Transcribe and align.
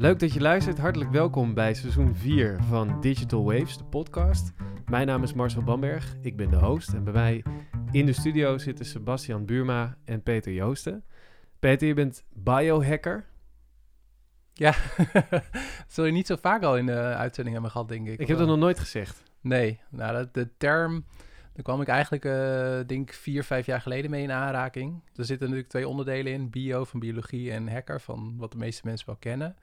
Leuk 0.00 0.18
dat 0.18 0.32
je 0.32 0.40
luistert. 0.40 0.78
Hartelijk 0.78 1.10
welkom 1.10 1.54
bij 1.54 1.74
seizoen 1.74 2.14
4 2.14 2.62
van 2.62 3.00
Digital 3.00 3.44
Waves, 3.44 3.76
de 3.76 3.84
podcast. 3.84 4.52
Mijn 4.86 5.06
naam 5.06 5.22
is 5.22 5.32
Marcel 5.32 5.62
Bamberg, 5.62 6.16
ik 6.20 6.36
ben 6.36 6.50
de 6.50 6.56
host. 6.56 6.92
En 6.92 7.04
bij 7.04 7.12
mij 7.12 7.44
in 7.90 8.06
de 8.06 8.12
studio 8.12 8.58
zitten 8.58 8.84
Sebastian 8.84 9.44
Buurma 9.44 9.96
en 10.04 10.22
Peter 10.22 10.52
Joosten. 10.52 11.04
Peter, 11.58 11.88
je 11.88 11.94
bent 11.94 12.24
biohacker. 12.32 13.26
Ja, 14.52 14.74
dat 15.30 15.42
zul 15.88 16.04
je 16.04 16.12
niet 16.12 16.26
zo 16.26 16.36
vaak 16.40 16.62
al 16.62 16.76
in 16.76 16.86
de 16.86 17.00
uitzending 17.00 17.54
hebben 17.54 17.72
gehad, 17.72 17.88
denk 17.88 18.08
ik. 18.08 18.20
Ik 18.20 18.28
heb 18.28 18.38
dat 18.38 18.46
nog 18.46 18.58
nooit 18.58 18.78
gezegd. 18.78 19.22
Nee, 19.40 19.80
nou, 19.90 20.16
de, 20.16 20.28
de 20.32 20.48
term, 20.56 21.04
daar 21.52 21.62
kwam 21.62 21.80
ik 21.80 21.88
eigenlijk, 21.88 22.24
uh, 22.24 22.78
denk 22.86 23.12
vier, 23.12 23.44
vijf 23.44 23.66
jaar 23.66 23.80
geleden 23.80 24.10
mee 24.10 24.22
in 24.22 24.32
aanraking. 24.32 25.02
Er 25.14 25.24
zitten 25.24 25.46
natuurlijk 25.46 25.68
twee 25.68 25.88
onderdelen 25.88 26.32
in, 26.32 26.50
bio 26.50 26.84
van 26.84 27.00
biologie 27.00 27.52
en 27.52 27.68
hacker, 27.68 28.00
van 28.00 28.34
wat 28.36 28.52
de 28.52 28.58
meeste 28.58 28.82
mensen 28.84 29.06
wel 29.06 29.16
kennen. 29.16 29.56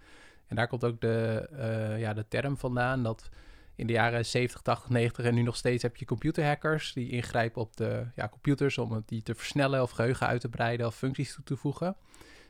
En 0.47 0.55
daar 0.55 0.67
komt 0.67 0.83
ook 0.83 1.01
de, 1.01 1.49
uh, 1.53 1.99
ja, 1.99 2.13
de 2.13 2.27
term 2.27 2.57
vandaan 2.57 3.03
dat 3.03 3.29
in 3.75 3.87
de 3.87 3.93
jaren 3.93 4.25
70, 4.25 4.61
80, 4.61 4.89
90 4.89 5.25
en 5.25 5.33
nu 5.33 5.41
nog 5.41 5.55
steeds 5.55 5.83
heb 5.83 5.95
je 5.95 6.05
computerhackers 6.05 6.93
die 6.93 7.09
ingrijpen 7.09 7.61
op 7.61 7.77
de 7.77 8.05
ja, 8.15 8.29
computers 8.29 8.77
om 8.77 9.03
die 9.05 9.21
te 9.21 9.35
versnellen 9.35 9.81
of 9.81 9.91
geheugen 9.91 10.27
uit 10.27 10.41
te 10.41 10.49
breiden 10.49 10.87
of 10.87 10.95
functies 10.95 11.33
toe 11.33 11.43
te 11.43 11.55
voegen. 11.55 11.95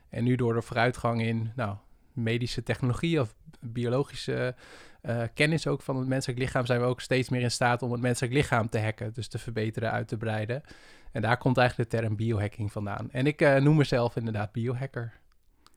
En 0.10 0.24
nu 0.24 0.36
door 0.36 0.54
de 0.54 0.62
vooruitgang 0.62 1.22
in 1.22 1.52
nou, 1.56 1.76
medische 2.14 2.64
technologie 2.64 3.22
of 3.22 3.36
biologische 3.60 4.56
uh, 5.02 5.24
kennis 5.34 5.68
ook 5.68 5.82
van 5.82 5.98
het 5.98 6.08
menselijk 6.08 6.40
lichaam 6.40 6.66
zijn 6.66 6.80
we 6.80 6.86
ook 6.86 7.02
steeds 7.02 7.30
meer 7.30 7.42
in 7.42 7.52
staat 7.52 7.82
om 7.82 7.92
het 7.92 8.02
menselijk 8.02 8.34
lichaam 8.34 8.70
te 8.70 8.80
hacken, 8.80 9.14
dus 9.14 9.28
te 9.28 9.38
verbeteren, 9.38 9.92
uit 9.92 10.08
te 10.08 10.18
breiden. 10.18 10.64
En 11.12 11.22
daar 11.22 11.38
komt 11.38 11.58
eigenlijk 11.58 11.90
de 11.90 11.98
term 11.98 12.16
biohacking 12.16 12.72
vandaan. 12.72 13.12
En 13.12 13.28
ik 13.28 13.42
uh, 13.42 13.56
noem 13.56 13.76
mezelf 13.76 14.16
inderdaad 14.16 14.52
biohacker. 14.52 15.14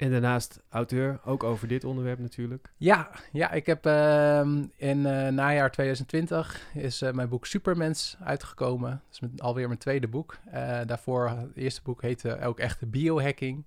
En 0.00 0.10
daarnaast 0.10 0.60
auteur, 0.70 1.20
ook 1.24 1.44
over 1.44 1.68
dit 1.68 1.84
onderwerp 1.84 2.18
natuurlijk. 2.18 2.72
Ja, 2.76 3.10
ja 3.32 3.50
ik 3.50 3.66
heb 3.66 3.86
uh, 3.86 4.40
in 4.76 4.98
uh, 4.98 5.28
najaar 5.28 5.70
2020 5.70 6.62
is 6.74 7.02
uh, 7.02 7.10
mijn 7.10 7.28
boek 7.28 7.46
Supermens 7.46 8.16
uitgekomen. 8.24 8.90
Dat 8.90 9.12
is 9.12 9.20
met, 9.20 9.42
alweer 9.42 9.66
mijn 9.66 9.78
tweede 9.78 10.08
boek. 10.08 10.38
daarvoor, 10.86 11.28
het 11.28 11.56
eerste 11.56 11.82
boek 11.82 12.02
heette 12.02 12.40
ook 12.40 12.58
echt 12.58 12.90
biohacking. 12.90 13.64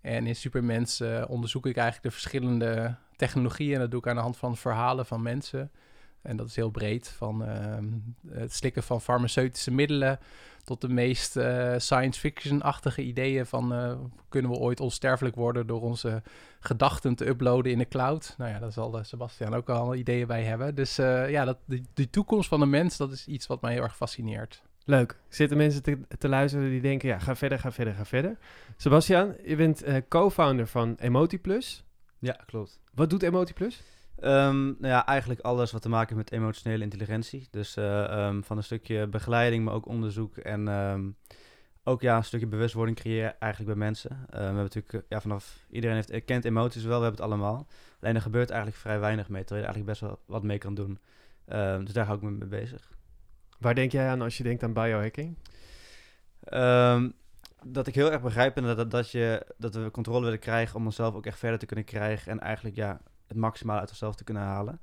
En 0.00 0.26
in 0.26 0.36
Supermens 0.36 1.02
onderzoek 1.28 1.66
ik 1.66 1.76
eigenlijk 1.76 2.06
de 2.06 2.20
verschillende 2.20 2.94
technologieën. 3.16 3.74
En 3.74 3.80
dat 3.80 3.90
doe 3.90 4.00
ik 4.00 4.06
aan 4.06 4.16
de 4.16 4.22
hand 4.22 4.36
van 4.36 4.56
verhalen 4.56 5.06
van 5.06 5.22
mensen. 5.22 5.70
En 6.22 6.36
dat 6.36 6.46
is 6.46 6.56
heel 6.56 6.70
breed, 6.70 7.08
van 7.08 7.44
ehm, 7.44 7.84
het 8.28 8.52
slikken 8.52 8.82
van 8.82 9.00
farmaceutische 9.00 9.70
middelen 9.70 10.18
tot 10.66 10.80
de 10.80 10.88
meest 10.88 11.36
uh, 11.36 11.74
science 11.76 12.20
fiction-achtige 12.20 13.02
ideeën 13.02 13.46
van 13.46 13.72
uh, 13.72 13.92
kunnen 14.28 14.50
we 14.50 14.56
ooit 14.56 14.80
onsterfelijk 14.80 15.34
worden 15.34 15.66
door 15.66 15.80
onze 15.80 16.22
gedachten 16.60 17.14
te 17.14 17.26
uploaden 17.26 17.72
in 17.72 17.78
de 17.78 17.88
cloud. 17.88 18.34
Nou 18.38 18.50
ja, 18.50 18.58
daar 18.58 18.72
zal 18.72 18.98
uh, 18.98 19.04
Sebastian 19.04 19.54
ook 19.54 19.68
al 19.68 19.94
ideeën 19.94 20.26
bij 20.26 20.42
hebben. 20.42 20.74
Dus 20.74 20.96
ja, 20.96 21.44
dat, 21.44 21.58
die, 21.64 21.82
die, 21.94 22.10
toekomst 22.10 22.48
van 22.48 22.60
de 22.60 22.66
mens, 22.66 22.96
dat 22.96 23.12
is 23.12 23.26
iets 23.26 23.46
wat 23.46 23.60
mij 23.60 23.72
heel 23.72 23.82
erg 23.82 23.96
fascineert. 23.96 24.62
Leuk. 24.84 25.18
Zitten 25.28 25.56
mensen 25.56 25.82
te, 25.82 25.98
te 26.18 26.28
luisteren 26.28 26.70
die 26.70 26.80
denken, 26.80 27.08
ja, 27.08 27.18
ga 27.18 27.36
verder, 27.36 27.58
ga 27.58 27.72
verder, 27.72 27.94
ga 27.94 28.04
verder. 28.04 28.38
Sebastian, 28.76 29.34
je 29.44 29.56
bent 29.56 29.84
co-founder 30.08 30.66
van 30.66 30.94
Emotiplus. 30.98 31.84
Ja, 32.18 32.40
klopt. 32.46 32.80
Wat 32.94 33.10
doet 33.10 33.22
Emotiplus? 33.22 33.82
Um, 34.22 34.64
nou 34.64 34.86
ja, 34.86 35.06
eigenlijk 35.06 35.40
alles 35.40 35.72
wat 35.72 35.82
te 35.82 35.88
maken 35.88 36.16
heeft 36.16 36.30
met 36.30 36.40
emotionele 36.40 36.84
intelligentie. 36.84 37.48
Dus 37.50 37.76
uh, 37.76 38.26
um, 38.26 38.44
van 38.44 38.56
een 38.56 38.62
stukje 38.62 39.06
begeleiding, 39.06 39.64
maar 39.64 39.74
ook 39.74 39.86
onderzoek 39.86 40.36
en 40.36 40.68
um, 40.68 41.16
ook 41.84 42.00
ja, 42.00 42.16
een 42.16 42.24
stukje 42.24 42.46
bewustwording 42.46 42.96
creëren 42.96 43.40
eigenlijk 43.40 43.76
bij 43.76 43.86
mensen. 43.86 44.10
Uh, 44.10 44.36
we 44.36 44.42
hebben 44.42 44.62
natuurlijk, 44.62 45.04
ja, 45.08 45.20
vanaf 45.20 45.64
iedereen 45.70 45.96
heeft, 45.96 46.24
kent 46.24 46.44
emoties 46.44 46.82
wel, 46.82 46.98
we 46.98 47.04
hebben 47.04 47.24
het 47.24 47.32
allemaal. 47.32 47.66
Alleen 48.00 48.14
er 48.14 48.20
gebeurt 48.20 48.50
eigenlijk 48.50 48.80
vrij 48.80 49.00
weinig 49.00 49.28
mee, 49.28 49.44
terwijl 49.44 49.66
je 49.66 49.68
er 49.68 49.74
eigenlijk 49.74 50.00
best 50.00 50.00
wel 50.00 50.20
wat 50.26 50.42
mee 50.42 50.58
kan 50.58 50.74
doen. 50.74 50.98
dus 51.84 51.92
daar 51.92 52.06
hou 52.06 52.16
ik 52.16 52.24
me 52.24 52.30
mee 52.30 52.48
bezig. 52.48 52.90
Waar 53.58 53.74
denk 53.74 53.92
jij 53.92 54.08
aan 54.08 54.22
als 54.22 54.36
je 54.36 54.42
denkt 54.42 54.62
aan 54.62 54.72
biohacking? 54.72 55.36
dat 57.68 57.86
ik 57.86 57.94
heel 57.94 58.12
erg 58.12 58.22
begrijp 58.22 58.54
dat, 58.54 58.90
dat, 58.90 59.10
je, 59.10 59.46
dat 59.58 59.74
we 59.74 59.90
controle 59.90 60.24
willen 60.24 60.38
krijgen 60.38 60.76
om 60.76 60.84
onszelf 60.84 61.14
ook 61.14 61.26
echt 61.26 61.38
verder 61.38 61.58
te 61.58 61.66
kunnen 61.66 61.84
krijgen. 61.84 62.32
En 62.32 62.40
eigenlijk 62.40 62.76
ja, 62.76 63.00
het 63.26 63.36
maximale 63.36 63.80
uit 63.80 63.88
onszelf 63.88 64.14
te 64.14 64.24
kunnen 64.24 64.42
halen. 64.42 64.80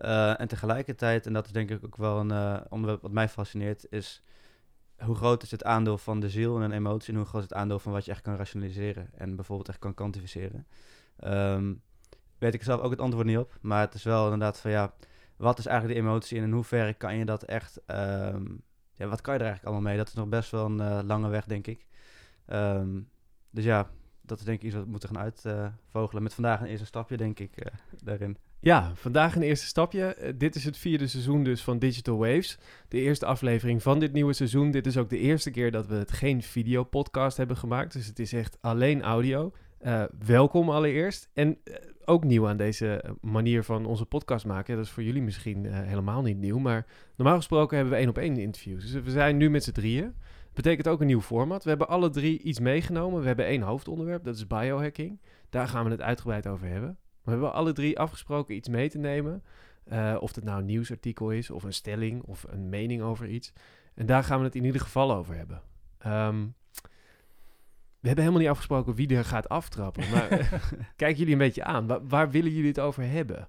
Uh, 0.00 0.40
en 0.40 0.48
tegelijkertijd, 0.48 1.26
en 1.26 1.32
dat 1.32 1.46
is 1.46 1.52
denk 1.52 1.70
ik 1.70 1.84
ook 1.84 1.96
wel 1.96 2.20
een 2.20 2.30
uh, 2.30 2.60
onderwerp 2.68 3.02
wat 3.02 3.12
mij 3.12 3.28
fascineert, 3.28 3.86
is 3.90 4.22
hoe 4.98 5.14
groot 5.14 5.42
is 5.42 5.50
het 5.50 5.64
aandeel 5.64 5.98
van 5.98 6.20
de 6.20 6.30
ziel 6.30 6.56
en 6.56 6.62
een 6.62 6.72
emotie 6.72 7.12
en 7.12 7.18
hoe 7.18 7.28
groot 7.28 7.42
is 7.42 7.48
het 7.48 7.58
aandeel 7.58 7.78
van 7.78 7.92
wat 7.92 8.04
je 8.04 8.10
echt 8.10 8.20
kan 8.20 8.36
rationaliseren 8.36 9.10
en 9.14 9.36
bijvoorbeeld 9.36 9.68
echt 9.68 9.78
kan 9.78 9.94
kwantificeren. 9.94 10.66
Um, 11.24 11.82
weet 12.38 12.54
ik 12.54 12.62
zelf 12.62 12.80
ook 12.80 12.90
het 12.90 13.00
antwoord 13.00 13.26
niet 13.26 13.38
op, 13.38 13.58
maar 13.60 13.80
het 13.80 13.94
is 13.94 14.02
wel 14.02 14.24
inderdaad 14.24 14.60
van 14.60 14.70
ja, 14.70 14.94
wat 15.36 15.58
is 15.58 15.66
eigenlijk 15.66 15.98
de 15.98 16.06
emotie 16.06 16.38
en 16.38 16.44
in 16.44 16.52
hoeverre 16.52 16.94
kan 16.94 17.16
je 17.16 17.24
dat 17.24 17.42
echt, 17.42 17.80
um, 17.86 18.62
ja, 18.92 19.06
wat 19.06 19.20
kan 19.20 19.34
je 19.34 19.40
er 19.40 19.46
eigenlijk 19.46 19.64
allemaal 19.64 19.80
mee? 19.80 19.96
Dat 19.96 20.08
is 20.08 20.14
nog 20.14 20.28
best 20.28 20.50
wel 20.50 20.64
een 20.64 20.80
uh, 20.80 21.00
lange 21.04 21.28
weg, 21.28 21.44
denk 21.44 21.66
ik. 21.66 21.86
Um, 22.46 23.08
dus 23.50 23.64
ja, 23.64 23.90
dat 24.28 24.38
is 24.38 24.44
denk 24.44 24.58
ik 24.58 24.64
iets 24.64 24.74
wat 24.74 24.84
we 24.84 24.90
moeten 24.90 25.08
gaan 25.08 25.22
uitvogelen. 25.22 26.22
Met 26.22 26.34
vandaag 26.34 26.60
een 26.60 26.66
eerste 26.66 26.86
stapje, 26.86 27.16
denk 27.16 27.38
ik, 27.38 27.50
uh, 27.56 27.72
daarin. 28.04 28.36
Ja, 28.60 28.92
vandaag 28.94 29.36
een 29.36 29.42
eerste 29.42 29.66
stapje. 29.66 30.16
Uh, 30.20 30.28
dit 30.36 30.54
is 30.54 30.64
het 30.64 30.76
vierde 30.76 31.06
seizoen 31.06 31.44
dus 31.44 31.62
van 31.62 31.78
Digital 31.78 32.16
Waves. 32.16 32.58
De 32.88 33.00
eerste 33.00 33.26
aflevering 33.26 33.82
van 33.82 33.98
dit 33.98 34.12
nieuwe 34.12 34.32
seizoen. 34.32 34.70
Dit 34.70 34.86
is 34.86 34.96
ook 34.96 35.10
de 35.10 35.18
eerste 35.18 35.50
keer 35.50 35.70
dat 35.70 35.86
we 35.86 35.94
het 35.94 36.12
geen 36.12 36.42
videopodcast 36.42 37.36
hebben 37.36 37.56
gemaakt. 37.56 37.92
Dus 37.92 38.06
het 38.06 38.18
is 38.18 38.32
echt 38.32 38.58
alleen 38.60 39.02
audio. 39.02 39.52
Uh, 39.82 40.04
welkom 40.26 40.70
allereerst. 40.70 41.28
En 41.32 41.58
ook 42.04 42.24
nieuw 42.24 42.48
aan 42.48 42.56
deze 42.56 43.04
manier 43.20 43.64
van 43.64 43.86
onze 43.86 44.06
podcast 44.06 44.46
maken. 44.46 44.76
Dat 44.76 44.84
is 44.84 44.90
voor 44.90 45.02
jullie 45.02 45.22
misschien 45.22 45.64
helemaal 45.64 46.22
niet 46.22 46.38
nieuw. 46.38 46.58
Maar 46.58 46.86
normaal 47.16 47.36
gesproken 47.36 47.76
hebben 47.76 47.94
we 47.94 48.00
één 48.00 48.08
op 48.08 48.18
één 48.18 48.36
interviews. 48.36 48.92
Dus 48.92 49.02
we 49.02 49.10
zijn 49.10 49.36
nu 49.36 49.50
met 49.50 49.64
z'n 49.64 49.72
drieën. 49.72 50.14
Betekent 50.58 50.88
ook 50.88 51.00
een 51.00 51.06
nieuw 51.06 51.20
format. 51.20 51.62
We 51.62 51.68
hebben 51.68 51.88
alle 51.88 52.10
drie 52.10 52.42
iets 52.42 52.60
meegenomen. 52.60 53.20
We 53.20 53.26
hebben 53.26 53.44
één 53.44 53.62
hoofdonderwerp, 53.62 54.24
dat 54.24 54.34
is 54.34 54.46
biohacking. 54.46 55.20
Daar 55.50 55.68
gaan 55.68 55.84
we 55.84 55.90
het 55.90 56.00
uitgebreid 56.00 56.46
over 56.46 56.66
hebben. 56.66 56.88
Maar 56.88 57.20
we 57.24 57.30
hebben 57.30 57.52
alle 57.52 57.72
drie 57.72 57.98
afgesproken 57.98 58.54
iets 58.54 58.68
mee 58.68 58.88
te 58.88 58.98
nemen. 58.98 59.42
Uh, 59.92 60.16
of 60.20 60.34
het 60.34 60.44
nou 60.44 60.58
een 60.58 60.66
nieuwsartikel 60.66 61.30
is, 61.30 61.50
of 61.50 61.62
een 61.62 61.72
stelling, 61.72 62.22
of 62.22 62.44
een 62.48 62.68
mening 62.68 63.02
over 63.02 63.28
iets. 63.28 63.52
En 63.94 64.06
daar 64.06 64.24
gaan 64.24 64.38
we 64.38 64.44
het 64.44 64.54
in 64.54 64.64
ieder 64.64 64.80
geval 64.80 65.14
over 65.14 65.36
hebben. 65.36 65.62
Um, 66.06 66.54
we 68.00 68.06
hebben 68.06 68.24
helemaal 68.24 68.42
niet 68.42 68.50
afgesproken 68.50 68.94
wie 68.94 69.16
er 69.16 69.24
gaat 69.24 69.48
aftrappen. 69.48 70.10
Maar 70.10 70.60
kijk 70.96 71.16
jullie 71.16 71.32
een 71.32 71.38
beetje 71.38 71.64
aan. 71.64 71.86
Waar, 71.86 72.06
waar, 72.06 72.30
willen 72.30 72.52
jullie 72.52 72.68
het 72.68 72.80
over 72.80 73.10
hebben? 73.10 73.48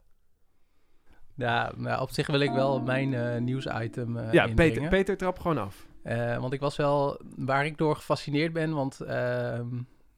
Ja, 1.35 1.71
nou, 1.75 2.01
op 2.01 2.09
zich 2.09 2.27
wil 2.27 2.39
ik 2.39 2.51
wel 2.51 2.81
mijn 2.81 3.11
uh, 3.11 3.37
nieuwsitem 3.37 4.17
uh, 4.17 4.33
Ja, 4.33 4.47
Peter, 4.53 4.87
Peter 4.87 5.17
trap 5.17 5.39
gewoon 5.39 5.57
af. 5.57 5.88
Uh, 6.03 6.37
want 6.37 6.53
ik 6.53 6.59
was 6.59 6.75
wel 6.75 7.21
waar 7.35 7.65
ik 7.65 7.77
door 7.77 7.95
gefascineerd 7.95 8.53
ben, 8.53 8.73
want 8.73 9.01
uh, 9.01 9.07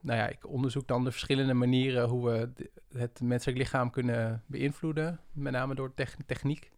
nou 0.02 0.20
ja, 0.20 0.28
ik 0.28 0.48
onderzoek 0.48 0.88
dan 0.88 1.04
de 1.04 1.12
verschillende 1.12 1.54
manieren 1.54 2.08
hoe 2.08 2.30
we 2.30 2.50
het 2.98 3.22
menselijk 3.22 3.58
lichaam 3.58 3.90
kunnen 3.90 4.44
beïnvloeden, 4.46 5.20
met 5.32 5.54
name 5.54 5.76
door 5.76 5.94
techniek. 6.26 6.72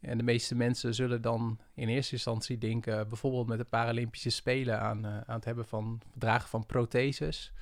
En 0.00 0.18
de 0.18 0.24
meeste 0.24 0.54
mensen 0.54 0.94
zullen 0.94 1.22
dan 1.22 1.58
in 1.74 1.88
eerste 1.88 2.12
instantie 2.12 2.58
denken, 2.58 3.08
bijvoorbeeld 3.08 3.46
met 3.46 3.58
de 3.58 3.64
Paralympische 3.64 4.30
Spelen, 4.30 4.80
aan, 4.80 5.06
uh, 5.06 5.12
aan 5.12 5.34
het 5.34 5.44
hebben 5.44 5.66
van 5.66 6.00
dragen 6.14 6.48
van 6.48 6.66
protheses, 6.66 7.52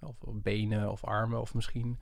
of 0.00 0.14
benen 0.26 0.90
of 0.90 1.04
armen, 1.04 1.40
of 1.40 1.54
misschien 1.54 1.98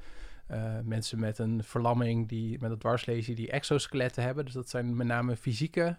mensen 0.84 1.20
met 1.20 1.38
een 1.38 1.64
verlamming, 1.64 2.28
die, 2.28 2.58
met 2.60 2.70
een 2.70 2.78
dwarslesie, 2.78 3.34
die 3.34 3.50
exoskeletten 3.50 4.22
hebben. 4.22 4.44
Dus 4.44 4.54
dat 4.54 4.68
zijn 4.68 4.96
met 4.96 5.06
name 5.06 5.36
fysieke 5.36 5.96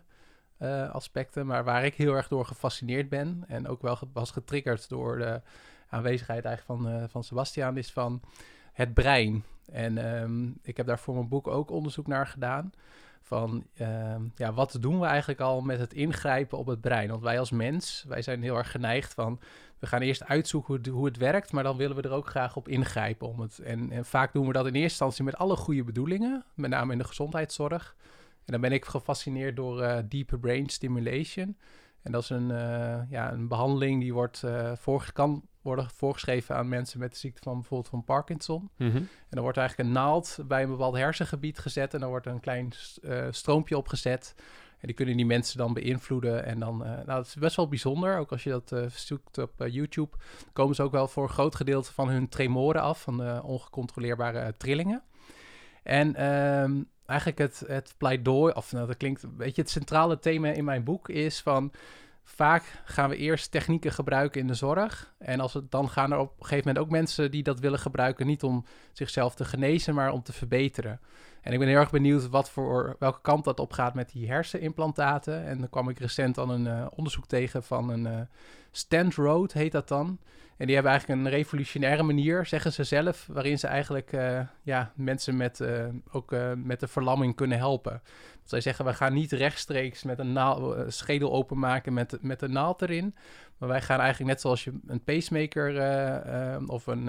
uh, 0.63 0.89
aspecten. 0.89 1.45
Maar 1.45 1.63
waar 1.63 1.85
ik 1.85 1.95
heel 1.95 2.13
erg 2.13 2.27
door 2.27 2.45
gefascineerd 2.45 3.09
ben 3.09 3.43
en 3.47 3.67
ook 3.67 3.81
wel 3.81 3.97
was 4.13 4.31
getriggerd 4.31 4.89
door 4.89 5.17
de 5.17 5.41
aanwezigheid 5.89 6.45
eigenlijk 6.45 6.81
van, 6.81 6.93
uh, 6.93 7.03
van 7.07 7.23
Sebastian, 7.23 7.77
is 7.77 7.91
van 7.91 8.21
het 8.73 8.93
brein. 8.93 9.43
En 9.71 10.21
um, 10.21 10.57
ik 10.61 10.77
heb 10.77 10.85
daar 10.85 10.99
voor 10.99 11.13
mijn 11.13 11.27
boek 11.27 11.47
ook 11.47 11.71
onderzoek 11.71 12.07
naar 12.07 12.27
gedaan. 12.27 12.71
Van 13.21 13.63
um, 13.81 14.31
ja, 14.35 14.53
wat 14.53 14.77
doen 14.79 14.99
we 14.99 15.05
eigenlijk 15.05 15.39
al 15.39 15.61
met 15.61 15.79
het 15.79 15.93
ingrijpen 15.93 16.57
op 16.57 16.65
het 16.65 16.81
brein? 16.81 17.09
Want 17.09 17.21
wij 17.21 17.39
als 17.39 17.51
mens, 17.51 18.05
wij 18.07 18.21
zijn 18.21 18.41
heel 18.41 18.57
erg 18.57 18.71
geneigd 18.71 19.13
van 19.13 19.39
we 19.79 19.87
gaan 19.89 20.01
eerst 20.01 20.23
uitzoeken 20.23 20.67
hoe 20.67 20.77
het, 20.77 20.87
hoe 20.87 21.05
het, 21.05 21.17
werkt, 21.17 21.51
maar 21.51 21.63
dan 21.63 21.77
willen 21.77 21.95
we 21.95 22.01
er 22.01 22.11
ook 22.11 22.27
graag 22.27 22.55
op 22.55 22.67
ingrijpen. 22.67 23.27
Om 23.27 23.39
het, 23.39 23.59
en, 23.59 23.91
en 23.91 24.05
vaak 24.05 24.33
doen 24.33 24.47
we 24.47 24.53
dat 24.53 24.65
in 24.65 24.73
eerste 24.73 24.89
instantie 24.89 25.23
met 25.23 25.37
alle 25.37 25.55
goede 25.55 25.83
bedoelingen, 25.83 26.43
met 26.53 26.69
name 26.69 26.91
in 26.91 26.97
de 26.97 27.03
gezondheidszorg. 27.03 27.95
En 28.45 28.51
dan 28.51 28.61
ben 28.61 28.71
ik 28.71 28.85
gefascineerd 28.85 29.55
door 29.55 29.81
uh, 29.81 29.97
deep 30.09 30.37
brain 30.41 30.69
stimulation. 30.69 31.57
En 32.01 32.11
dat 32.11 32.23
is 32.23 32.29
een, 32.29 32.49
uh, 32.49 32.99
ja, 33.09 33.31
een 33.31 33.47
behandeling 33.47 34.01
die 34.01 34.13
wordt, 34.13 34.43
voor, 34.73 35.09
kan 35.13 35.47
worden 35.61 35.89
voorgeschreven 35.89 36.55
aan 36.55 36.69
mensen 36.69 36.99
met 36.99 37.11
de 37.11 37.17
ziekte 37.17 37.41
van 37.43 37.53
bijvoorbeeld 37.53 37.89
van 37.89 38.03
Parkinson. 38.03 38.69
Mm 38.77 38.89
-hmm. 38.89 38.95
En 38.95 39.29
dan 39.29 39.41
wordt 39.41 39.57
eigenlijk 39.57 39.89
een 39.89 39.95
naald 39.95 40.37
bij 40.47 40.63
een 40.63 40.69
bepaald 40.69 40.95
hersengebied 40.95 41.59
gezet 41.59 41.93
en 41.93 41.99
dan 41.99 42.09
wordt 42.09 42.25
een 42.25 42.39
klein 42.39 42.73
stroompje 43.29 43.77
opgezet. 43.77 44.35
En 44.79 44.87
die 44.87 44.95
kunnen 44.95 45.17
die 45.17 45.25
mensen 45.25 45.57
dan 45.57 45.73
beïnvloeden. 45.73 46.45
En 46.45 46.59
dan, 46.59 46.77
nou, 46.77 47.05
dat 47.05 47.25
is 47.25 47.35
best 47.35 47.55
wel 47.55 47.67
bijzonder. 47.67 48.17
Ook 48.17 48.31
als 48.31 48.43
je 48.43 48.49
dat 48.49 48.91
zoekt 48.93 49.37
op 49.37 49.53
YouTube, 49.67 50.17
komen 50.53 50.75
ze 50.75 50.83
ook 50.83 50.91
wel 50.91 51.07
voor 51.07 51.23
een 51.23 51.29
groot 51.29 51.55
gedeelte 51.55 51.93
van 51.93 52.09
hun 52.09 52.29
tremoren 52.29 52.81
af, 52.81 53.01
van 53.01 53.17
de 53.17 53.41
ongecontroleerbare 53.43 54.57
trillingen. 54.57 55.03
En 55.83 56.15
ehm, 56.15 56.81
eigenlijk 57.05 57.39
het, 57.39 57.63
het 57.67 57.93
pleidooi, 57.97 58.53
of 58.53 58.71
nou, 58.71 58.87
dat 58.87 58.97
klinkt, 58.97 59.25
weet 59.37 59.55
je, 59.55 59.61
het 59.61 59.69
centrale 59.69 60.19
thema 60.19 60.47
in 60.47 60.63
mijn 60.63 60.83
boek 60.83 61.09
is 61.09 61.41
van 61.41 61.71
vaak 62.23 62.81
gaan 62.85 63.09
we 63.09 63.15
eerst 63.15 63.51
technieken 63.51 63.91
gebruiken 63.91 64.41
in 64.41 64.47
de 64.47 64.53
zorg. 64.53 65.13
En 65.17 65.39
als 65.39 65.53
het, 65.53 65.71
dan 65.71 65.89
gaan 65.89 66.11
er 66.11 66.17
op 66.17 66.29
een 66.29 66.45
gegeven 66.45 66.67
moment 66.67 66.85
ook 66.85 66.91
mensen 66.91 67.31
die 67.31 67.43
dat 67.43 67.59
willen 67.59 67.79
gebruiken, 67.79 68.25
niet 68.25 68.43
om 68.43 68.65
zichzelf 68.91 69.35
te 69.35 69.45
genezen, 69.45 69.95
maar 69.95 70.11
om 70.11 70.23
te 70.23 70.33
verbeteren. 70.33 70.99
En 71.41 71.53
ik 71.53 71.59
ben 71.59 71.67
heel 71.67 71.77
erg 71.77 71.91
benieuwd 71.91 72.29
wat 72.29 72.49
voor, 72.49 72.95
welke 72.99 73.21
kant 73.21 73.43
dat 73.43 73.59
op 73.59 73.71
gaat 73.71 73.93
met 73.93 74.11
die 74.11 74.27
hersenimplantaten. 74.27 75.45
En 75.45 75.59
dan 75.59 75.69
kwam 75.69 75.89
ik 75.89 75.99
recent 75.99 76.37
aan 76.37 76.49
een 76.49 76.65
uh, 76.65 76.85
onderzoek 76.95 77.25
tegen 77.25 77.63
van 77.63 77.89
een 77.89 78.05
uh, 78.05 78.19
Stand 78.71 79.15
Road, 79.15 79.53
heet 79.53 79.71
dat 79.71 79.87
dan. 79.87 80.19
En 80.57 80.65
die 80.65 80.75
hebben 80.75 80.91
eigenlijk 80.91 81.21
een 81.21 81.29
revolutionaire 81.31 82.03
manier, 82.03 82.45
zeggen 82.45 82.73
ze 82.73 82.83
zelf, 82.83 83.27
waarin 83.31 83.59
ze 83.59 83.67
eigenlijk 83.67 84.11
uh, 84.11 84.39
ja, 84.61 84.91
mensen 84.95 85.37
met, 85.37 85.59
uh, 85.59 85.85
ook 86.11 86.31
uh, 86.31 86.51
met 86.55 86.79
de 86.79 86.87
verlamming 86.87 87.35
kunnen 87.35 87.57
helpen. 87.57 88.01
zij 88.43 88.61
zeggen, 88.61 88.85
we 88.85 88.93
gaan 88.93 89.13
niet 89.13 89.31
rechtstreeks 89.31 90.03
met 90.03 90.19
een 90.19 90.33
naal, 90.33 90.75
schedel 90.87 91.31
openmaken 91.31 91.93
met, 91.93 92.17
met 92.21 92.41
een 92.41 92.51
naald 92.51 92.81
erin. 92.81 93.15
Maar 93.57 93.69
wij 93.69 93.81
gaan 93.81 93.99
eigenlijk 93.99 94.31
net 94.31 94.41
zoals 94.41 94.63
je 94.63 94.79
een 94.87 95.03
pacemaker 95.03 95.71
of 96.67 96.87
een, 96.87 97.07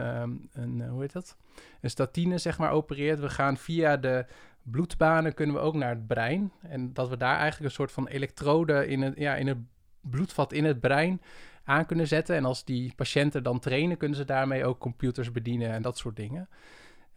een, 0.52 0.88
hoe 0.88 1.00
heet 1.00 1.12
dat? 1.12 1.36
Een 1.80 1.90
statine 1.90 2.38
zeg 2.38 2.58
maar 2.58 2.70
opereert. 2.70 3.20
We 3.20 3.30
gaan 3.30 3.56
via 3.56 3.96
de 3.96 4.26
bloedbanen 4.62 5.34
kunnen 5.34 5.54
we 5.54 5.60
ook 5.60 5.74
naar 5.74 5.88
het 5.88 6.06
brein. 6.06 6.52
En 6.62 6.92
dat 6.92 7.08
we 7.08 7.16
daar 7.16 7.38
eigenlijk 7.38 7.64
een 7.64 7.76
soort 7.76 7.92
van 7.92 8.06
elektrode 8.06 8.86
in 8.86 9.02
het, 9.02 9.18
ja, 9.18 9.34
in 9.34 9.46
het 9.46 9.58
bloedvat 10.00 10.52
in 10.52 10.64
het 10.64 10.80
brein 10.80 11.20
aan 11.64 11.86
kunnen 11.86 12.06
zetten. 12.06 12.36
En 12.36 12.44
als 12.44 12.64
die 12.64 12.92
patiënten 12.96 13.42
dan 13.42 13.58
trainen, 13.58 13.96
kunnen 13.96 14.16
ze 14.16 14.24
daarmee 14.24 14.64
ook 14.64 14.78
computers 14.78 15.32
bedienen 15.32 15.70
en 15.70 15.82
dat 15.82 15.98
soort 15.98 16.16
dingen. 16.16 16.48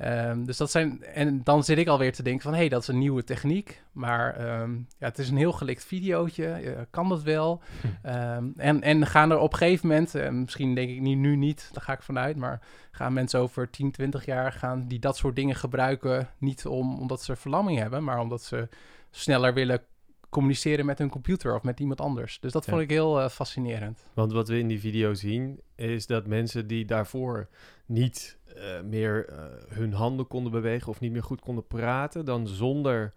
Um, 0.01 0.45
dus 0.45 0.57
dat 0.57 0.71
zijn. 0.71 1.03
En 1.03 1.43
dan 1.43 1.63
zit 1.63 1.77
ik 1.77 1.87
alweer 1.87 2.13
te 2.13 2.23
denken 2.23 2.43
van 2.43 2.51
hé, 2.51 2.59
hey, 2.59 2.69
dat 2.69 2.81
is 2.81 2.87
een 2.87 2.97
nieuwe 2.97 3.23
techniek. 3.23 3.81
Maar 3.91 4.59
um, 4.61 4.87
ja, 4.97 5.07
het 5.07 5.17
is 5.17 5.29
een 5.29 5.37
heel 5.37 5.51
gelikt 5.51 5.85
videootje. 5.85 6.61
Uh, 6.63 6.79
kan 6.89 7.09
dat 7.09 7.23
wel? 7.23 7.61
Hm. 8.01 8.09
Um, 8.09 8.53
en, 8.57 8.81
en 8.81 9.05
gaan 9.05 9.31
er 9.31 9.37
op 9.37 9.51
een 9.51 9.57
gegeven 9.57 9.87
moment, 9.87 10.15
uh, 10.15 10.29
misschien 10.29 10.75
denk 10.75 10.89
ik 10.89 11.01
niet, 11.01 11.17
nu 11.17 11.35
niet, 11.35 11.69
daar 11.73 11.83
ga 11.83 11.93
ik 11.93 12.01
vanuit. 12.01 12.35
Maar 12.37 12.61
gaan 12.91 13.13
mensen 13.13 13.39
over 13.39 13.69
10, 13.69 13.91
20 13.91 14.25
jaar 14.25 14.51
gaan 14.51 14.87
die 14.87 14.99
dat 14.99 15.17
soort 15.17 15.35
dingen 15.35 15.55
gebruiken. 15.55 16.29
Niet 16.37 16.65
om, 16.65 16.99
omdat 16.99 17.23
ze 17.23 17.35
verlamming 17.35 17.79
hebben, 17.79 18.03
maar 18.03 18.19
omdat 18.19 18.43
ze 18.43 18.67
sneller 19.09 19.53
willen 19.53 19.81
communiceren 20.29 20.85
met 20.85 20.97
hun 20.97 21.09
computer 21.09 21.55
of 21.55 21.63
met 21.63 21.79
iemand 21.79 22.01
anders. 22.01 22.39
Dus 22.39 22.51
dat 22.51 22.65
vond 22.65 22.81
ik 22.81 22.89
heel 22.89 23.19
uh, 23.19 23.29
fascinerend. 23.29 24.05
Want 24.13 24.31
wat 24.31 24.47
we 24.47 24.59
in 24.59 24.67
die 24.67 24.79
video 24.79 25.13
zien, 25.13 25.59
is 25.75 26.07
dat 26.07 26.27
mensen 26.27 26.67
die 26.67 26.85
daarvoor 26.85 27.47
niet 27.85 28.37
uh, 28.55 28.81
meer 28.81 29.29
uh, 29.29 29.45
hun 29.67 29.93
handen 29.93 30.27
konden 30.27 30.51
bewegen 30.51 30.87
of 30.87 30.99
niet 30.99 31.11
meer 31.11 31.23
goed 31.23 31.41
konden 31.41 31.67
praten, 31.67 32.25
dan 32.25 32.47
zonder 32.47 33.13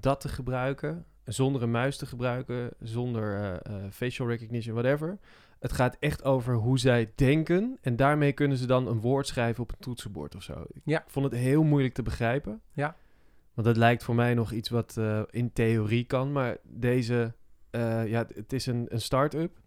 dat 0.00 0.20
te 0.20 0.28
gebruiken, 0.28 1.04
zonder 1.24 1.62
een 1.62 1.70
muis 1.70 1.96
te 1.96 2.06
gebruiken, 2.06 2.70
zonder 2.80 3.60
facial 3.90 4.28
recognition, 4.28 4.74
whatever. 4.74 5.18
Het 5.58 5.72
gaat 5.72 5.96
echt 6.00 6.24
over 6.24 6.54
hoe 6.54 6.78
zij 6.78 7.12
denken. 7.14 7.78
En 7.80 7.96
daarmee 7.96 8.32
kunnen 8.32 8.56
ze 8.56 8.66
dan 8.66 8.86
een 8.86 9.00
woord 9.00 9.26
schrijven 9.26 9.62
op 9.62 9.70
een 9.70 9.78
toetsenbord 9.78 10.34
of 10.34 10.42
zo. 10.42 10.66
Ja. 10.84 10.98
Ik 11.00 11.10
vond 11.10 11.24
het 11.24 11.40
heel 11.40 11.62
moeilijk 11.62 11.94
te 11.94 12.02
begrijpen. 12.02 12.60
Ja. 12.72 12.96
Want 13.56 13.68
dat 13.68 13.76
lijkt 13.76 14.04
voor 14.04 14.14
mij 14.14 14.34
nog 14.34 14.52
iets 14.52 14.68
wat 14.68 14.96
uh, 14.98 15.22
in 15.30 15.52
theorie 15.52 16.04
kan. 16.04 16.32
Maar 16.32 16.56
deze, 16.62 17.34
uh, 17.70 18.08
ja, 18.08 18.26
het 18.34 18.52
is 18.52 18.66
een, 18.66 18.86
een 18.88 19.00
start-up. 19.00 19.60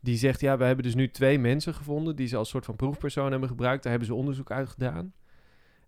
Die 0.00 0.16
zegt, 0.16 0.40
ja, 0.40 0.56
we 0.56 0.64
hebben 0.64 0.84
dus 0.84 0.94
nu 0.94 1.10
twee 1.10 1.38
mensen 1.38 1.74
gevonden... 1.74 2.16
die 2.16 2.26
ze 2.26 2.36
als 2.36 2.48
soort 2.48 2.64
van 2.64 2.76
proefpersoon 2.76 3.30
hebben 3.30 3.48
gebruikt. 3.48 3.82
Daar 3.82 3.90
hebben 3.92 4.10
ze 4.10 4.14
onderzoek 4.14 4.50
uit 4.50 4.68
gedaan. 4.68 5.12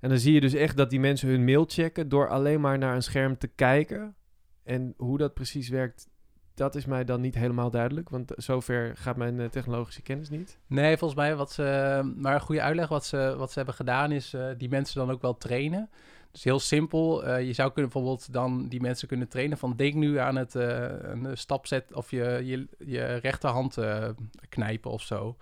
En 0.00 0.08
dan 0.08 0.18
zie 0.18 0.32
je 0.32 0.40
dus 0.40 0.54
echt 0.54 0.76
dat 0.76 0.90
die 0.90 1.00
mensen 1.00 1.28
hun 1.28 1.44
mail 1.44 1.64
checken... 1.68 2.08
door 2.08 2.28
alleen 2.28 2.60
maar 2.60 2.78
naar 2.78 2.94
een 2.94 3.02
scherm 3.02 3.38
te 3.38 3.46
kijken. 3.46 4.14
En 4.62 4.94
hoe 4.96 5.18
dat 5.18 5.34
precies 5.34 5.68
werkt, 5.68 6.08
dat 6.54 6.74
is 6.74 6.86
mij 6.86 7.04
dan 7.04 7.20
niet 7.20 7.34
helemaal 7.34 7.70
duidelijk. 7.70 8.08
Want 8.08 8.32
zover 8.36 8.96
gaat 8.96 9.16
mijn 9.16 9.38
uh, 9.38 9.46
technologische 9.46 10.02
kennis 10.02 10.30
niet. 10.30 10.58
Nee, 10.66 10.96
volgens 10.96 11.20
mij 11.20 11.36
wat 11.36 11.52
ze... 11.52 12.12
Maar 12.16 12.34
een 12.34 12.40
goede 12.40 12.62
uitleg 12.62 12.88
wat 12.88 13.06
ze, 13.06 13.34
wat 13.36 13.48
ze 13.48 13.56
hebben 13.56 13.74
gedaan 13.74 14.12
is... 14.12 14.36
die 14.56 14.68
mensen 14.68 15.00
dan 15.00 15.10
ook 15.10 15.22
wel 15.22 15.36
trainen... 15.36 15.90
Dus 16.34 16.44
heel 16.44 16.60
simpel. 16.60 17.28
Uh, 17.28 17.46
je 17.46 17.52
zou 17.52 17.72
kunnen 17.72 17.90
bijvoorbeeld 17.92 18.32
dan 18.32 18.68
die 18.68 18.80
mensen 18.80 19.08
kunnen 19.08 19.28
trainen 19.28 19.58
van 19.58 19.76
denk 19.76 19.94
nu 19.94 20.18
aan 20.18 20.36
het 20.36 20.54
uh, 20.54 20.86
een 21.00 21.38
stapzet 21.38 21.92
of 21.92 22.10
je, 22.10 22.40
je, 22.44 22.66
je 22.78 23.14
rechterhand 23.14 23.78
uh, 23.78 24.08
knijpen 24.48 24.90
of 24.90 25.02
zo. 25.02 25.36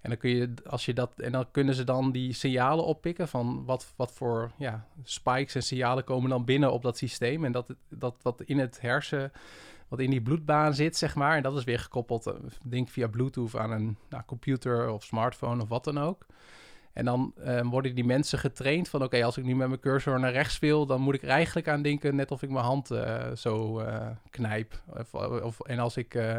En 0.00 0.10
dan 0.10 0.18
kun 0.18 0.30
je, 0.30 0.54
als 0.66 0.84
je 0.84 0.94
dat, 0.94 1.20
en 1.20 1.32
dan 1.32 1.50
kunnen 1.50 1.74
ze 1.74 1.84
dan 1.84 2.12
die 2.12 2.32
signalen 2.32 2.84
oppikken 2.84 3.28
van 3.28 3.64
wat, 3.64 3.92
wat 3.96 4.12
voor 4.12 4.50
ja, 4.56 4.86
spikes 5.02 5.54
en 5.54 5.62
signalen 5.62 6.04
komen 6.04 6.30
dan 6.30 6.44
binnen 6.44 6.72
op 6.72 6.82
dat 6.82 6.96
systeem. 6.96 7.44
En 7.44 7.52
dat, 7.52 7.74
dat 7.88 8.16
wat 8.22 8.42
in 8.42 8.58
het 8.58 8.80
hersen, 8.80 9.32
wat 9.88 10.00
in 10.00 10.10
die 10.10 10.22
bloedbaan 10.22 10.74
zit, 10.74 10.96
zeg 10.96 11.14
maar. 11.14 11.36
En 11.36 11.42
dat 11.42 11.56
is 11.56 11.64
weer 11.64 11.78
gekoppeld, 11.78 12.34
denk 12.64 12.88
via 12.88 13.08
Bluetooth 13.08 13.56
aan 13.56 13.70
een 13.70 13.96
nou, 14.08 14.22
computer 14.26 14.90
of 14.90 15.04
smartphone 15.04 15.62
of 15.62 15.68
wat 15.68 15.84
dan 15.84 15.98
ook. 15.98 16.26
En 16.94 17.04
dan 17.04 17.34
um, 17.46 17.70
worden 17.70 17.94
die 17.94 18.04
mensen 18.04 18.38
getraind 18.38 18.88
van... 18.88 19.02
oké, 19.02 19.24
als 19.24 19.36
ik 19.36 19.44
nu 19.44 19.56
met 19.56 19.68
mijn 19.68 19.80
cursor 19.80 20.20
naar 20.20 20.32
rechts 20.32 20.58
wil... 20.58 20.86
dan 20.86 21.00
moet 21.00 21.14
ik 21.14 21.22
er 21.22 21.28
eigenlijk 21.28 21.68
aan 21.68 21.82
denken... 21.82 22.14
net 22.14 22.30
of 22.30 22.42
ik 22.42 22.50
mijn 22.50 22.64
hand 22.64 22.90
uh, 22.90 23.30
zo 23.36 23.80
uh, 23.80 24.06
knijp. 24.30 24.82
Of, 24.98 25.14
of, 25.42 25.60
en 25.60 25.78
als 25.78 25.96
ik 25.96 26.14
uh, 26.14 26.38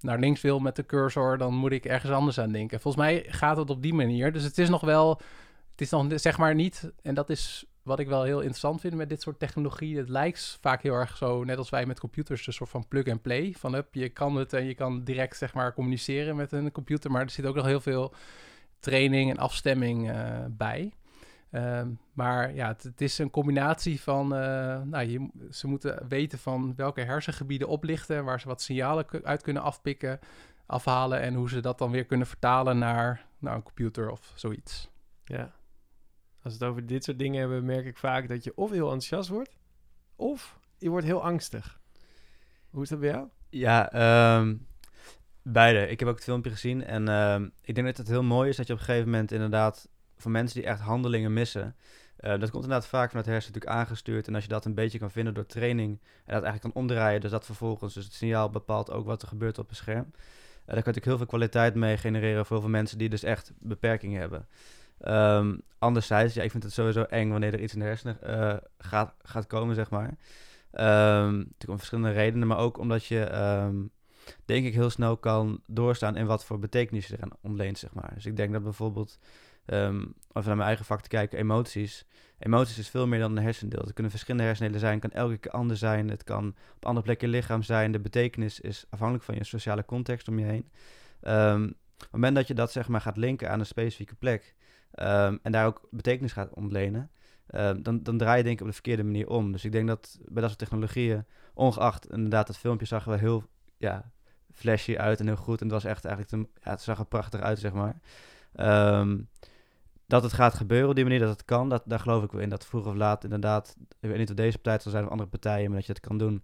naar 0.00 0.18
links 0.18 0.40
wil 0.40 0.58
met 0.58 0.76
de 0.76 0.86
cursor... 0.86 1.38
dan 1.38 1.54
moet 1.54 1.72
ik 1.72 1.84
ergens 1.84 2.12
anders 2.12 2.38
aan 2.38 2.52
denken. 2.52 2.80
Volgens 2.80 3.04
mij 3.04 3.24
gaat 3.26 3.56
het 3.56 3.70
op 3.70 3.82
die 3.82 3.94
manier. 3.94 4.32
Dus 4.32 4.42
het 4.42 4.58
is 4.58 4.68
nog 4.68 4.80
wel... 4.80 5.20
het 5.70 5.80
is 5.80 5.90
nog 5.90 6.06
zeg 6.14 6.38
maar 6.38 6.54
niet... 6.54 6.92
en 7.02 7.14
dat 7.14 7.30
is 7.30 7.66
wat 7.82 7.98
ik 7.98 8.08
wel 8.08 8.22
heel 8.22 8.40
interessant 8.40 8.80
vind 8.80 8.94
met 8.94 9.08
dit 9.08 9.22
soort 9.22 9.38
technologie. 9.38 9.96
Het 9.96 10.08
lijkt 10.08 10.58
vaak 10.60 10.82
heel 10.82 10.94
erg 10.94 11.16
zo... 11.16 11.44
net 11.44 11.58
als 11.58 11.70
wij 11.70 11.86
met 11.86 12.00
computers... 12.00 12.46
een 12.46 12.52
soort 12.52 12.70
van 12.70 12.88
plug-and-play. 12.88 13.54
Van 13.58 13.74
up, 13.74 13.94
je 13.94 14.08
kan 14.08 14.36
het 14.36 14.52
en 14.52 14.64
je 14.64 14.74
kan 14.74 15.04
direct 15.04 15.36
zeg 15.36 15.54
maar 15.54 15.74
communiceren 15.74 16.36
met 16.36 16.52
een 16.52 16.72
computer... 16.72 17.10
maar 17.10 17.22
er 17.22 17.30
zit 17.30 17.46
ook 17.46 17.54
nog 17.54 17.66
heel 17.66 17.80
veel 17.80 18.14
training 18.82 19.30
en 19.30 19.38
afstemming 19.38 20.10
uh, 20.10 20.44
bij. 20.50 20.92
Uh, 21.50 21.82
maar 22.12 22.54
ja, 22.54 22.68
het, 22.68 22.82
het, 22.82 23.00
is 23.00 23.18
een 23.18 23.30
combinatie 23.30 24.00
van, 24.00 24.24
uh, 24.34 24.82
nou, 24.82 25.06
je, 25.06 25.28
ze 25.50 25.66
moeten 25.66 26.08
weten 26.08 26.38
van 26.38 26.72
welke 26.76 27.00
hersengebieden 27.00 27.68
oplichten, 27.68 28.24
waar 28.24 28.40
ze 28.40 28.48
wat 28.48 28.62
signalen 28.62 29.06
uit 29.22 29.42
kunnen 29.42 29.62
afpikken, 29.62 30.18
afhalen 30.66 31.20
en 31.20 31.34
hoe 31.34 31.48
ze 31.48 31.60
dat 31.60 31.78
dan 31.78 31.90
weer 31.90 32.04
kunnen 32.04 32.26
vertalen 32.26 32.78
naar, 32.78 33.26
naar 33.38 33.54
een 33.54 33.62
computer 33.62 34.10
of 34.10 34.32
zoiets. 34.34 34.90
Ja, 35.24 35.52
als 36.42 36.58
we 36.58 36.64
het 36.64 36.70
over 36.70 36.86
dit 36.86 37.04
soort 37.04 37.18
dingen 37.18 37.40
hebben, 37.40 37.64
merk 37.64 37.86
ik 37.86 37.96
vaak 37.96 38.28
dat 38.28 38.44
je 38.44 38.56
of 38.56 38.70
heel 38.70 38.92
enthousiast 38.92 39.28
wordt, 39.28 39.58
of 40.16 40.58
je 40.78 40.88
wordt 40.88 41.06
heel 41.06 41.22
angstig. 41.22 41.80
Hoe 42.70 42.82
is 42.82 42.88
dat 42.88 43.00
bij 43.00 43.10
jou? 43.10 43.28
Ja, 43.48 43.92
um, 44.38 44.66
Beide. 45.42 45.88
Ik 45.88 45.98
heb 45.98 46.08
ook 46.08 46.14
het 46.14 46.24
filmpje 46.24 46.50
gezien. 46.50 46.84
En 46.84 47.08
uh, 47.08 47.48
ik 47.62 47.74
denk 47.74 47.86
dat 47.86 47.96
het 47.96 48.08
heel 48.08 48.22
mooi 48.22 48.48
is 48.48 48.56
dat 48.56 48.66
je 48.66 48.72
op 48.72 48.78
een 48.78 48.84
gegeven 48.84 49.10
moment 49.10 49.32
inderdaad... 49.32 49.88
voor 50.16 50.30
mensen 50.30 50.60
die 50.60 50.68
echt 50.68 50.80
handelingen 50.80 51.32
missen... 51.32 51.76
Uh, 52.20 52.30
dat 52.30 52.50
komt 52.50 52.64
inderdaad 52.64 52.86
vaak 52.86 53.08
vanuit 53.08 53.26
het 53.26 53.34
hersen 53.34 53.52
natuurlijk 53.52 53.80
aangestuurd. 53.80 54.26
En 54.26 54.34
als 54.34 54.42
je 54.42 54.48
dat 54.48 54.64
een 54.64 54.74
beetje 54.74 54.98
kan 54.98 55.10
vinden 55.10 55.34
door 55.34 55.46
training... 55.46 55.90
en 56.00 56.34
dat 56.34 56.42
eigenlijk 56.42 56.62
kan 56.62 56.82
omdraaien... 56.82 57.20
dus 57.20 57.30
dat 57.30 57.44
vervolgens 57.44 57.94
dus 57.94 58.04
het 58.04 58.12
signaal 58.12 58.50
bepaalt 58.50 58.90
ook 58.90 59.06
wat 59.06 59.22
er 59.22 59.28
gebeurt 59.28 59.58
op 59.58 59.70
een 59.70 59.76
scherm... 59.76 60.06
Uh, 60.06 60.12
daar 60.64 60.82
kan 60.82 60.94
natuurlijk 60.94 61.04
heel 61.04 61.16
veel 61.16 61.26
kwaliteit 61.26 61.74
mee 61.74 61.96
genereren... 61.96 62.46
voor 62.46 62.56
heel 62.56 62.64
veel 62.64 62.74
mensen 62.74 62.98
die 62.98 63.08
dus 63.08 63.22
echt 63.22 63.52
beperkingen 63.58 64.20
hebben. 64.20 64.46
Um, 65.38 65.62
anderzijds, 65.78 66.34
ja, 66.34 66.42
ik 66.42 66.50
vind 66.50 66.62
het 66.62 66.72
sowieso 66.72 67.02
eng 67.02 67.30
wanneer 67.30 67.54
er 67.54 67.60
iets 67.60 67.72
in 67.72 67.78
de 67.78 67.84
hersenen 67.84 68.18
uh, 68.26 68.56
gaat, 68.78 69.14
gaat 69.22 69.46
komen, 69.46 69.74
zeg 69.74 69.90
maar. 69.90 70.08
Um, 70.08 71.36
natuurlijk 71.36 71.68
om 71.68 71.76
verschillende 71.76 72.10
redenen, 72.10 72.48
maar 72.48 72.58
ook 72.58 72.78
omdat 72.78 73.04
je... 73.04 73.30
denk 74.44 74.66
ik 74.66 74.74
heel 74.74 74.90
snel 74.90 75.16
kan 75.16 75.62
doorstaan 75.66 76.16
in 76.16 76.26
wat 76.26 76.44
voor 76.44 76.58
betekenis 76.58 77.06
je 77.06 77.16
eraan 77.16 77.36
ontleent, 77.40 77.78
zeg 77.78 77.94
maar. 77.94 78.10
Dus 78.14 78.26
ik 78.26 78.36
denk 78.36 78.52
dat 78.52 78.62
bijvoorbeeld, 78.62 79.18
als 80.32 80.44
naar 80.44 80.56
mijn 80.56 80.68
eigen 80.68 80.84
vak 80.84 81.00
te 81.00 81.08
kijken, 81.08 81.38
emoties. 81.38 82.06
Emoties 82.38 82.78
is 82.78 82.88
veel 82.88 83.06
meer 83.06 83.20
dan 83.20 83.36
een 83.36 83.42
hersendeel. 83.42 83.82
Het 83.82 83.92
kunnen 83.92 84.12
verschillende 84.12 84.46
hersendelen 84.46 84.80
zijn, 84.80 84.92
het 84.92 85.10
kan 85.10 85.20
elke 85.20 85.36
keer 85.36 85.52
anders 85.52 85.80
zijn, 85.80 86.10
het 86.10 86.24
kan 86.24 86.54
op 86.74 86.86
andere 86.86 87.04
plekken 87.04 87.28
lichaam 87.28 87.62
zijn. 87.62 87.92
De 87.92 88.00
betekenis 88.00 88.60
is 88.60 88.86
afhankelijk 88.90 89.24
van 89.24 89.34
je 89.34 89.44
sociale 89.44 89.84
context 89.84 90.28
om 90.28 90.38
je 90.38 90.44
heen. 90.44 90.70
Um, 91.22 91.64
op 91.94 91.98
het 91.98 92.10
moment 92.10 92.34
dat 92.34 92.46
je 92.46 92.54
dat 92.54 92.72
zeg 92.72 92.88
maar 92.88 93.00
gaat 93.00 93.16
linken 93.16 93.50
aan 93.50 93.60
een 93.60 93.66
specifieke 93.66 94.14
plek 94.14 94.54
um, 94.94 95.38
en 95.42 95.52
daar 95.52 95.66
ook 95.66 95.88
betekenis 95.90 96.32
gaat 96.32 96.54
ontlenen, 96.54 97.10
dan, 97.82 98.02
dan 98.02 98.18
draai 98.18 98.36
je 98.36 98.42
denk 98.42 98.54
ik 98.54 98.60
op 98.60 98.66
de 98.66 98.72
verkeerde 98.72 99.04
manier 99.04 99.28
om. 99.28 99.52
Dus 99.52 99.64
ik 99.64 99.72
denk 99.72 99.88
dat 99.88 100.18
bij 100.20 100.40
dat 100.40 100.50
soort 100.50 100.58
technologieën, 100.58 101.24
ongeacht 101.54 102.10
inderdaad 102.10 102.48
het 102.48 102.56
filmpje 102.56 102.86
zag 102.86 103.04
we 103.04 103.18
heel 103.18 103.44
ja, 103.76 104.12
flashy 104.52 104.96
uit 104.96 105.20
en 105.20 105.26
heel 105.26 105.36
goed. 105.36 105.60
En 105.60 105.66
het 105.66 105.74
was 105.74 105.84
echt 105.84 106.04
eigenlijk, 106.04 106.34
een, 106.34 106.50
ja, 106.62 106.70
het 106.70 106.80
zag 106.80 106.98
er 106.98 107.04
prachtig 107.04 107.40
uit, 107.40 107.58
zeg 107.58 107.72
maar. 107.72 108.00
Um, 109.00 109.28
dat 110.06 110.22
het 110.22 110.32
gaat 110.32 110.54
gebeuren 110.54 110.88
op 110.88 110.94
die 110.94 111.04
manier, 111.04 111.20
dat 111.20 111.28
het 111.28 111.44
kan, 111.44 111.68
dat, 111.68 111.82
daar 111.86 112.00
geloof 112.00 112.24
ik 112.24 112.32
wel 112.32 112.40
in. 112.40 112.48
Dat 112.48 112.66
vroeg 112.66 112.86
of 112.86 112.94
laat 112.94 113.24
inderdaad, 113.24 113.76
ik 114.00 114.08
weet 114.08 114.18
niet 114.18 114.30
of 114.30 114.36
deze 114.36 114.58
partij 114.58 114.78
zal 114.78 114.92
zijn 114.92 115.04
of 115.04 115.10
andere 115.10 115.28
partijen, 115.28 115.66
maar 115.66 115.76
dat 115.76 115.86
je 115.86 115.92
het 115.92 116.06
kan 116.06 116.18
doen. 116.18 116.42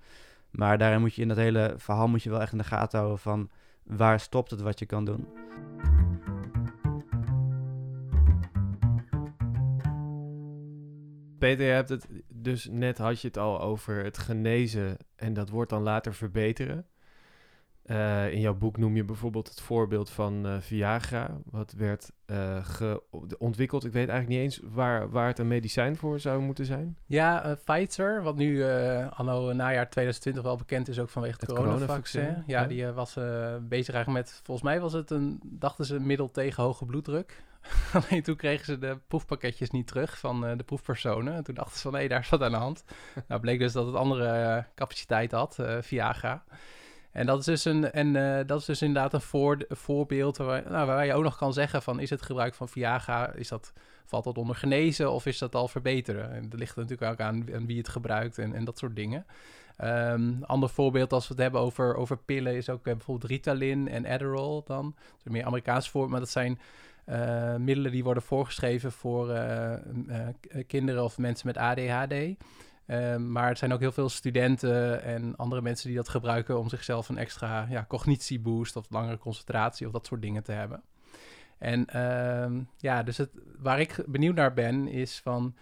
Maar 0.50 0.78
daarin 0.78 1.00
moet 1.00 1.14
je 1.14 1.22
in 1.22 1.28
dat 1.28 1.36
hele 1.36 1.74
verhaal 1.76 2.08
moet 2.08 2.22
je 2.22 2.30
wel 2.30 2.40
echt 2.40 2.52
in 2.52 2.58
de 2.58 2.64
gaten 2.64 2.98
houden 2.98 3.18
van 3.20 3.50
waar 3.82 4.20
stopt 4.20 4.50
het 4.50 4.60
wat 4.60 4.78
je 4.78 4.86
kan 4.86 5.04
doen. 5.04 5.26
Peter, 11.38 11.66
je 11.66 11.72
hebt 11.72 11.88
het 11.88 12.06
dus 12.28 12.68
net 12.70 12.98
had 12.98 13.20
je 13.20 13.26
het 13.26 13.38
al 13.38 13.60
over 13.60 14.04
het 14.04 14.18
genezen 14.18 14.96
en 15.16 15.32
dat 15.34 15.48
wordt 15.48 15.70
dan 15.70 15.82
later 15.82 16.14
verbeteren. 16.14 16.86
Eh, 17.88 18.32
in 18.32 18.40
jouw 18.40 18.54
boek 18.54 18.76
noem 18.76 18.96
je 18.96 19.04
bijvoorbeeld 19.04 19.48
het 19.48 19.60
voorbeeld 19.60 20.10
van 20.10 20.46
eh, 20.46 20.56
Viagra, 20.60 21.38
wat 21.50 21.72
werd 21.76 22.10
ge- 22.62 23.02
ontwikkeld. 23.38 23.84
Ik 23.84 23.92
weet 23.92 24.08
eigenlijk 24.08 24.40
niet 24.40 24.50
eens 24.52 24.60
waar, 24.74 25.10
waar 25.10 25.26
het 25.26 25.38
een 25.38 25.48
medicijn 25.48 25.96
voor 25.96 26.20
zou 26.20 26.40
moeten 26.40 26.64
zijn. 26.64 26.96
Ja, 27.06 27.56
Pfizer, 27.64 28.22
wat 28.22 28.36
nu 28.36 28.64
anno 29.10 29.52
najaar 29.52 29.90
2020 29.90 30.42
wel 30.42 30.56
bekend 30.56 30.88
is 30.88 30.98
ook 30.98 31.08
vanwege 31.08 31.34
het, 31.40 31.46
Het 31.48 31.56
coronavaccin. 31.56 32.20
coronavaccin, 32.20 32.54
Ja, 32.54 32.60
ja. 32.60 32.66
die 32.66 32.86
was 32.86 33.14
bezig 33.68 33.94
eigenlijk 33.94 34.08
met, 34.26 34.40
volgens 34.44 34.66
mij 34.66 34.80
was 34.80 34.92
het 34.92 35.10
een, 35.10 35.40
dachten 35.44 35.84
ze, 35.84 35.94
een 35.96 36.06
middel 36.06 36.30
tegen 36.30 36.62
hoge 36.62 36.84
bloeddruk. 36.84 37.42
Alleen 38.08 38.22
toen 38.22 38.36
kregen 38.36 38.64
ze 38.64 38.78
de 38.78 38.98
proefpakketjes 39.08 39.70
niet 39.70 39.86
terug 39.86 40.18
van 40.18 40.40
de 40.56 40.64
proefpersonen. 40.64 41.34
En 41.34 41.44
toen 41.44 41.54
dachten 41.54 41.76
ze 41.76 41.82
van, 41.90 41.94
hé, 42.00 42.08
daar 42.08 42.20
is 42.20 42.28
wat 42.28 42.42
aan 42.42 42.50
de 42.50 42.56
hand. 42.56 42.84
nou 43.28 43.40
bleek 43.40 43.58
dus 43.58 43.72
dat 43.72 43.86
het 43.86 43.94
andere 43.94 44.64
capaciteit 44.74 45.32
had, 45.32 45.58
Viagra. 45.80 46.44
En 47.18 47.26
dat 47.26 47.38
is 47.38 47.44
dus, 47.44 47.64
een, 47.64 47.92
en, 47.92 48.16
eh, 48.16 48.46
dat 48.46 48.60
is 48.60 48.66
dus 48.66 48.82
inderdaad 48.82 49.12
een, 49.12 49.20
voor, 49.20 49.64
voorbeeld 49.68 50.36
waar, 50.36 50.62
nou, 50.70 50.86
waar 50.86 51.06
je 51.06 51.14
ook 51.14 51.22
nog 51.22 51.36
kan 51.36 51.52
zeggen 51.52 51.82
van... 51.82 52.00
is 52.00 52.10
het 52.10 52.22
gebruik 52.22 52.54
van 52.54 52.68
Viagra, 52.68 53.32
is 53.32 53.48
dat, 53.48 53.72
valt 54.04 54.24
dat 54.24 54.38
onder 54.38 54.56
genezen 54.56 55.12
of 55.12 55.26
is 55.26 55.38
dat 55.38 55.54
al 55.54 55.68
verbeteren? 55.68 56.32
En 56.32 56.48
dat 56.48 56.58
ligt 56.58 56.76
natuurlijk 56.76 57.12
ook 57.12 57.20
aan, 57.20 57.54
aan 57.54 57.66
wie 57.66 57.78
het 57.78 57.88
gebruikt 57.88 58.38
en, 58.38 58.54
en 58.54 58.64
dat 58.64 58.78
soort 58.78 58.96
dingen. 58.96 59.26
Ehm 59.76 60.42
ander 60.42 60.68
voorbeeld 60.68 61.12
als 61.12 61.28
we 61.28 61.34
het 61.34 61.42
hebben 61.42 61.60
over, 61.60 61.94
over 61.94 62.16
pillen 62.16 62.56
is 62.56 62.68
ook 62.68 62.86
eh, 62.86 62.94
bijvoorbeeld 62.94 63.30
Ritalin 63.30 63.88
en 63.88 64.06
Adderall 64.06 64.62
dan. 64.66 64.94
Dat 64.96 65.24
is 65.24 65.32
meer 65.32 65.44
Amerikaans 65.44 65.90
voorbeeld, 65.90 66.12
maar 66.12 66.20
dat 66.20 66.30
zijn 66.30 66.58
eh, 67.04 67.56
middelen 67.56 67.92
die 67.92 68.04
worden 68.04 68.22
voorgeschreven 68.22 68.92
voor 68.92 69.26
kinderen 70.66 71.04
of 71.04 71.18
mensen 71.18 71.46
met 71.46 71.56
ADHD. 71.56 72.14
Ehm, 72.88 73.32
maar 73.32 73.48
het 73.48 73.58
zijn 73.58 73.72
ook 73.72 73.80
heel 73.80 73.92
veel 73.92 74.08
studenten 74.08 75.02
en 75.02 75.36
andere 75.36 75.62
mensen 75.62 75.88
die 75.88 75.96
dat 75.96 76.08
gebruiken 76.08 76.58
om 76.58 76.68
zichzelf 76.68 77.08
een 77.08 77.18
extra 77.18 77.66
ja, 77.70 77.84
cognitieboost 77.88 78.76
of 78.76 78.90
langere 78.90 79.18
concentratie 79.18 79.86
of 79.86 79.92
dat 79.92 80.06
soort 80.06 80.22
dingen 80.22 80.42
te 80.42 80.52
hebben. 80.52 80.82
En 81.58 81.86
ehm, 81.86 82.62
ja, 82.76 83.02
dus 83.02 83.16
het, 83.16 83.30
waar 83.58 83.80
ik 83.80 84.04
benieuwd 84.06 84.34
naar 84.34 84.54
ben 84.54 84.88
is 84.88 85.20
van 85.20 85.54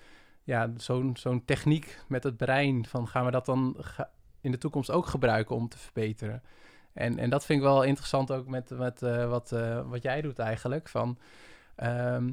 ja, 0.42 0.70
zo'n 0.76 1.16
zo'n 1.16 1.44
techniek 1.44 2.00
met 2.08 2.22
het 2.22 2.36
brein, 2.36 2.86
van 2.86 3.08
gaan 3.08 3.24
we 3.24 3.30
dat 3.30 3.46
dan 3.46 3.76
in 4.40 4.50
de 4.50 4.58
toekomst 4.58 4.90
ook 4.90 5.06
gebruiken 5.06 5.56
om 5.56 5.68
te 5.68 5.78
verbeteren? 5.78 6.42
En, 6.92 7.18
en 7.18 7.30
dat 7.30 7.44
vind 7.44 7.58
ik 7.58 7.64
wel 7.64 7.82
interessant 7.82 8.32
ook 8.32 8.46
met, 8.46 8.70
met 8.70 9.02
eh, 9.02 9.28
wat, 9.28 9.52
eh, 9.52 9.88
wat 9.88 10.02
jij 10.02 10.20
doet 10.20 10.38
eigenlijk. 10.38 10.88
Van, 10.88 11.18
ehm, 11.76 12.32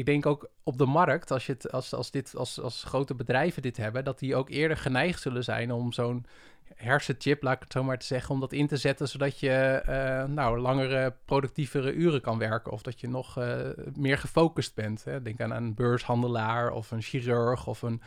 ik 0.00 0.06
denk 0.06 0.26
ook 0.26 0.50
op 0.62 0.78
de 0.78 0.86
markt, 0.86 1.30
als, 1.30 1.46
je 1.46 1.52
het, 1.52 1.72
als, 1.72 1.94
als, 1.94 2.10
dit, 2.10 2.36
als, 2.36 2.60
als 2.60 2.84
grote 2.84 3.14
bedrijven 3.14 3.62
dit 3.62 3.76
hebben, 3.76 4.04
dat 4.04 4.18
die 4.18 4.36
ook 4.36 4.50
eerder 4.50 4.76
geneigd 4.76 5.20
zullen 5.20 5.44
zijn 5.44 5.72
om 5.72 5.92
zo'n 5.92 6.26
hersenchip, 6.74 7.42
laat 7.42 7.54
ik 7.54 7.60
het 7.60 7.72
zo 7.72 7.82
maar 7.82 7.98
te 7.98 8.06
zeggen, 8.06 8.34
om 8.34 8.40
dat 8.40 8.52
in 8.52 8.66
te 8.66 8.76
zetten, 8.76 9.08
zodat 9.08 9.40
je 9.40 9.50
eh, 9.50 10.24
nou, 10.24 10.58
langere, 10.58 11.14
productievere 11.24 11.92
uren 11.92 12.20
kan 12.20 12.38
werken. 12.38 12.72
Of 12.72 12.82
dat 12.82 13.00
je 13.00 13.08
nog 13.08 13.38
eh, 13.38 13.58
meer 13.94 14.18
gefocust 14.18 14.74
bent. 14.74 15.04
Hè. 15.04 15.22
Denk 15.22 15.40
aan 15.40 15.52
een 15.52 15.74
beurshandelaar 15.74 16.72
of 16.72 16.90
een 16.90 17.02
chirurg 17.02 17.66
of 17.66 17.82
een 17.82 18.02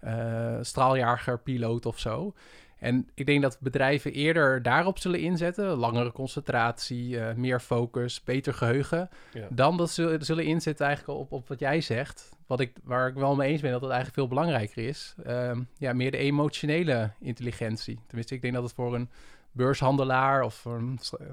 eh 0.00 0.58
straaljagerpiloot 0.60 1.86
of 1.86 1.98
zo. 1.98 2.34
En 2.82 3.08
ik 3.14 3.26
denk 3.26 3.42
dat 3.42 3.58
bedrijven 3.60 4.12
eerder 4.12 4.62
daarop 4.62 4.98
zullen 4.98 5.20
inzetten. 5.20 5.66
Langere 5.66 6.12
concentratie, 6.12 7.20
eh, 7.20 7.34
meer 7.34 7.60
focus, 7.60 8.24
beter 8.24 8.54
geheugen. 8.54 9.08
Ja. 9.32 9.46
Dan 9.50 9.76
dat 9.76 9.90
ze 9.90 10.16
zullen 10.20 10.44
inzetten 10.44 10.86
eigenlijk 10.86 11.18
op, 11.18 11.32
op 11.32 11.48
wat 11.48 11.60
jij 11.60 11.80
zegt. 11.80 12.28
Wat 12.46 12.60
ik, 12.60 12.72
waar 12.84 13.08
ik 13.08 13.14
wel 13.14 13.34
mee 13.34 13.50
eens 13.50 13.60
ben 13.60 13.70
dat 13.70 13.80
het 13.80 13.90
eigenlijk 13.90 14.18
veel 14.18 14.28
belangrijker 14.28 14.88
is. 14.88 15.14
Ehm, 15.24 15.62
ja, 15.78 15.92
meer 15.92 16.10
de 16.10 16.16
emotionele 16.16 17.10
intelligentie. 17.20 18.00
Tenminste, 18.06 18.34
ik 18.34 18.42
denk 18.42 18.54
dat 18.54 18.62
het 18.62 18.72
voor 18.72 18.94
een 18.94 19.10
beurshandelaar... 19.52 20.42
of 20.42 20.66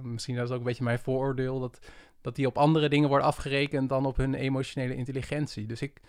misschien 0.02 0.36
dat 0.36 0.46
is 0.46 0.52
ook 0.52 0.60
een 0.60 0.66
beetje 0.66 0.84
mijn 0.84 1.00
vooroordeel... 1.00 1.60
dat, 1.60 1.80
dat 2.22 2.36
die 2.36 2.48
op 2.48 2.58
andere 2.58 2.90
dingen 2.90 3.10
worden 3.10 3.28
afgerekend 3.28 3.90
dan 3.90 4.06
op 4.06 4.18
hun 4.18 4.34
emotionele 4.34 4.96
intelligentie. 4.96 5.66
Dus 5.66 5.82
ik, 5.82 6.02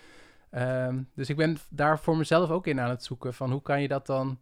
ehm, 0.50 1.02
dus 1.14 1.28
ik 1.28 1.36
ben 1.36 1.56
daar 1.68 1.98
voor 1.98 2.16
mezelf 2.16 2.50
ook 2.50 2.66
in 2.66 2.80
aan 2.80 2.90
het 2.90 3.04
zoeken... 3.04 3.34
van 3.34 3.50
hoe 3.50 3.62
kan 3.62 3.82
je 3.82 3.88
dat 3.88 4.06
dan... 4.06 4.38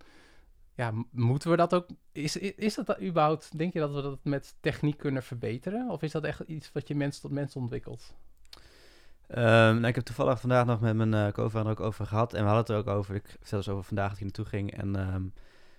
Ja, 0.78 0.92
moeten 1.10 1.50
we 1.50 1.56
dat 1.56 1.74
ook... 1.74 1.86
Is, 2.12 2.36
is, 2.36 2.74
dat 2.74 3.00
überhaupt... 3.02 3.58
Denk 3.58 3.72
je 3.72 3.78
dat 3.78 3.94
we 3.94 4.02
dat 4.02 4.18
met 4.22 4.54
techniek 4.60 4.98
kunnen 4.98 5.22
verbeteren? 5.22 5.90
Of 5.90 6.02
is 6.02 6.12
dat 6.12 6.24
echt 6.24 6.40
iets 6.40 6.72
wat 6.72 6.88
je 6.88 6.94
mens 6.94 7.20
tot 7.20 7.30
mens 7.30 7.56
ontwikkelt? 7.56 8.14
Ehm, 9.26 9.74
nou, 9.74 9.86
ik 9.86 9.94
heb 9.94 10.04
toevallig 10.04 10.40
vandaag 10.40 10.66
nog 10.66 10.80
met 10.80 10.96
mijn 10.96 11.14
eh 11.14 11.32
co-founder 11.32 11.72
ook 11.72 11.80
over 11.80 12.06
gehad. 12.06 12.32
En 12.32 12.40
we 12.40 12.50
hadden 12.50 12.76
het 12.76 12.86
er 12.86 12.92
ook 12.92 12.98
over. 12.98 13.14
Ik 13.14 13.26
vertelde 13.26 13.64
dus 13.64 13.68
over 13.68 13.84
vandaag 13.84 14.08
dat 14.08 14.18
hij 14.18 14.26
naartoe 14.26 14.44
ging. 14.44 14.76
En 14.76 14.96
ehm, 14.96 15.26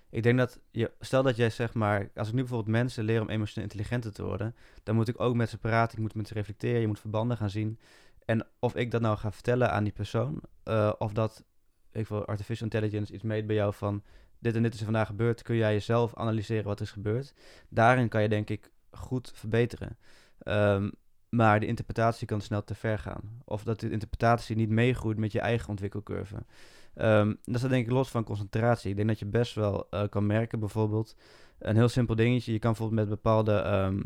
ik 0.10 0.24
denk 0.24 0.38
dat, 0.38 0.60
je, 0.72 0.92
stel 1.00 1.24
dat 1.24 1.36
jij 1.36 1.50
zeg 1.50 1.74
maar, 1.74 2.10
als 2.16 2.28
ik 2.28 2.34
nu 2.34 2.40
bijvoorbeeld 2.40 2.76
mensen 2.76 3.04
leer 3.04 3.22
om 3.22 3.30
emotioneel 3.30 3.70
intelligenter 3.70 4.14
te 4.14 4.24
worden, 4.24 4.56
dan 4.84 4.96
moet 4.96 5.08
ik 5.08 5.20
ook 5.20 5.36
met 5.36 5.50
ze 5.50 5.58
praten, 5.58 5.98
ik 5.98 6.04
moet 6.04 6.16
met 6.16 6.28
ze 6.28 6.34
reflecteren, 6.34 6.82
je 6.82 6.88
moet 6.88 7.00
verbanden 7.00 7.38
gaan 7.38 7.50
zien. 7.50 7.80
En 8.26 8.48
of 8.60 8.76
ik 8.76 8.92
dat 8.92 9.02
nou 9.02 9.18
ga 9.18 9.32
vertellen 9.32 9.72
aan 9.72 9.84
die 9.84 9.94
persoon, 9.94 10.42
eh, 10.64 10.94
of 10.98 11.14
dat, 11.14 11.44
ik 11.92 12.08
wil 12.08 12.26
artificial 12.26 12.70
intelligence 12.72 13.14
iets 13.14 13.24
meet 13.24 13.48
bij 13.48 13.56
jou 13.56 13.74
van, 13.74 14.04
dit 14.40 14.56
en 14.56 14.64
dit 14.64 14.74
is 14.74 14.80
er 14.80 14.86
vandaag 14.86 15.08
gebeurd, 15.08 15.42
kun 15.42 15.56
jij 15.56 15.74
jezelf 15.74 16.16
analyseren 16.16 16.64
wat 16.64 16.82
is 16.82 16.92
gebeurd. 16.92 17.34
Daarin 17.70 18.08
kan 18.08 18.22
je 18.22 18.30
denk 18.30 18.50
ik 18.50 18.72
goed 18.92 19.32
verbeteren. 19.36 19.98
Ehm, 20.40 20.90
maar 21.30 21.60
de 21.60 21.66
interpretatie 21.66 22.28
kan 22.28 22.42
snel 22.42 22.64
te 22.64 22.76
ver 22.76 23.00
gaan. 23.00 23.42
Of 23.46 23.64
dat 23.64 23.80
de 23.80 23.90
interpretatie 23.90 24.56
niet 24.56 24.70
meegroeit 24.70 25.18
met 25.18 25.32
je 25.32 25.40
eigen 25.40 25.70
ontwikkelcurve. 25.70 26.46
Ehm, 26.94 27.34
dat 27.44 27.56
is 27.56 27.70
denk 27.70 27.86
ik 27.86 27.92
los 27.92 28.10
van 28.10 28.24
concentratie. 28.24 28.90
Ik 28.90 28.96
denk 28.96 29.08
dat 29.08 29.20
je 29.20 29.26
best 29.26 29.56
wel 29.56 29.90
eh, 29.90 30.04
kan 30.10 30.26
merken, 30.26 30.60
bijvoorbeeld, 30.60 31.16
een 31.60 31.76
heel 31.76 31.90
simpel 31.90 32.16
dingetje. 32.16 32.52
Je 32.52 32.60
kan 32.60 32.72
bijvoorbeeld 32.72 33.00
met 33.00 33.10
bepaalde 33.10 33.54
ehm 33.54 34.00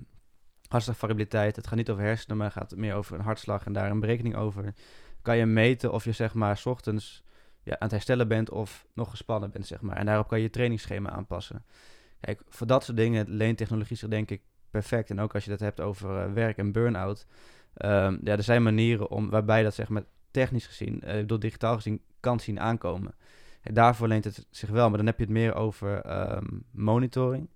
hartslagvariabiliteit, 0.73 1.55
het 1.55 1.67
gaat 1.67 1.77
niet 1.77 1.89
over 1.89 2.03
hersenen, 2.03 2.37
maar 2.37 2.45
het 2.45 2.55
gaat 2.55 2.75
meer 2.75 2.95
over 2.95 3.15
een 3.15 3.25
hartslag 3.25 3.65
en 3.65 3.73
daar 3.73 3.91
een 3.91 3.99
berekening 3.99 4.35
over. 4.35 4.73
Kan 5.21 5.37
je 5.37 5.45
meten 5.45 5.91
of 5.91 6.03
je 6.03 6.11
zeg 6.11 6.33
maar 6.33 6.57
's 6.57 6.65
ochtends 6.65 7.23
ja, 7.63 7.73
aan 7.73 7.77
het 7.79 7.91
herstellen 7.91 8.27
bent 8.27 8.49
of 8.49 8.85
nog 8.93 9.09
gespannen 9.09 9.51
bent, 9.51 9.67
zeg 9.67 9.81
maar. 9.81 9.95
En 9.95 10.05
daarop 10.05 10.27
kan 10.27 10.37
je 10.37 10.43
je 10.43 10.49
trainingsschema 10.49 11.09
aanpassen. 11.09 11.65
Kijk, 12.19 12.41
voor 12.49 12.67
dat 12.67 12.83
soort 12.83 12.97
dingen 12.97 13.29
leent 13.29 13.57
technologie 13.57 13.97
zich 13.97 14.09
denk 14.09 14.31
ik 14.31 14.41
perfect. 14.69 15.09
En 15.09 15.19
ook 15.19 15.33
als 15.33 15.43
je 15.43 15.49
dat 15.49 15.59
hebt 15.59 15.81
over 15.81 16.17
eh, 16.17 16.33
werk 16.33 16.57
en 16.57 16.71
burn-out. 16.71 17.25
Ehm, 17.73 18.17
ja, 18.23 18.37
er 18.37 18.43
zijn 18.43 18.63
manieren 18.63 19.09
om, 19.09 19.29
waarbij 19.29 19.63
dat 19.63 19.73
zeg 19.73 19.89
maar 19.89 20.03
technisch 20.31 20.67
gezien, 20.67 21.01
eh, 21.01 21.15
bedoel 21.15 21.39
digitaal 21.39 21.75
gezien, 21.75 22.01
kan 22.19 22.39
zien 22.39 22.59
aankomen. 22.59 23.15
En 23.61 23.73
daarvoor 23.73 24.07
leent 24.07 24.23
het 24.23 24.47
zich 24.49 24.69
wel, 24.69 24.87
maar 24.89 24.97
dan 24.97 25.05
heb 25.05 25.17
je 25.17 25.23
het 25.23 25.33
meer 25.33 25.53
over 25.53 26.01
ehm, 26.01 26.45
monitoring. 26.71 27.49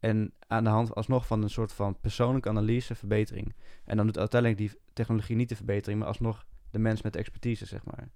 En 0.00 0.32
aan 0.46 0.64
de 0.64 0.70
hand 0.70 0.94
alsnog 0.94 1.26
van 1.26 1.42
een 1.42 1.50
soort 1.50 1.72
van 1.72 2.00
persoonlijke 2.00 2.48
analyse, 2.48 2.94
verbetering. 2.94 3.54
En 3.84 3.96
dan 3.96 4.06
doet 4.06 4.18
uiteindelijk 4.18 4.60
die 4.60 4.80
technologie 4.92 5.36
niet 5.36 5.48
de 5.48 5.56
verbetering, 5.56 5.98
maar 5.98 6.08
alsnog 6.08 6.46
de 6.70 6.78
mens 6.78 7.02
met 7.02 7.12
de 7.12 7.18
expertise, 7.18 7.66
zeg 7.66 7.84
maar. 7.84 8.08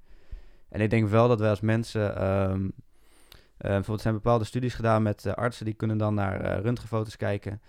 En 0.74 0.80
ik 0.80 0.90
denk 0.90 1.08
wel 1.08 1.28
dat 1.28 1.40
wij 1.40 1.50
als 1.50 1.60
mensen... 1.60 2.16
ehm, 2.16 2.68
eh, 3.56 3.70
bijvoorbeeld 3.70 4.00
zijn 4.00 4.14
bepaalde 4.14 4.44
studies 4.44 4.74
gedaan 4.74 5.02
met 5.02 5.26
eh, 5.26 5.32
artsen, 5.32 5.64
die 5.64 5.74
kunnen 5.74 5.98
dan 5.98 6.14
naar 6.14 6.40
eh, 6.40 6.62
röntgenfoto's 6.62 7.16
kijken. 7.16 7.60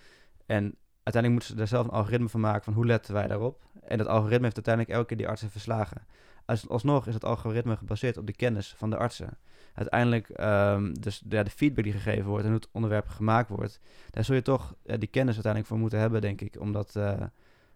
En 0.46 0.76
uiteindelijk 1.04 1.32
moeten 1.32 1.50
ze 1.50 1.56
daar 1.56 1.68
zelf 1.68 1.86
een 1.86 1.92
algoritme 1.92 2.30
van 2.30 2.40
maken 2.40 2.64
van 2.64 2.74
hoe 2.74 2.86
letten 2.86 3.14
wij 3.14 3.28
daarop. 3.28 3.64
En 3.84 3.98
dat 3.98 4.08
algoritme 4.08 4.44
heeft 4.44 4.56
uiteindelijk 4.56 4.96
elke 4.96 5.08
keer 5.08 5.18
die 5.18 5.28
artsen 5.28 5.50
verslagen. 5.50 6.08
Als, 6.46 6.70
alsnog 6.70 7.08
is 7.08 7.14
het 7.14 7.26
algoritme 7.26 7.76
gebaseerd 7.76 8.18
op 8.18 8.28
de 8.28 8.36
kennis 8.36 8.74
van 8.78 8.90
de 8.90 8.98
artsen. 8.98 9.38
Uiteindelijk, 9.74 10.30
ehm, 10.30 10.94
dus 10.94 11.24
ja, 11.30 11.44
de 11.44 11.50
feedback 11.50 11.84
die 11.84 11.94
gegeven 11.94 12.26
wordt 12.26 12.44
en 12.44 12.50
hoe 12.50 12.60
het 12.60 12.70
onderwerp 12.72 13.08
gemaakt 13.08 13.50
wordt, 13.50 13.80
daar 14.10 14.24
zul 14.24 14.36
je 14.36 14.42
toch 14.42 14.76
die 14.84 15.08
kennis 15.08 15.34
uiteindelijk 15.34 15.68
voor 15.68 15.80
moeten 15.80 16.00
hebben, 16.00 16.22
denk 16.22 16.42
ik, 16.42 16.60
om 16.60 16.72
dat 16.72 17.00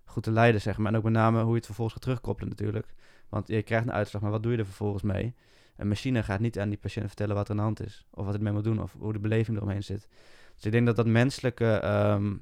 goed 0.05 0.23
te 0.23 0.31
leiden, 0.31 0.61
zeg 0.61 0.77
maar. 0.77 0.91
En 0.91 0.97
ook 0.97 1.03
met 1.03 1.13
name 1.13 1.41
hoe 1.41 1.49
je 1.49 1.55
het 1.55 1.65
vervolgens 1.65 1.95
gaat 1.95 2.03
terugkoppelen 2.03 2.49
natuurlijk. 2.49 2.93
Want 3.29 3.47
je 3.47 3.61
krijgt 3.61 3.85
een 3.85 3.93
uitslag, 3.93 4.21
maar 4.21 4.31
wat 4.31 4.43
doe 4.43 4.51
je 4.51 4.57
er 4.57 4.65
vervolgens 4.65 5.03
mee? 5.03 5.35
Een 5.75 5.87
machine 5.87 6.23
gaat 6.23 6.39
niet 6.39 6.59
aan 6.59 6.69
die 6.69 6.77
patiënt 6.77 7.07
vertellen 7.07 7.35
wat 7.35 7.45
er 7.45 7.51
aan 7.51 7.57
de 7.57 7.63
hand 7.63 7.81
is, 7.81 8.05
of 8.11 8.25
wat 8.25 8.33
het 8.33 8.41
mee 8.41 8.53
moet 8.53 8.63
doen, 8.63 8.81
of 8.81 8.95
hoe 8.99 9.13
de 9.13 9.19
beleving 9.19 9.57
eromheen 9.57 9.83
zit. 9.83 10.07
Dus 10.55 10.65
ik 10.65 10.71
denk 10.71 10.85
dat 10.85 10.95
dat 10.95 11.07
menselijke, 11.07 11.73
ehm, 11.73 12.35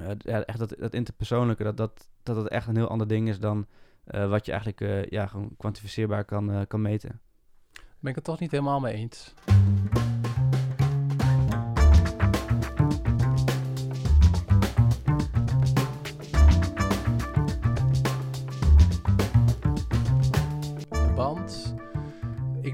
eh, 0.00 0.10
ja, 0.18 0.44
echt 0.44 0.58
dat, 0.58 0.74
dat 0.78 0.94
interpersoonlijke, 0.94 1.62
dat 1.62 1.76
dat, 1.76 2.08
dat 2.22 2.36
dat 2.36 2.48
echt 2.48 2.66
een 2.66 2.76
heel 2.76 2.88
ander 2.88 3.08
ding 3.08 3.28
is 3.28 3.38
dan 3.38 3.66
eh, 4.06 4.28
wat 4.28 4.46
je 4.46 4.52
eigenlijk 4.52 4.80
eh, 4.80 5.04
ja, 5.04 5.26
gewoon 5.26 5.54
kwantificeerbaar 5.56 6.24
kan, 6.24 6.50
eh, 6.50 6.60
kan 6.68 6.82
meten. 6.82 7.20
Ben 7.98 8.10
ik 8.10 8.14
het 8.14 8.24
toch 8.24 8.40
niet 8.40 8.50
helemaal 8.50 8.80
mee 8.80 8.94
eens. 8.94 9.34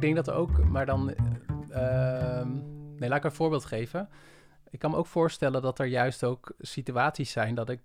Denk 0.02 0.16
dat 0.16 0.30
ook, 0.30 0.64
maar 0.64 0.86
dan. 0.86 1.14
eh, 1.70 2.38
ehm, 2.38 2.48
nee, 2.96 3.08
laat 3.08 3.18
ik 3.18 3.24
een 3.24 3.32
voorbeeld 3.32 3.64
geven. 3.64 4.08
Ik 4.70 4.78
kan 4.78 4.90
me 4.90 4.96
ook 4.96 5.06
voorstellen 5.06 5.62
dat 5.62 5.78
er 5.78 5.86
juist 5.86 6.24
ook 6.24 6.52
situaties 6.58 7.30
zijn 7.30 7.54
dat 7.54 7.68
ik 7.68 7.80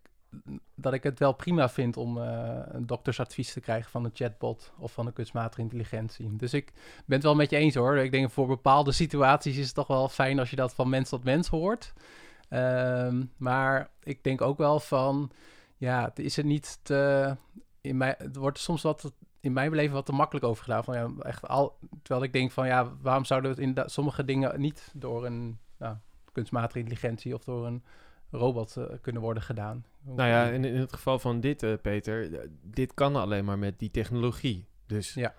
dat 0.76 0.94
ik 0.94 1.04
het 1.04 1.20
wel 1.20 1.34
prima 1.34 1.70
vind 1.70 1.98
om 1.98 2.18
eh, 2.18 2.60
een 2.66 2.86
doktersadvies 2.86 3.54
te 3.54 3.60
krijgen 3.60 3.92
van 3.92 4.06
een 4.06 4.12
chatbot 4.14 4.74
of 4.78 4.92
van 4.92 5.06
een 5.08 5.14
kunstmatige 5.14 5.62
intelligentie. 5.62 6.36
Dus 6.36 6.54
ik 6.54 6.72
ben 7.06 7.16
het 7.16 7.24
wel 7.24 7.36
met 7.36 7.50
je 7.50 7.58
eens 7.58 7.76
hoor. 7.76 7.98
Ik 7.98 8.12
denk 8.12 8.32
voor 8.32 8.48
bepaalde 8.48 8.92
situaties 8.92 9.58
is 9.58 9.66
het 9.66 9.76
toch 9.76 9.88
wel 9.88 10.10
fijn 10.10 10.40
als 10.40 10.50
je 10.50 10.56
dat 10.56 10.74
van 10.74 10.90
mens 10.90 11.10
tot 11.10 11.24
mens 11.24 11.48
hoort. 11.48 11.94
Ehm, 12.50 13.26
maar 13.38 13.90
ik 14.04 14.24
denk 14.24 14.42
ook 14.42 14.58
wel 14.58 14.80
van, 14.80 15.32
ja, 15.78 16.12
is 16.16 16.36
het 16.36 16.46
niet 16.46 16.80
te, 16.82 17.36
in 17.82 17.98
mij, 17.98 18.16
het 18.18 18.36
wordt 18.36 18.60
soms 18.60 18.82
wat 18.82 19.12
in 19.48 19.54
mijn 19.54 19.70
beleving 19.70 19.94
wat 19.94 20.06
te 20.06 20.12
makkelijk 20.12 20.46
over 20.46 20.64
gedaan. 20.64 20.84
Van, 20.84 20.96
ja, 20.96 21.10
echt 21.20 21.48
al, 21.48 21.78
terwijl 22.02 22.26
ik 22.26 22.34
denk 22.34 22.52
van 22.52 22.68
ja, 22.68 22.92
waarom 23.02 23.26
zouden 23.26 23.56
we 23.56 23.64
het 23.64 23.78
in 23.78 23.90
sommige 23.90 24.26
dingen 24.26 24.60
niet 24.62 24.92
door 24.94 25.26
een 25.26 25.60
nou, 25.78 25.96
kunstmatige 26.32 26.80
intelligentie 26.80 27.34
of 27.34 27.44
door 27.44 27.66
een 27.66 27.84
robot 28.32 28.76
uh, 28.78 28.86
kunnen 29.02 29.22
worden 29.22 29.44
gedaan? 29.44 29.86
Nou 30.02 30.30
ja, 30.30 30.46
in, 30.46 30.66
in 30.66 30.76
het 30.76 30.94
geval 30.94 31.20
van 31.20 31.40
dit, 31.40 31.64
uh, 31.64 31.74
Peter, 31.82 32.50
dit 32.62 32.94
kan 32.94 33.16
alleen 33.16 33.46
maar 33.46 33.60
met 33.60 33.80
die 33.80 33.92
technologie. 33.92 34.66
Dus 34.86 35.14
ja. 35.14 35.34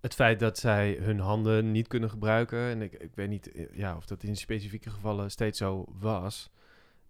het 0.00 0.14
feit 0.14 0.40
dat 0.40 0.58
zij 0.58 0.98
hun 1.00 1.20
handen 1.20 1.70
niet 1.70 1.88
kunnen 1.88 2.10
gebruiken, 2.10 2.58
en 2.58 2.82
ik, 2.82 2.92
ik 2.92 3.14
weet 3.14 3.28
niet 3.28 3.52
eh, 3.52 3.66
ja, 3.72 3.96
of 3.96 4.06
dat 4.06 4.22
in 4.22 4.36
specifieke 4.36 4.90
gevallen 4.90 5.30
steeds 5.30 5.58
zo 5.58 5.84
was, 5.98 6.50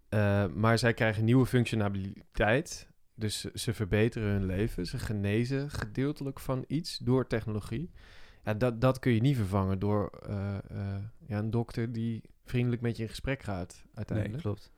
uh, 0.09 0.45
maar 0.45 0.77
zij 0.77 0.93
krijgen 0.93 1.25
nieuwe 1.25 1.45
functionaliteit. 1.45 2.87
Dus 3.19 3.41
ze 3.41 3.73
verbeteren 3.73 4.29
hun 4.29 4.45
leven, 4.45 4.85
ze 4.85 4.99
genezen 4.99 5.69
gedeeltelijk 5.69 6.39
van 6.39 6.63
iets 6.67 6.97
door 6.97 7.27
technologie. 7.27 7.91
Ja, 8.43 8.53
dat, 8.53 8.81
dat 8.81 8.99
kun 8.99 9.13
je 9.13 9.21
niet 9.21 9.35
vervangen 9.35 9.79
door 9.79 10.19
uh, 10.29 10.57
uh, 10.71 10.95
ja, 11.27 11.37
een 11.37 11.49
dokter 11.49 11.91
die 11.91 12.23
vriendelijk 12.45 12.81
met 12.81 12.97
je 12.97 13.03
in 13.03 13.09
gesprek 13.09 13.43
gaat, 13.43 13.85
uiteindelijk. 13.93 14.43
Nee, 14.43 14.53
klopt. 14.53 14.71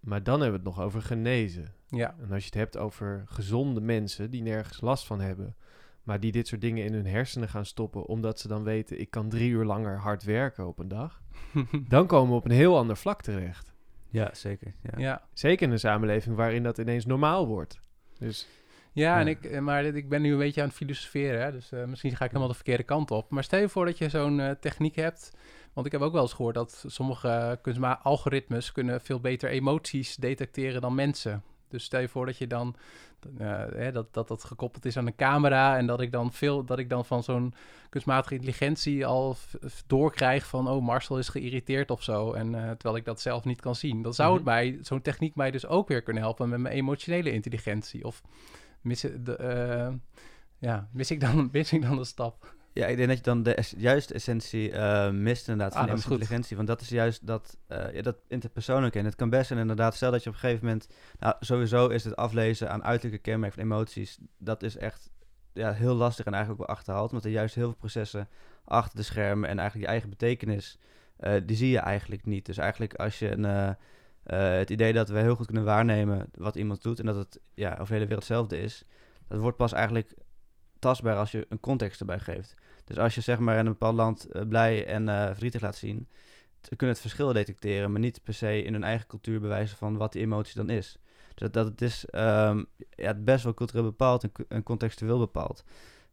Maar 0.00 0.22
dan 0.22 0.40
hebben 0.40 0.60
we 0.60 0.68
het 0.68 0.76
nog 0.76 0.86
over 0.86 1.02
genezen. 1.02 1.74
Ja. 1.88 2.16
En 2.20 2.30
als 2.32 2.40
je 2.40 2.46
het 2.46 2.54
hebt 2.54 2.76
over 2.76 3.22
gezonde 3.26 3.80
mensen 3.80 4.30
die 4.30 4.42
nergens 4.42 4.80
last 4.80 5.06
van 5.06 5.20
hebben, 5.20 5.56
maar 6.02 6.20
die 6.20 6.32
dit 6.32 6.46
soort 6.46 6.60
dingen 6.60 6.84
in 6.84 6.92
hun 6.92 7.06
hersenen 7.06 7.48
gaan 7.48 7.66
stoppen, 7.66 8.06
omdat 8.06 8.40
ze 8.40 8.48
dan 8.48 8.62
weten, 8.62 9.00
ik 9.00 9.10
kan 9.10 9.28
drie 9.28 9.50
uur 9.50 9.64
langer 9.64 9.98
hard 9.98 10.22
werken 10.22 10.66
op 10.66 10.78
een 10.78 10.88
dag, 10.88 11.22
dan 11.88 12.06
komen 12.06 12.30
we 12.30 12.36
op 12.36 12.44
een 12.44 12.50
heel 12.50 12.76
ander 12.76 12.96
vlak 12.96 13.22
terecht. 13.22 13.73
Ja, 14.14 14.30
zeker. 14.34 14.72
Ja. 14.82 14.98
ja. 14.98 15.22
Zeker 15.32 15.66
in 15.66 15.72
een 15.72 15.78
samenleving 15.78 16.36
waarin 16.36 16.62
dat 16.62 16.78
ineens 16.78 17.06
normaal 17.06 17.46
wordt. 17.46 17.80
Dus, 18.18 18.48
ja, 18.92 19.20
En 19.20 19.28
ik, 19.28 19.60
maar 19.60 19.84
ik 19.84 20.08
ben 20.08 20.22
nu 20.22 20.32
een 20.32 20.38
beetje 20.38 20.60
aan 20.60 20.66
het 20.66 20.76
filosoferen, 20.76 21.42
hè, 21.42 21.52
dus 21.52 21.72
uh, 21.72 21.84
misschien 21.84 22.10
ga 22.10 22.24
ik 22.24 22.30
helemaal 22.30 22.48
de 22.48 22.54
verkeerde 22.54 22.82
kant 22.82 23.10
op. 23.10 23.30
Maar 23.30 23.44
stel 23.44 23.60
je 23.60 23.68
voor 23.68 23.84
dat 23.84 23.98
je 23.98 24.08
zo'n 24.08 24.38
uh, 24.38 24.50
techniek 24.50 24.96
hebt, 24.96 25.30
want 25.72 25.86
ik 25.86 25.92
heb 25.92 26.00
ook 26.00 26.12
wel 26.12 26.22
eens 26.22 26.32
gehoord 26.32 26.54
dat 26.54 26.84
sommige 26.86 27.58
uh, 27.64 27.94
algoritmes 28.02 28.72
kunnen 28.72 29.00
veel 29.00 29.20
beter 29.20 29.50
emoties 29.50 30.16
detecteren 30.16 30.80
dan 30.80 30.94
mensen. 30.94 31.42
Dus 31.74 31.84
stel 31.84 32.00
je 32.00 32.08
voor 32.08 32.26
dat 32.26 32.36
je 32.36 32.46
dan 32.46 32.76
uh, 33.38 33.64
hè, 33.74 33.92
dat, 33.92 34.14
dat 34.14 34.28
dat 34.28 34.44
gekoppeld 34.44 34.84
is 34.84 34.96
aan 34.96 35.06
een 35.06 35.16
camera 35.16 35.76
en 35.76 35.86
dat 35.86 36.00
ik 36.00 36.12
dan 36.12 36.32
veel 36.32 36.64
dat 36.64 36.78
ik 36.78 36.88
dan 36.88 37.04
van 37.04 37.22
zo'n 37.22 37.54
kunstmatige 37.88 38.34
intelligentie 38.34 39.06
al 39.06 39.36
doorkrijg 39.86 40.46
van 40.46 40.68
oh 40.68 40.82
Marcel 40.82 41.18
is 41.18 41.28
geïrriteerd 41.28 41.90
of 41.90 42.02
zo 42.02 42.32
en 42.32 42.52
uh, 42.52 42.70
terwijl 42.70 42.96
ik 42.96 43.04
dat 43.04 43.20
zelf 43.20 43.44
niet 43.44 43.60
kan 43.60 43.74
zien. 43.74 44.02
Dan 44.02 44.14
zou 44.14 44.28
mm 44.30 44.36
-hmm. 44.36 44.46
het 44.46 44.54
mij 44.54 44.78
zo'n 44.82 45.02
techniek 45.02 45.34
mij 45.34 45.50
dus 45.50 45.66
ook 45.66 45.88
weer 45.88 46.02
kunnen 46.02 46.22
helpen 46.22 46.48
met 46.48 46.60
mijn 46.60 46.74
emotionele 46.74 47.32
intelligentie 47.32 48.04
of 48.04 48.22
mis, 48.80 49.00
de, 49.00 49.38
uh, 49.40 49.96
ja, 50.58 50.88
mis 50.92 51.10
ik 51.10 51.20
dan 51.20 51.48
mis 51.52 51.72
ik 51.72 51.82
dan 51.82 51.98
een 51.98 52.04
stap. 52.04 52.54
Ja, 52.74 52.86
ik 52.86 52.96
denk 52.96 53.08
dat 53.08 53.16
je 53.16 53.22
dan 53.22 53.42
de 53.42 53.54
es 53.54 53.74
juiste 53.76 54.14
essentie 54.14 54.70
uh, 54.70 55.10
mist 55.10 55.48
inderdaad 55.48 55.78
van 55.78 55.88
ah, 55.88 55.96
intelligentie. 55.96 56.56
Want 56.56 56.68
dat 56.68 56.80
is 56.80 56.88
juist 56.88 57.26
dat, 57.26 57.58
uh, 57.68 57.94
ja, 57.94 58.02
dat 58.02 58.16
interpersoonlijke. 58.28 58.98
En 58.98 59.04
het 59.04 59.14
kan 59.14 59.30
best 59.30 59.46
zijn 59.46 59.58
inderdaad, 59.58 59.94
stel 59.94 60.10
dat 60.10 60.22
je 60.22 60.28
op 60.28 60.34
een 60.34 60.40
gegeven 60.40 60.64
moment... 60.64 60.88
Nou, 61.18 61.34
sowieso 61.40 61.88
is 61.88 62.04
het 62.04 62.16
aflezen 62.16 62.70
aan 62.70 62.84
uiterlijke 62.84 63.22
kenmerken 63.22 63.60
van 63.60 63.70
emoties... 63.70 64.18
dat 64.38 64.62
is 64.62 64.76
echt 64.76 65.10
ja, 65.52 65.72
heel 65.72 65.94
lastig 65.94 66.24
en 66.24 66.32
eigenlijk 66.32 66.62
ook 66.62 66.66
wel 66.66 66.76
achterhaald. 66.76 67.10
Want 67.10 67.24
er 67.24 67.30
juist 67.30 67.54
heel 67.54 67.64
veel 67.64 67.76
processen 67.76 68.28
achter 68.64 68.96
de 68.96 69.02
schermen... 69.02 69.48
en 69.48 69.58
eigenlijk 69.58 69.86
je 69.86 69.92
eigen 69.92 70.10
betekenis, 70.10 70.78
uh, 71.20 71.34
die 71.46 71.56
zie 71.56 71.70
je 71.70 71.78
eigenlijk 71.78 72.26
niet. 72.26 72.46
Dus 72.46 72.56
eigenlijk 72.56 72.94
als 72.94 73.18
je 73.18 73.30
een, 73.30 73.76
het 74.58 74.70
idee 74.70 74.92
dat 74.92 75.08
we 75.08 75.18
heel 75.18 75.36
goed 75.36 75.46
kunnen 75.46 75.64
waarnemen 75.64 76.26
wat 76.32 76.56
iemand 76.56 76.82
doet... 76.82 76.98
en 76.98 77.06
dat 77.06 77.16
het 77.16 77.40
ja, 77.54 77.70
over 77.72 77.86
de 77.86 77.92
hele 77.92 78.06
wereld 78.06 78.28
hetzelfde 78.28 78.58
is... 78.58 78.84
dat 79.28 79.40
wordt 79.40 79.56
pas 79.56 79.72
eigenlijk 79.72 80.14
tastbaar 80.78 81.16
als 81.16 81.30
je 81.30 81.46
een 81.48 81.60
context 81.60 82.00
erbij 82.00 82.18
geeft. 82.18 82.54
Dus 82.84 82.98
als 82.98 83.14
je 83.14 83.20
zeg 83.20 83.38
maar 83.38 83.58
in 83.58 83.66
een 83.66 83.72
bepaald 83.72 83.94
land 83.94 84.26
uh, 84.32 84.42
blij 84.48 84.86
en 84.86 85.08
uh, 85.08 85.24
verdrietig 85.24 85.60
laat 85.60 85.76
zien, 85.76 86.08
kunnen 86.68 86.94
het 86.94 87.00
verschil 87.00 87.32
detecteren, 87.32 87.90
maar 87.90 88.00
niet 88.00 88.22
per 88.22 88.34
se 88.34 88.62
in 88.62 88.72
hun 88.72 88.84
eigen 88.84 89.06
cultuur 89.06 89.40
bewijzen 89.40 89.76
van 89.76 89.96
wat 89.96 90.12
die 90.12 90.22
emotie 90.22 90.56
dan 90.56 90.70
is. 90.70 90.98
Dus 91.34 91.50
dat, 91.50 91.66
het 91.66 91.82
is 91.82 92.06
um, 92.12 92.66
ja, 92.90 93.14
best 93.14 93.44
wel 93.44 93.54
cultureel 93.54 93.84
bepaald 93.84 94.28
en, 94.48 94.62
contextueel 94.62 95.18
bepaald. 95.18 95.64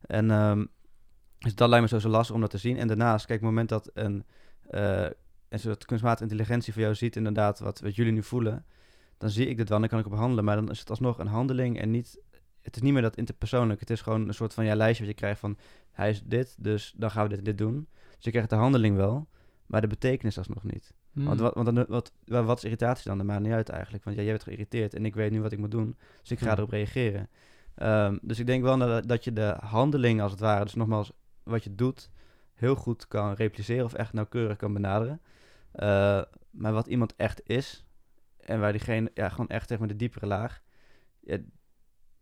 En 0.01 0.29
um, 0.29 0.69
dat 1.55 1.69
lijkt 1.69 1.91
me 1.91 1.99
zo, 1.99 2.09
lastig 2.09 2.35
om 2.35 2.41
dat 2.41 2.49
te 2.49 2.57
zien. 2.57 2.77
En 2.77 2.87
daarnaast, 2.87 3.25
kijk, 3.25 3.39
het 3.39 3.49
moment 3.49 3.69
dat 3.69 3.89
een, 3.93 4.25
uh, 4.71 5.07
een 5.49 5.59
soort 5.59 5.85
kunstmatige 5.85 6.23
intelligentie 6.23 6.73
voor 6.73 6.81
jou 6.81 6.95
ziet, 6.95 7.15
inderdaad, 7.15 7.59
wat, 7.59 7.79
wat 7.79 7.95
jullie 7.95 8.11
nu 8.11 8.23
voelen, 8.23 8.65
dan 9.17 9.29
zie 9.29 9.47
ik 9.47 9.57
dit 9.57 9.69
wel 9.69 9.75
en 9.75 9.87
dan 9.89 9.99
kan 9.99 9.99
ik 9.99 10.13
op 10.13 10.19
handelen. 10.19 10.43
Maar 10.43 10.55
dan 10.55 10.71
is 10.71 10.79
het 10.79 10.89
alsnog 10.89 11.19
een 11.19 11.27
handeling 11.27 11.79
en 11.79 11.91
niet 11.91 12.19
het 12.61 12.75
is 12.75 12.81
niet 12.81 12.93
meer 12.93 13.01
dat 13.01 13.17
interpersoonlijk. 13.17 13.79
Het 13.79 13.89
is 13.89 14.01
gewoon 14.01 14.27
een 14.27 14.33
soort 14.33 14.53
van 14.53 14.65
ja, 14.65 14.75
lijstje 14.75 15.05
wat 15.05 15.13
je 15.13 15.19
krijgt 15.19 15.39
van 15.39 15.57
hij 15.91 16.09
is 16.09 16.23
dit, 16.23 16.55
dus 16.59 16.93
dan 16.97 17.11
gaan 17.11 17.23
we 17.23 17.29
dit 17.29 17.37
en 17.37 17.43
dit 17.43 17.57
doen. 17.57 17.87
Dus 18.15 18.23
je 18.23 18.31
krijgt 18.31 18.49
de 18.49 18.55
handeling 18.55 18.95
wel, 18.95 19.27
maar 19.65 19.81
de 19.81 19.87
betekenis 19.87 20.37
alsnog 20.37 20.63
niet. 20.63 20.93
Hmm. 21.11 21.25
Want, 21.25 21.39
wat, 21.39 21.53
want 21.53 21.75
dan, 21.75 21.85
wat, 21.87 22.11
wat 22.25 22.57
is 22.57 22.63
irritatie 22.63 23.07
dan? 23.07 23.17
Dat 23.17 23.27
maakt 23.27 23.41
niet 23.41 23.51
uit 23.51 23.69
eigenlijk. 23.69 24.03
Want 24.03 24.15
ja, 24.15 24.21
jij 24.21 24.31
bent 24.31 24.43
geïrriteerd 24.43 24.93
en 24.93 25.05
ik 25.05 25.15
weet 25.15 25.31
nu 25.31 25.41
wat 25.41 25.51
ik 25.51 25.59
moet 25.59 25.71
doen. 25.71 25.97
Dus 26.21 26.31
ik 26.31 26.39
ga 26.39 26.45
Hmm. 26.45 26.57
erop 26.57 26.69
reageren. 26.69 27.29
Um, 27.75 28.19
dus 28.21 28.39
ik 28.39 28.45
denk 28.45 28.63
wel 28.63 28.77
dat, 28.77 29.07
dat 29.07 29.23
je 29.23 29.33
de 29.33 29.57
handeling 29.59 30.21
als 30.21 30.31
het 30.31 30.39
ware, 30.39 30.63
dus 30.63 30.73
nogmaals, 30.73 31.11
wat 31.43 31.63
je 31.63 31.75
doet, 31.75 32.11
heel 32.53 32.75
goed 32.75 33.07
kan 33.07 33.33
repliceren 33.33 33.85
of 33.85 33.93
echt 33.93 34.13
nauwkeurig 34.13 34.57
kan 34.57 34.73
benaderen. 34.73 35.21
Uh, 35.75 36.21
maar 36.51 36.73
wat 36.73 36.87
iemand 36.87 37.15
echt 37.15 37.41
is, 37.49 37.85
en 38.39 38.59
waar 38.59 38.71
diegene, 38.71 39.11
ja, 39.13 39.29
gewoon 39.29 39.47
echt 39.47 39.67
zeg 39.67 39.79
maar 39.79 39.87
de 39.87 39.95
diepere 39.95 40.25
laag, 40.25 40.61
ja, 41.19 41.37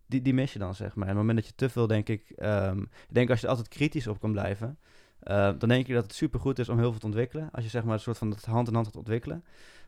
die, 0.10 0.22
die 0.22 0.34
mis 0.34 0.54
je 0.54 0.60
dan, 0.60 0.76
zeg 0.76 0.96
maar. 0.96 1.08
En 1.08 1.14
op 1.14 1.18
het 1.18 1.28
moment 1.28 1.38
dat 1.38 1.48
je 1.48 1.56
te 1.56 1.70
veel, 1.70 1.88
denk 1.88 2.10
ik... 2.10 2.34
Um, 2.38 2.82
ik 2.82 3.14
denk 3.14 3.30
als 3.30 3.42
je 3.42 3.48
altijd 3.48 3.68
kritisch 3.68 4.08
op 4.08 4.20
kan 4.20 4.32
blijven... 4.32 4.78
Uh, 5.24 5.52
dan 5.58 5.70
denk 5.70 5.88
ik 5.88 5.94
dat 5.94 6.04
het 6.04 6.14
supergoed 6.14 6.60
is 6.60 6.70
om 6.70 6.78
heel 6.78 6.92
veel 6.92 7.00
te 7.00 7.06
ontwikkelen. 7.06 7.50
Als 7.52 7.64
je 7.64 7.70
zeg 7.70 7.84
maar 7.84 7.94
een 7.94 8.00
soort 8.00 8.18
van 8.18 8.30
het 8.30 8.46
hand 8.46 8.68
in 8.68 8.74
hand 8.74 8.86
gaat 8.86 8.96
ontwikkelen. 8.96 9.44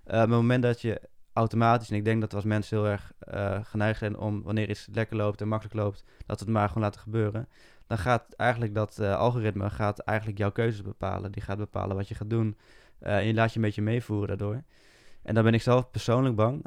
Maar 0.05 0.15
op 0.15 0.19
het 0.19 0.29
moment 0.29 0.63
dat 0.63 0.81
je 0.81 1.01
automatisch... 1.33 1.89
En 1.89 1.95
ik 1.95 2.05
denk 2.05 2.21
dat 2.21 2.29
we 2.29 2.35
als 2.35 2.45
mensen 2.45 2.77
heel 2.77 2.87
erg 2.87 3.13
uh, 3.33 3.59
geneigd 3.63 3.99
zijn 3.99 4.17
om... 4.17 4.43
Wanneer 4.43 4.69
iets 4.69 4.87
lekker 4.91 5.15
loopt 5.15 5.41
en 5.41 5.47
makkelijk 5.47 5.75
loopt... 5.75 6.03
Dat 6.25 6.39
we 6.39 6.45
het 6.45 6.53
maar 6.53 6.67
gewoon 6.67 6.83
laten 6.83 7.01
gebeuren. 7.01 7.47
Dan 7.87 7.97
gaat 7.97 8.33
eigenlijk 8.33 8.73
dat 8.73 8.99
algoritme... 8.99 9.69
Gaat 9.69 9.99
eigenlijk 9.99 10.37
jouw 10.37 10.51
keuzes 10.51 10.81
bepalen. 10.81 11.31
Die 11.31 11.41
gaat 11.41 11.57
bepalen 11.57 11.95
wat 11.95 12.07
je 12.07 12.15
gaat 12.15 12.29
doen. 12.29 12.57
en 12.99 13.25
je 13.25 13.33
laat 13.33 13.49
je 13.49 13.55
een 13.55 13.65
beetje 13.65 13.81
meevoeren 13.81 14.27
daardoor. 14.27 14.63
En 15.21 15.33
dan 15.33 15.43
ben 15.43 15.53
ik 15.53 15.61
zelf 15.61 15.91
persoonlijk 15.91 16.35
bang... 16.35 16.65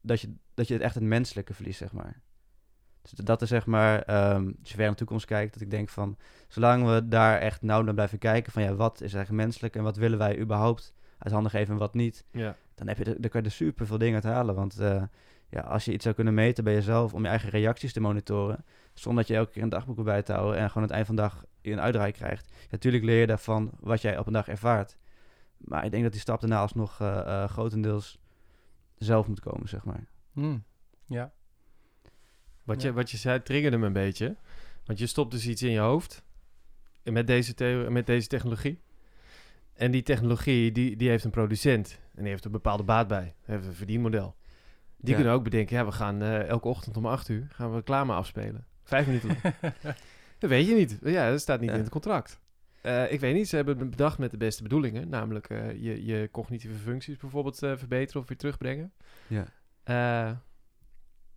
dat, 0.00 0.20
je, 0.20 0.34
dat 0.54 0.68
je 0.68 0.74
het 0.74 0.82
echt 0.82 0.94
het 0.94 1.04
menselijke 1.04 1.54
verliest, 1.54 1.78
zeg 1.78 1.92
maar. 1.92 2.20
Dus 3.10 3.24
dat 3.24 3.42
is 3.42 3.48
zeg 3.48 3.66
maar, 3.66 3.94
um, 4.34 4.56
als 4.60 4.68
je 4.68 4.74
ver 4.74 4.82
naar 4.82 4.90
de 4.90 4.96
toekomst 4.96 5.26
kijkt, 5.26 5.52
dat 5.52 5.62
ik 5.62 5.70
denk 5.70 5.88
van, 5.88 6.16
zolang 6.48 6.86
we 6.86 7.08
daar 7.08 7.38
echt 7.38 7.62
nauw 7.62 7.82
naar 7.82 7.94
blijven 7.94 8.18
kijken 8.18 8.52
van, 8.52 8.62
ja, 8.62 8.74
wat 8.74 9.00
is 9.00 9.14
eigenlijk 9.14 9.44
menselijk 9.44 9.76
en 9.76 9.82
wat 9.82 9.96
willen 9.96 10.18
wij 10.18 10.38
überhaupt 10.38 10.94
uit 11.18 11.32
handen 11.32 11.50
geven 11.50 11.72
en 11.72 11.78
wat 11.78 11.94
niet, 11.94 12.24
ja. 12.30 12.56
dan, 12.74 12.88
heb 12.88 12.98
je 12.98 13.04
dan 13.04 13.30
kan 13.30 13.40
je 13.40 13.46
er 13.46 13.52
super 13.52 13.86
veel 13.86 13.98
dingen 13.98 14.14
uit 14.14 14.34
halen. 14.34 14.54
Want 14.54 14.80
uh, 14.80 15.02
ja, 15.48 15.60
als 15.60 15.84
je 15.84 15.92
iets 15.92 16.02
zou 16.02 16.14
kunnen 16.14 16.34
meten 16.34 16.64
bij 16.64 16.72
jezelf 16.72 17.14
om 17.14 17.22
je 17.22 17.28
eigen 17.28 17.50
reacties 17.50 17.92
te 17.92 18.00
monitoren, 18.00 18.64
zonder 18.94 19.22
dat 19.22 19.32
je 19.32 19.38
elke 19.38 19.52
keer 19.52 19.62
een 19.62 19.68
dagboek 19.68 20.04
bij 20.04 20.22
te 20.22 20.32
houden 20.32 20.60
en 20.60 20.70
gewoon 20.70 20.82
aan 20.82 20.88
het 20.88 20.92
eind 20.92 21.06
van 21.06 21.16
de 21.16 21.22
dag 21.22 21.44
een 21.62 21.80
uitdraai 21.80 22.12
krijgt, 22.12 22.52
natuurlijk 22.70 23.04
leer 23.04 23.20
je 23.20 23.26
daarvan 23.26 23.70
wat 23.80 24.00
jij 24.00 24.18
op 24.18 24.26
een 24.26 24.32
dag 24.32 24.48
ervaart. 24.48 24.96
Maar 25.58 25.84
ik 25.84 25.90
denk 25.90 26.02
dat 26.02 26.12
die 26.12 26.20
stap 26.20 26.40
daarna 26.40 26.60
alsnog 26.60 27.00
uh, 27.00 27.08
uh, 27.26 27.44
grotendeels 27.44 28.18
zelf 28.94 29.28
moet 29.28 29.40
komen, 29.40 29.68
zeg 29.68 29.84
maar. 29.84 30.04
Hmm. 30.32 30.64
Ja. 31.06 31.32
Wat, 32.66 32.82
Ja. 32.82 32.88
je, 32.88 32.94
wat 32.94 33.10
je 33.10 33.16
zei 33.16 33.42
triggerde 33.42 33.76
me 33.78 33.86
een 33.86 33.92
beetje. 33.92 34.36
Want 34.84 34.98
je 34.98 35.06
stopt 35.06 35.30
dus 35.30 35.46
iets 35.46 35.62
in 35.62 35.70
je 35.70 35.78
hoofd. 35.78 36.24
Met 37.02 37.26
deze, 37.26 37.86
met 37.90 38.06
deze 38.06 38.28
technologie. 38.28 38.80
En 39.74 39.90
die 39.90 40.02
technologie, 40.02 40.72
die, 40.72 40.96
die 40.96 41.08
heeft 41.08 41.24
een 41.24 41.30
producent. 41.30 41.98
En 42.14 42.22
die 42.22 42.30
heeft 42.30 42.44
een 42.44 42.50
bepaalde 42.50 42.82
baat 42.82 43.08
bij. 43.08 43.34
Heeft 43.44 43.66
een 43.66 43.74
verdienmodel. 43.74 44.36
Die 44.96 45.08
Ja. 45.10 45.14
kunnen 45.14 45.32
ook 45.32 45.44
bedenken, 45.44 45.76
ja, 45.76 45.84
we 45.84 45.92
gaan 45.92 46.22
eh, 46.22 46.48
elke 46.48 46.68
ochtend 46.68 46.96
om 46.96 47.06
acht 47.06 47.28
uur 47.28 47.46
gaan 47.50 47.70
we 47.70 47.76
reclame 47.76 48.12
afspelen. 48.12 48.66
Vijf 48.82 49.06
minuten 49.06 49.28
lang. 49.42 49.54
dat 50.38 50.50
weet 50.50 50.66
je 50.68 50.74
niet. 50.74 50.98
Ja, 51.02 51.30
dat 51.30 51.40
staat 51.40 51.60
niet 51.60 51.68
Ja. 51.68 51.74
in 51.74 51.80
het 51.82 51.90
contract. 51.90 52.40
Eh, 52.80 53.12
ik 53.12 53.20
weet 53.20 53.34
niet, 53.34 53.48
ze 53.48 53.56
hebben 53.56 53.78
het 53.78 53.90
bedacht 53.90 54.18
met 54.18 54.30
de 54.30 54.36
beste 54.36 54.62
bedoelingen. 54.62 55.08
Namelijk 55.08 55.50
eh, 55.50 55.70
je, 55.82 56.04
je 56.04 56.28
cognitieve 56.32 56.76
functies 56.76 57.16
bijvoorbeeld 57.16 57.58
verbeteren 57.58 58.22
of 58.22 58.28
weer 58.28 58.36
terugbrengen. 58.38 58.92
Ja. 59.26 59.46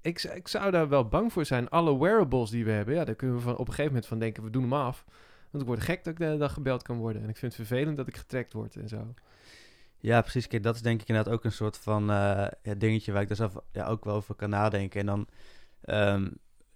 Ik, 0.01 0.23
ik 0.23 0.47
zou 0.47 0.71
daar 0.71 0.89
wel 0.89 1.07
bang 1.07 1.33
voor 1.33 1.45
zijn. 1.45 1.69
Alle 1.69 1.99
wearables 1.99 2.49
die 2.49 2.65
we 2.65 2.71
hebben, 2.71 2.95
ja, 2.95 3.05
daar 3.05 3.15
kunnen 3.15 3.35
we 3.35 3.41
van, 3.41 3.53
op 3.53 3.59
een 3.59 3.65
gegeven 3.65 3.85
moment 3.85 4.05
van 4.05 4.19
denken, 4.19 4.43
we 4.43 4.49
doen 4.49 4.61
hem 4.61 4.73
af. 4.73 5.05
Want 5.49 5.63
ik 5.63 5.69
word 5.69 5.81
gek 5.81 6.03
dat 6.03 6.13
ik 6.13 6.19
de 6.19 6.37
dag 6.37 6.53
gebeld 6.53 6.83
kan 6.83 6.97
worden. 6.97 7.21
En 7.23 7.29
ik 7.29 7.37
vind 7.37 7.55
het 7.55 7.67
vervelend 7.67 7.97
dat 7.97 8.07
ik 8.07 8.17
getrackt 8.17 8.53
word 8.53 8.75
en 8.75 8.87
zo. 8.87 9.13
Ja, 9.97 10.21
precies. 10.21 10.47
Kijk, 10.47 10.63
dat 10.63 10.75
is 10.75 10.81
denk 10.81 11.01
ik 11.01 11.07
inderdaad 11.07 11.33
ook 11.33 11.43
een 11.43 11.51
soort 11.51 11.77
van 11.77 12.01
eh, 12.01 12.47
ja, 12.63 12.75
dingetje 12.77 13.11
waar 13.11 13.21
ik 13.21 13.27
daar 13.27 13.37
zelf 13.37 13.55
ja, 13.71 13.85
ook 13.85 14.03
wel 14.03 14.15
over 14.15 14.35
kan 14.35 14.49
nadenken. 14.49 14.99
En 14.99 15.05
dan, 15.05 15.27
ehm, 15.81 16.29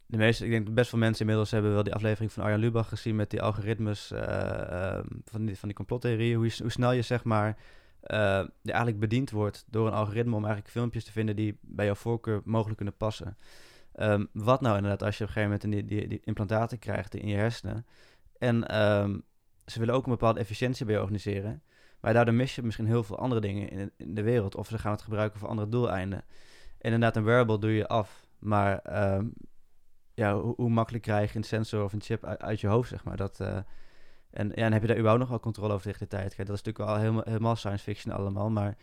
de 0.05 0.17
meeste, 0.17 0.45
ik 0.45 0.51
denk 0.51 0.73
best 0.73 0.89
veel 0.89 0.99
mensen 0.99 1.21
inmiddels 1.21 1.51
hebben 1.51 1.73
wel 1.73 1.83
die 1.83 1.93
aflevering 1.93 2.31
van 2.31 2.43
Arjan 2.43 2.59
Lubach 2.59 2.89
gezien 2.89 3.15
met 3.15 3.29
die 3.29 3.41
algoritmes 3.41 4.12
eh, 4.12 4.97
ehm, 4.97 5.07
van, 5.25 5.45
die, 5.45 5.57
van 5.57 5.67
die 5.67 5.77
complottheorieën. 5.77 6.36
Hoe, 6.36 6.51
hoe 6.62 6.71
snel 6.71 6.91
je 6.91 7.01
zeg 7.01 7.23
maar 7.23 7.57
eh, 8.03 8.43
eigenlijk 8.63 8.99
bediend 8.99 9.31
wordt 9.31 9.65
door 9.69 9.87
een 9.87 9.93
algoritme 9.93 10.35
om 10.35 10.43
eigenlijk 10.43 10.73
filmpjes 10.73 11.03
te 11.03 11.11
vinden 11.11 11.35
die 11.35 11.57
bij 11.61 11.85
jouw 11.85 11.95
voorkeur 11.95 12.41
mogelijk 12.45 12.75
kunnen 12.75 12.97
passen. 12.97 13.37
Ehm, 13.93 14.25
wat 14.31 14.61
nou 14.61 14.75
inderdaad 14.75 15.03
als 15.03 15.17
je 15.17 15.23
op 15.23 15.29
een 15.29 15.35
gegeven 15.35 15.59
moment 15.59 15.87
die, 15.87 15.99
die, 15.99 16.07
die 16.07 16.21
implantaten 16.23 16.79
krijgt 16.79 17.15
in 17.15 17.27
je 17.27 17.35
hersenen 17.35 17.85
en 18.37 18.63
ze 19.65 19.79
willen 19.79 19.95
ook 19.95 20.05
een 20.05 20.11
bepaalde 20.11 20.39
efficiëntie 20.39 20.85
bij 20.85 20.95
je 20.95 21.01
organiseren. 21.01 21.63
Maar 21.99 22.13
daardoor 22.13 22.33
mis 22.33 22.55
je 22.55 22.63
misschien 22.63 22.85
heel 22.85 23.03
veel 23.03 23.17
andere 23.17 23.41
dingen 23.41 23.69
in, 23.69 23.91
de 23.97 24.21
wereld. 24.21 24.55
Of 24.55 24.67
ze 24.67 24.77
gaan 24.77 24.91
het 24.91 25.01
gebruiken 25.01 25.39
voor 25.39 25.49
andere 25.49 25.69
doeleinden. 25.69 26.19
En 26.77 26.91
inderdaad, 26.91 27.15
een 27.15 27.23
wearable 27.23 27.59
doe 27.59 27.71
je 27.71 27.87
af. 27.87 28.25
Maar 28.39 28.79
ehm, 28.79 29.27
ja, 30.13 30.39
hoe, 30.39 30.69
makkelijk 30.69 31.03
krijg 31.03 31.31
je 31.31 31.37
een 31.37 31.43
sensor 31.43 31.83
of 31.83 31.93
een 31.93 32.01
chip 32.01 32.25
uit, 32.25 32.59
je 32.59 32.67
hoofd, 32.67 32.89
zeg 32.89 33.03
maar. 33.03 33.17
Dat, 33.17 33.39
uh, 33.39 33.57
en, 34.33 34.51
ja, 34.55 34.65
en 34.65 34.73
heb 34.73 34.81
je 34.81 34.87
daar 34.87 34.97
überhaupt 34.97 35.21
nog 35.21 35.31
wel 35.31 35.39
controle 35.39 35.73
over 35.73 35.85
tegen 35.85 35.99
de 35.99 36.07
tijd? 36.07 36.35
Kijk, 36.35 36.47
dat 36.47 36.57
is 36.57 36.63
natuurlijk 36.63 36.91
wel 36.91 36.97
helemaal, 36.97 37.23
helemaal 37.25 37.55
science 37.55 37.83
fiction 37.83 38.15
allemaal. 38.15 38.49
Maar 38.49 38.77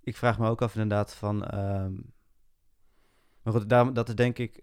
ik 0.00 0.16
vraag 0.16 0.38
me 0.38 0.48
ook 0.48 0.62
af 0.62 0.74
inderdaad 0.74 1.14
van... 1.14 1.58
Um, 1.58 2.12
maar 3.42 3.52
goed, 3.52 3.68
daarom, 3.68 3.92
dat 3.94 4.08
is 4.08 4.14
denk 4.14 4.38
ik... 4.38 4.60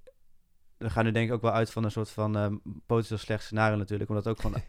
We 0.78 0.90
gaan 0.90 1.06
nu 1.06 1.12
denk 1.12 1.28
ik 1.28 1.34
ook 1.34 1.42
wel 1.42 1.52
uit 1.52 1.72
van 1.72 1.84
een 1.84 1.92
soort 1.92 2.10
van 2.10 2.36
um, 2.36 2.62
potentieel 2.86 3.20
slecht 3.20 3.44
scenario 3.44 3.78
natuurlijk. 3.78 4.10
Omdat 4.10 4.28
ook 4.28 4.42
gewoon 4.42 4.62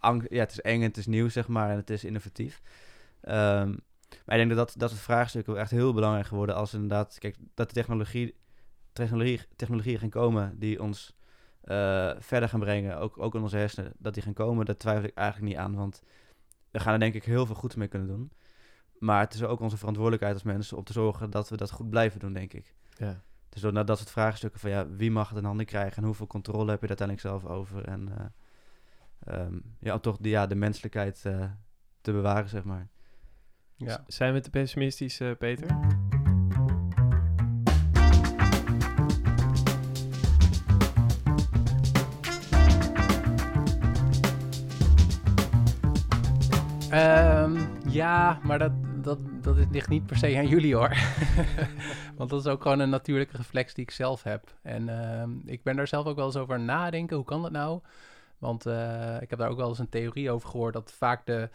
ja, 0.28 0.40
het 0.40 0.50
is 0.50 0.60
eng 0.60 0.80
en 0.80 0.86
het 0.86 0.96
is 0.96 1.06
nieuw, 1.06 1.28
zeg 1.28 1.48
maar, 1.48 1.70
en 1.70 1.76
het 1.76 1.90
is 1.90 2.04
innovatief. 2.04 2.62
Ehm, 3.20 3.68
maar 4.24 4.38
ik 4.38 4.46
denk 4.46 4.48
dat, 4.48 4.56
dat 4.56 4.74
dat 4.76 4.90
het 4.90 5.00
vraagstuk 5.00 5.48
echt 5.48 5.70
heel 5.70 5.92
belangrijk 5.92 6.26
geworden 6.26 6.54
als 6.54 6.74
inderdaad, 6.74 7.18
kijk, 7.18 7.36
dat 7.54 7.68
de 7.68 7.74
technologie, 7.74 8.34
technologie, 8.92 9.40
technologieën 9.56 9.98
gaan 9.98 10.08
komen 10.08 10.58
die 10.58 10.82
ons 10.82 11.14
uh, 11.64 12.12
verder 12.18 12.48
gaan 12.48 12.60
brengen, 12.60 12.98
ook, 12.98 13.18
ook 13.18 13.34
in 13.34 13.42
onze 13.42 13.56
hersenen, 13.56 13.92
dat 13.98 14.14
die 14.14 14.22
gaan 14.22 14.32
komen, 14.32 14.64
daar 14.64 14.76
twijfel 14.76 15.04
ik 15.04 15.14
eigenlijk 15.14 15.48
niet 15.48 15.62
aan, 15.62 15.74
want 15.74 16.02
we 16.70 16.80
gaan 16.80 16.92
er 16.92 16.98
denk 16.98 17.14
ik 17.14 17.24
heel 17.24 17.46
veel 17.46 17.54
goed 17.54 17.76
mee 17.76 17.88
kunnen 17.88 18.08
doen. 18.08 18.32
Maar 18.98 19.20
het 19.20 19.34
is 19.34 19.42
ook 19.42 19.60
onze 19.60 19.76
verantwoordelijkheid 19.76 20.34
als 20.34 20.42
mensen 20.42 20.76
om 20.76 20.84
te 20.84 20.92
zorgen 20.92 21.30
dat 21.30 21.48
we 21.48 21.56
dat 21.56 21.70
goed 21.70 21.90
blijven 21.90 22.20
doen, 22.20 22.32
denk 22.32 22.52
ik. 22.52 22.74
Ja. 22.96 23.22
Dus 23.48 23.62
door 23.62 23.72
naar 23.72 23.84
dat 23.84 23.98
soort 23.98 24.10
vraagstukken 24.10 24.60
van 24.60 24.70
ja, 24.70 24.88
wie 24.88 25.10
mag 25.10 25.28
het 25.28 25.38
in 25.38 25.44
handen 25.44 25.66
krijgen 25.66 25.96
en 25.96 26.04
hoeveel 26.04 26.26
controle 26.26 26.70
heb 26.70 26.80
je 26.80 26.88
er 26.88 26.98
uiteindelijk 26.98 27.28
zelf 27.28 27.44
over 27.44 27.84
en... 27.84 28.08
Uh, 28.08 28.24
um, 29.40 29.76
ja, 29.78 29.94
om 29.94 30.00
toch 30.00 30.16
de, 30.16 30.28
ja, 30.28 30.46
de 30.46 30.54
menselijkheid 30.54 31.22
uh, 31.26 31.44
te 32.00 32.12
bewaren, 32.12 32.48
zeg 32.48 32.64
maar. 32.64 32.88
Ja. 33.76 34.04
Zijn 34.06 34.32
we 34.32 34.40
te 34.40 34.50
pessimistisch, 34.50 35.20
uh, 35.20 35.36
Peter? 35.38 35.76
Ja, 47.94 48.38
maar 48.42 48.58
dat, 48.58 48.72
dat, 49.02 49.18
dat 49.40 49.56
ligt 49.70 49.88
niet 49.88 50.06
per 50.06 50.16
se 50.16 50.36
aan 50.36 50.48
jullie 50.48 50.74
hoor. 50.74 50.96
Want 52.16 52.30
dat 52.30 52.40
is 52.40 52.46
ook 52.46 52.62
gewoon 52.62 52.78
een 52.78 52.90
natuurlijke 52.90 53.36
reflex 53.36 53.74
die 53.74 53.84
ik 53.84 53.90
zelf 53.90 54.22
heb. 54.22 54.54
En 54.62 54.88
uh, 54.88 55.52
ik 55.52 55.62
ben 55.62 55.76
daar 55.76 55.88
zelf 55.88 56.06
ook 56.06 56.16
wel 56.16 56.26
eens 56.26 56.36
over 56.36 56.60
nadenken. 56.60 57.16
Hoe 57.16 57.24
kan 57.24 57.42
dat 57.42 57.50
nou? 57.50 57.80
Want 58.38 58.66
uh, 58.66 59.16
ik 59.20 59.30
heb 59.30 59.38
daar 59.38 59.50
ook 59.50 59.56
wel 59.56 59.68
eens 59.68 59.78
een 59.78 59.88
theorie 59.88 60.30
over 60.30 60.48
gehoord 60.48 60.72
dat 60.72 60.92
vaak 60.92 61.26
de 61.26 61.48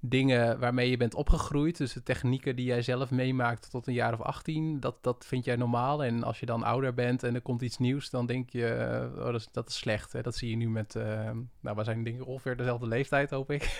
dingen 0.00 0.58
waarmee 0.58 0.90
je 0.90 0.96
bent 0.96 1.14
opgegroeid, 1.14 1.76
dus 1.76 1.92
de 1.92 2.02
technieken 2.02 2.56
die 2.56 2.66
jij 2.66 2.82
zelf 2.82 3.10
meemaakt 3.10 3.70
tot 3.70 3.86
een 3.86 3.94
jaar 3.94 4.12
of 4.12 4.20
18, 4.20 4.80
dat, 4.80 4.96
dat 5.00 5.24
vind 5.26 5.44
jij 5.44 5.56
normaal. 5.56 6.04
En 6.04 6.22
als 6.22 6.40
je 6.40 6.46
dan 6.46 6.62
ouder 6.62 6.94
bent 6.94 7.22
en 7.22 7.34
er 7.34 7.40
komt 7.40 7.62
iets 7.62 7.78
nieuws, 7.78 8.10
dan 8.10 8.26
denk 8.26 8.50
je, 8.50 9.08
uh, 9.14 9.18
oh, 9.18 9.24
dat, 9.24 9.34
is, 9.34 9.48
dat 9.52 9.68
is 9.68 9.76
slecht. 9.76 10.12
Hè? 10.12 10.22
Dat 10.22 10.36
zie 10.36 10.50
je 10.50 10.56
nu 10.56 10.68
met, 10.68 10.94
uh, 10.94 11.30
nou, 11.60 11.76
we 11.76 11.84
zijn 11.84 12.04
denk 12.04 12.16
ik 12.20 12.26
ongeveer 12.26 12.56
dezelfde 12.56 12.86
leeftijd, 12.86 13.30
hoop 13.30 13.50
ik. 13.50 13.78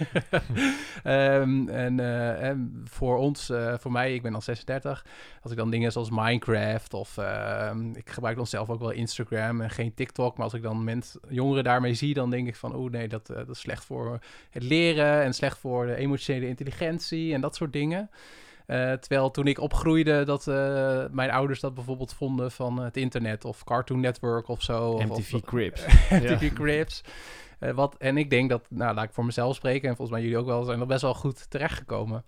um, 1.05 1.69
en, 1.87 2.01
en, 2.41 2.81
voor 2.85 3.17
ons, 3.17 3.53
voor 3.79 3.93
mij, 3.93 4.15
ik 4.15 4.23
ben 4.23 4.35
al 4.35 4.41
36, 4.41 5.07
als 5.43 5.53
ik 5.53 5.59
dan 5.59 5.71
dingen 5.71 5.93
zoals 5.93 6.11
Minecraft 6.11 6.95
of 6.95 7.19
ehm, 7.19 7.91
ik 7.95 8.11
gebruik 8.11 8.37
dan 8.37 8.47
zelf 8.47 8.71
ook 8.71 8.81
wel 8.81 8.91
Instagram 8.91 9.61
en 9.61 9.71
geen 9.71 9.95
TikTok, 9.95 10.37
maar 10.37 10.45
als 10.45 10.55
ik 10.55 10.63
dan 10.63 10.85
mensen, 10.85 11.21
jongeren 11.29 11.65
daarmee 11.65 11.95
zie, 11.95 12.15
dan 12.15 12.31
denk 12.31 12.49
ik 12.49 12.57
van, 12.57 12.75
oh 12.75 12.91
nee, 12.91 13.09
dat, 13.09 13.27
dat 13.27 13.49
is 13.49 13.59
slecht 13.59 13.85
voor 13.85 14.19
het 14.51 14.63
leren 14.63 15.23
en 15.23 15.35
slecht 15.35 15.59
voor 15.59 15.87
de 15.87 16.08
emotionele 16.09 16.47
intelligentie 16.47 17.35
en 17.35 17.41
dat 17.41 17.57
soort 17.57 17.73
dingen. 17.73 18.11
Uh, 18.67 18.93
terwijl 18.93 19.31
toen 19.31 19.47
ik 19.47 19.61
opgroeide, 19.61 20.25
dat 20.25 20.47
uh, 20.47 21.05
mijn 21.11 21.31
ouders 21.31 21.61
dat 21.61 21.75
bijvoorbeeld 21.75 22.15
vonden 22.15 22.51
van 22.51 22.81
het 22.81 22.97
internet 22.97 23.45
of 23.45 23.65
Cartoon 23.65 24.01
Network 24.01 24.49
of 24.49 24.63
zo. 24.63 24.99
MTV 24.99 25.35
of, 25.35 25.41
Crips. 25.41 25.87
MTV 26.11 26.53
Crips. 26.53 27.03
Uh, 27.61 27.71
wat, 27.71 27.97
en 27.99 28.17
ik 28.17 28.31
denk 28.31 28.51
dat, 28.51 28.67
nou 28.71 28.95
laat 28.95 29.05
ik 29.05 29.13
voor 29.13 29.25
mezelf 29.25 29.55
spreken 29.55 29.89
en 29.89 29.97
volgens 29.97 30.17
mij 30.17 30.27
jullie 30.27 30.43
ook 30.43 30.47
wel, 30.47 30.65
zijn 30.65 30.81
er 30.81 30.87
best 30.87 31.03
wel 31.03 31.15
goed 31.15 31.51
terechtgekomen. 31.51 32.25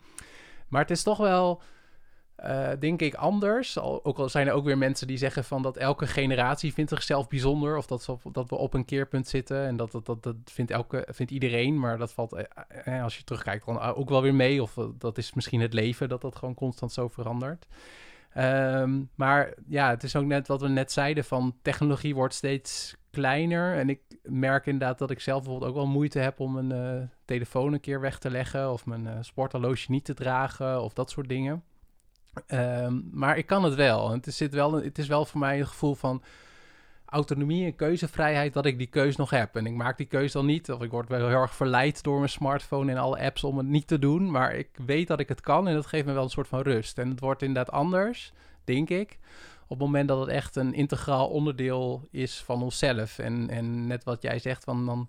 Maar 0.69 0.81
het 0.81 0.90
is 0.90 1.03
toch 1.03 1.19
wel 1.19 1.62
uh, 2.44 2.68
denk 2.79 3.00
ik 3.03 3.14
anders. 3.14 3.79
Al, 3.79 4.05
ook 4.05 4.18
al 4.18 4.29
zijn 4.29 4.46
er 4.46 4.53
ook 4.53 4.64
weer 4.64 4.79
mensen 4.79 5.07
die 5.07 5.16
zeggen 5.16 5.44
van 5.44 5.62
dat 5.62 5.76
elke 5.76 6.07
generatie 6.07 6.72
vindt 6.72 6.90
zichzelf 6.90 7.29
bijzonder. 7.29 7.76
Of 7.76 7.87
dat, 7.87 8.16
dat 8.33 8.48
we 8.48 8.57
op 8.57 8.74
een 8.74 8.85
keerpunt 8.85 9.29
zitten. 9.29 9.66
En 9.66 9.76
dat, 9.76 9.92
dat, 9.92 10.07
dat, 10.07 10.22
dat 10.22 10.37
vindt, 10.44 10.70
elke, 10.70 11.09
vindt 11.11 11.33
iedereen. 11.33 11.79
Maar 11.79 11.98
dat 11.98 12.12
valt, 12.12 12.33
eh, 12.33 12.44
eh 12.85 13.03
als 13.03 13.16
je 13.16 13.24
terugkijkt, 13.24 13.66
ook 13.94 14.09
wel 14.09 14.22
weer 14.22 14.35
mee. 14.35 14.62
Of 14.62 14.74
dat 14.98 15.18
is 15.18 15.35
misschien 15.35 15.61
het 15.61 15.72
leven 15.72 16.09
dat 16.09 16.20
dat 16.20 16.37
gewoon 16.37 16.55
constant 16.55 16.92
zo 16.92 17.09
verandert. 17.09 17.66
Um, 18.37 19.11
maar 19.14 19.55
ja, 19.68 19.90
het 19.90 20.03
is 20.03 20.16
ook 20.16 20.24
net 20.24 20.48
wat 20.48 20.61
we 20.61 20.68
net 20.68 20.92
zeiden 20.92 21.24
van 21.24 21.57
technologie 21.62 22.14
wordt 22.14 22.35
steeds 22.35 22.96
kleiner. 23.11 23.76
En 23.76 23.88
ik 23.88 24.00
merk 24.22 24.66
inderdaad 24.66 24.98
dat 24.98 25.11
ik 25.11 25.20
zelf 25.20 25.42
bijvoorbeeld 25.42 25.70
ook 25.70 25.76
wel 25.76 25.87
moeite 25.87 26.18
heb 26.18 26.40
om 26.40 26.66
mijn 26.66 27.11
telefoon 27.24 27.72
een 27.72 27.81
keer 27.81 28.00
weg 28.00 28.18
te 28.18 28.31
leggen. 28.31 28.72
Of 28.72 28.87
mijn 28.87 29.24
sporthorloge 29.24 29.90
niet 29.90 30.05
te 30.05 30.14
dragen. 30.14 30.83
Of 30.83 30.92
dat 30.92 31.11
soort 31.11 31.29
dingen. 31.29 31.64
Um, 32.47 33.09
maar 33.12 33.38
ik 33.38 33.47
kan 33.47 33.64
het 33.64 33.75
wel. 33.75 34.11
Het 34.11 34.27
is, 34.27 34.37
zit 34.37 34.55
wel. 34.55 34.73
het 34.73 34.99
is 34.99 35.07
wel 35.07 35.25
voor 35.25 35.40
mij 35.40 35.59
een 35.59 35.66
gevoel 35.66 35.95
van 35.95 36.23
autonomie 37.05 37.64
en 37.64 37.77
keuzevrijheid 37.77 38.53
dat 38.53 38.66
ik 38.66 38.79
die 38.79 38.87
keus 38.87 39.16
nog 39.16 39.31
heb. 39.31 39.57
En 39.57 39.66
ik 39.66 39.75
maak 39.75 39.97
die 39.97 40.07
keus 40.07 40.33
dan 40.33 40.47
niet. 40.47 40.71
Of 40.71 40.83
ik 40.83 40.90
word 40.90 41.09
wel 41.09 41.29
heel 41.29 41.40
erg 41.40 41.55
verleid 41.55 42.03
door 42.03 42.16
mijn 42.16 42.29
smartphone 42.29 42.90
en 42.90 42.99
alle 42.99 43.21
apps 43.21 43.45
om 43.45 43.59
het 43.59 43.66
niet 43.66 43.87
te 43.87 43.99
doen. 43.99 44.31
Maar 44.31 44.55
ik 44.55 44.69
weet 44.87 45.09
dat 45.09 45.21
ik 45.21 45.29
het 45.29 45.40
kan 45.40 45.69
en 45.69 45.75
dat 45.75 45.87
geeft 45.87 46.07
me 46.07 46.12
wel 46.12 46.23
een 46.23 46.31
soort 46.31 46.49
van 46.49 46.61
rust. 46.61 46.99
En 46.99 47.09
het 47.09 47.21
wordt 47.21 47.43
inderdaad 47.43 47.75
anders, 47.75 48.33
denk 48.64 48.90
ik. 48.90 49.19
Op 49.62 49.79
het 49.79 49.87
moment 49.87 50.09
dat 50.09 50.21
het 50.21 50.29
echt 50.29 50.57
een 50.57 50.75
integraal 50.75 51.29
onderdeel 51.29 52.09
is 52.11 52.43
van 52.43 52.62
onszelf. 52.62 53.19
En, 53.19 53.51
en 53.51 53.87
net 53.87 54.05
wat 54.05 54.23
jij 54.23 54.38
zegt, 54.38 54.64
van 54.64 54.87
dan 54.87 55.09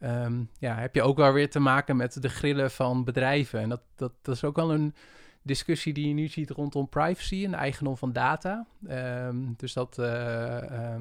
um, 0.00 0.50
ja, 0.58 0.74
heb 0.74 0.94
je 0.94 1.02
ook 1.02 1.16
wel 1.16 1.32
weer 1.32 1.50
te 1.50 1.58
maken 1.58 1.96
met 1.96 2.22
de 2.22 2.28
grillen 2.28 2.70
van 2.70 3.04
bedrijven. 3.04 3.60
En 3.60 3.68
dat, 3.68 3.82
dat, 3.96 4.12
dat 4.22 4.34
is 4.34 4.44
ook 4.44 4.56
wel 4.56 4.72
een 4.72 4.94
discussie 5.42 5.92
die 5.92 6.08
je 6.08 6.14
nu 6.14 6.28
ziet 6.28 6.50
rondom 6.50 6.88
privacy 6.88 7.44
en 7.44 7.50
de 7.50 7.56
eigendom 7.56 7.96
van 7.96 8.12
data. 8.12 8.66
Um, 8.88 9.54
dus 9.56 9.72
dat 9.72 9.96
uh, 10.00 10.94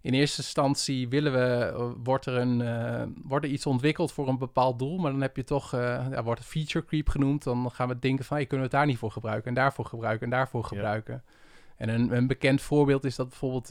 in 0.00 0.12
eerste 0.12 0.42
instantie 0.42 1.08
willen 1.08 1.32
we, 1.32 1.72
uh, 1.72 1.90
wordt, 2.04 2.26
er 2.26 2.36
een, 2.36 2.60
uh, 2.60 3.02
wordt 3.24 3.44
er 3.44 3.50
iets 3.50 3.66
ontwikkeld 3.66 4.12
voor 4.12 4.28
een 4.28 4.38
bepaald 4.38 4.78
doel, 4.78 4.98
maar 4.98 5.10
dan 5.10 5.20
heb 5.20 5.36
je 5.36 5.44
toch, 5.44 5.70
ja, 5.70 6.22
wordt 6.22 6.44
feature 6.44 6.84
creep 6.84 7.08
genoemd, 7.08 7.42
dan 7.42 7.70
gaan 7.70 7.88
we 7.88 7.98
denken 7.98 8.24
van, 8.24 8.36
hey, 8.36 8.46
kunnen 8.46 8.66
we 8.66 8.72
het 8.72 8.80
daar 8.80 8.90
niet 8.90 8.98
voor 8.98 9.10
gebruiken 9.10 9.48
en 9.48 9.54
daarvoor 9.54 9.84
gebruiken 9.84 10.24
en 10.24 10.30
daarvoor 10.30 10.64
gebruiken. 10.64 11.22
En 11.76 11.88
een, 11.88 12.16
een, 12.16 12.26
bekend 12.26 12.60
voorbeeld 12.60 13.04
is 13.04 13.16
dat 13.16 13.28
bijvoorbeeld 13.28 13.70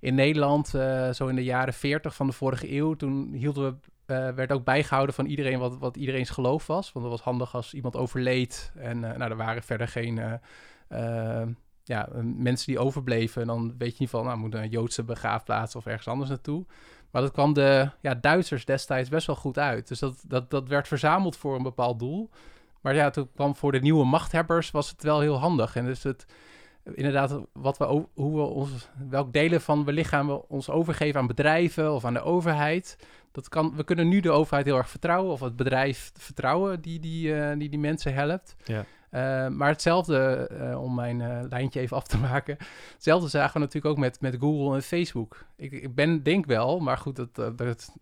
in 0.00 0.14
Nederland, 0.14 0.68
zo 1.12 1.26
in 1.26 1.36
de 1.36 1.44
jaren 1.44 1.74
40 1.74 2.14
van 2.14 2.26
de 2.26 2.32
vorige 2.32 2.72
eeuw, 2.76 2.94
toen 2.94 3.32
hielden 3.32 3.70
we 3.70 3.88
uh, 4.10 4.28
werd 4.28 4.52
ook 4.52 4.64
bijgehouden 4.64 5.14
van 5.14 5.26
iedereen 5.26 5.58
wat, 5.58 5.78
wat 5.78 5.96
iedereen's 5.96 6.30
geloof 6.30 6.66
was. 6.66 6.92
Want 6.92 7.04
dat 7.04 7.14
was 7.14 7.24
handig 7.24 7.54
als 7.54 7.74
iemand 7.74 7.96
overleed. 7.96 8.72
En 8.76 8.96
uh, 8.96 9.16
nou, 9.16 9.30
er 9.30 9.36
waren 9.36 9.62
verder 9.62 9.88
geen 9.88 10.16
uh, 10.90 11.42
ja, 11.84 12.08
mensen 12.22 12.66
die 12.66 12.78
overbleven. 12.78 13.40
En 13.40 13.46
dan 13.46 13.74
weet 13.78 13.90
je 13.90 13.96
niet 13.98 14.10
van, 14.10 14.24
nou, 14.24 14.38
moet 14.38 14.54
een 14.54 14.68
Joodse 14.68 15.02
begraafplaats 15.02 15.76
of 15.76 15.86
ergens 15.86 16.08
anders 16.08 16.30
naartoe. 16.30 16.64
Maar 17.10 17.22
dat 17.22 17.32
kwam 17.32 17.52
de 17.52 17.90
ja, 18.00 18.14
Duitsers 18.14 18.64
destijds 18.64 19.08
best 19.08 19.26
wel 19.26 19.36
goed 19.36 19.58
uit. 19.58 19.88
Dus 19.88 19.98
dat, 19.98 20.24
dat, 20.26 20.50
dat 20.50 20.68
werd 20.68 20.88
verzameld 20.88 21.36
voor 21.36 21.56
een 21.56 21.62
bepaald 21.62 21.98
doel. 21.98 22.30
Maar 22.80 22.94
ja, 22.94 23.10
toen 23.10 23.30
kwam 23.34 23.56
voor 23.56 23.72
de 23.72 23.80
nieuwe 23.80 24.04
machthebbers 24.04 24.70
was 24.70 24.90
het 24.90 25.02
wel 25.02 25.20
heel 25.20 25.38
handig. 25.38 25.76
En 25.76 25.84
dus 25.84 26.02
het, 26.02 26.26
inderdaad, 26.84 27.40
wat 27.52 27.78
we, 27.78 27.84
hoe 28.14 28.36
we 28.36 28.42
ons, 28.42 28.88
welk 29.08 29.32
delen 29.32 29.60
van 29.60 29.84
we 29.84 29.92
lichaam 29.92 30.26
we 30.26 30.48
ons 30.48 30.70
overgeven 30.70 31.20
aan 31.20 31.26
bedrijven 31.26 31.94
of 31.94 32.04
aan 32.04 32.14
de 32.14 32.22
overheid 32.22 32.96
dat 33.32 33.48
kan, 33.48 33.76
we 33.76 33.84
kunnen 33.84 34.08
nu 34.08 34.20
de 34.20 34.30
overheid 34.30 34.66
heel 34.66 34.76
erg 34.76 34.90
vertrouwen, 34.90 35.32
of 35.32 35.40
het 35.40 35.56
bedrijf 35.56 36.10
vertrouwen 36.14 36.80
die 36.80 37.00
die, 37.00 37.28
uh, 37.28 37.52
die, 37.58 37.68
die 37.68 37.78
mensen 37.78 38.14
helpt. 38.14 38.56
Ja. 38.64 38.84
Uh, 39.10 39.48
maar 39.48 39.68
hetzelfde, 39.68 40.50
uh, 40.52 40.82
om 40.82 40.94
mijn 40.94 41.48
lijntje 41.48 41.80
even 41.80 41.96
af 41.96 42.06
te 42.06 42.18
maken. 42.28 42.56
Hetzelfde 42.94 43.28
zagen 43.28 43.52
we 43.52 43.58
natuurlijk 43.58 43.94
ook 43.94 43.98
met, 43.98 44.20
met 44.20 44.36
Google 44.40 44.74
en 44.74 44.82
Facebook. 44.82 45.44
Ik, 45.56 45.72
ik 45.72 45.94
ben, 45.94 46.22
denk 46.22 46.46
wel, 46.46 46.80
maar 46.80 46.98
goed, 46.98 47.16
dat, 47.16 47.34
dat 47.34 47.94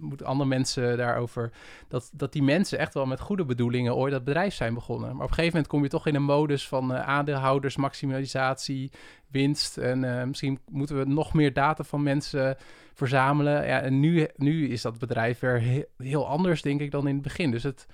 moeten 0.00 0.26
andere 0.26 0.48
mensen 0.48 0.96
daarover. 0.96 1.50
Dat, 1.88 2.10
dat 2.14 2.32
die 2.32 2.42
mensen 2.42 2.78
echt 2.78 2.94
wel 2.94 3.06
met 3.06 3.20
goede 3.20 3.44
bedoelingen 3.44 3.96
ooit 3.96 4.12
dat 4.12 4.24
bedrijf 4.24 4.54
zijn 4.54 4.74
begonnen. 4.74 5.08
Maar 5.08 5.24
op 5.24 5.28
een 5.30 5.34
gegeven 5.34 5.52
moment 5.52 5.66
kom 5.66 5.82
je 5.82 5.88
toch 5.88 6.06
in 6.06 6.14
een 6.14 6.22
modus 6.22 6.68
van 6.68 6.94
aandeelhouders, 6.94 7.76
maximalisatie, 7.76 8.90
winst. 9.30 9.78
En 9.78 10.28
misschien 10.28 10.58
moeten 10.70 10.98
we 10.98 11.04
nog 11.04 11.34
meer 11.34 11.52
data 11.52 11.84
van 11.84 12.02
mensen 12.02 12.56
verzamelen. 12.94 13.66
Ja, 13.66 13.80
en 13.80 14.00
nu, 14.00 14.28
nu 14.36 14.68
is 14.68 14.82
dat 14.82 14.98
bedrijf 14.98 15.38
weer 15.38 15.58
heel, 15.58 15.84
heel 15.96 16.28
anders, 16.28 16.62
denk 16.62 16.80
ik, 16.80 16.90
dan 16.90 17.08
in 17.08 17.14
het 17.14 17.22
begin. 17.22 17.50
Dus 17.50 17.62
het 17.62 17.86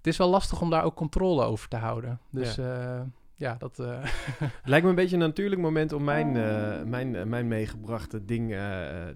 het 0.00 0.08
is 0.08 0.16
wel 0.16 0.28
lastig 0.28 0.60
om 0.60 0.70
daar 0.70 0.84
ook 0.84 0.94
controle 0.94 1.44
over 1.44 1.68
te 1.68 1.76
houden. 1.76 2.20
Dus 2.30 2.54
ja, 2.54 2.94
uh, 2.94 3.02
ja 3.36 3.54
dat... 3.58 3.78
Uh... 3.78 4.04
Lijkt 4.64 4.84
me 4.84 4.90
een 4.90 4.96
beetje 4.96 5.16
een 5.16 5.22
natuurlijk 5.22 5.60
moment 5.60 5.92
om 5.92 6.04
mijn, 6.04 6.34
uh, 6.34 6.82
mijn, 6.82 7.28
mijn 7.28 7.48
meegebrachte 7.48 8.24
ding 8.24 8.48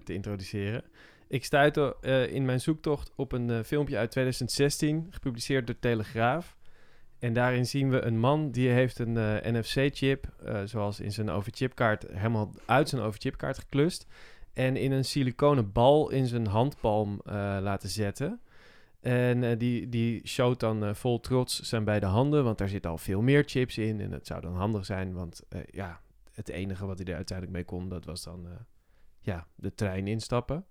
te 0.03 0.13
introduceren. 0.13 0.83
Ik 1.27 1.45
stuitte 1.45 1.95
in 2.31 2.45
mijn 2.45 2.61
zoektocht 2.61 3.11
op 3.15 3.31
een 3.31 3.63
filmpje 3.63 3.97
uit 3.97 4.11
2016, 4.11 5.07
gepubliceerd 5.09 5.67
door 5.67 5.79
Telegraaf. 5.79 6.55
En 7.19 7.33
daarin 7.33 7.65
zien 7.65 7.89
we 7.89 8.01
een 8.01 8.19
man 8.19 8.51
die 8.51 8.69
heeft 8.69 8.99
een 8.99 9.13
NFC-chip, 9.57 10.27
zoals 10.65 10.99
in 10.99 11.11
zijn 11.11 11.29
overchipkaart, 11.29 12.05
helemaal 12.11 12.51
uit 12.65 12.89
zijn 12.89 13.01
overchipkaart 13.01 13.57
geklust. 13.57 14.07
En 14.55 14.75
in 14.75 14.91
een 14.91 15.05
siliconen 15.05 15.71
bal 15.71 16.09
in 16.09 16.27
zijn 16.27 16.47
handpalm 16.47 17.21
laten 17.61 17.89
zetten. 17.89 18.39
En 19.05 19.43
uh, 19.43 19.57
die, 19.57 19.89
die 19.89 20.27
showt 20.27 20.59
dan 20.59 20.83
uh, 20.83 20.93
vol 20.93 21.19
trots 21.19 21.59
zijn 21.59 21.83
beide 21.83 22.05
handen, 22.05 22.43
want 22.43 22.57
daar 22.57 22.69
zitten 22.69 22.91
al 22.91 22.97
veel 22.97 23.21
meer 23.21 23.43
chips 23.45 23.77
in. 23.77 24.01
En 24.01 24.09
dat 24.09 24.25
zou 24.25 24.41
dan 24.41 24.55
handig 24.55 24.85
zijn, 24.85 25.13
want 25.13 25.43
ja, 25.71 25.99
het 26.31 26.49
enige 26.49 26.85
wat 26.85 26.97
hij 26.97 27.07
er 27.07 27.15
uiteindelijk 27.15 27.57
mee 27.57 27.65
kon, 27.65 27.89
dat 27.89 28.05
was 28.05 28.23
dan 28.23 28.47
ja, 29.19 29.47
de 29.55 29.73
trein 29.73 30.07
instappen. 30.07 30.65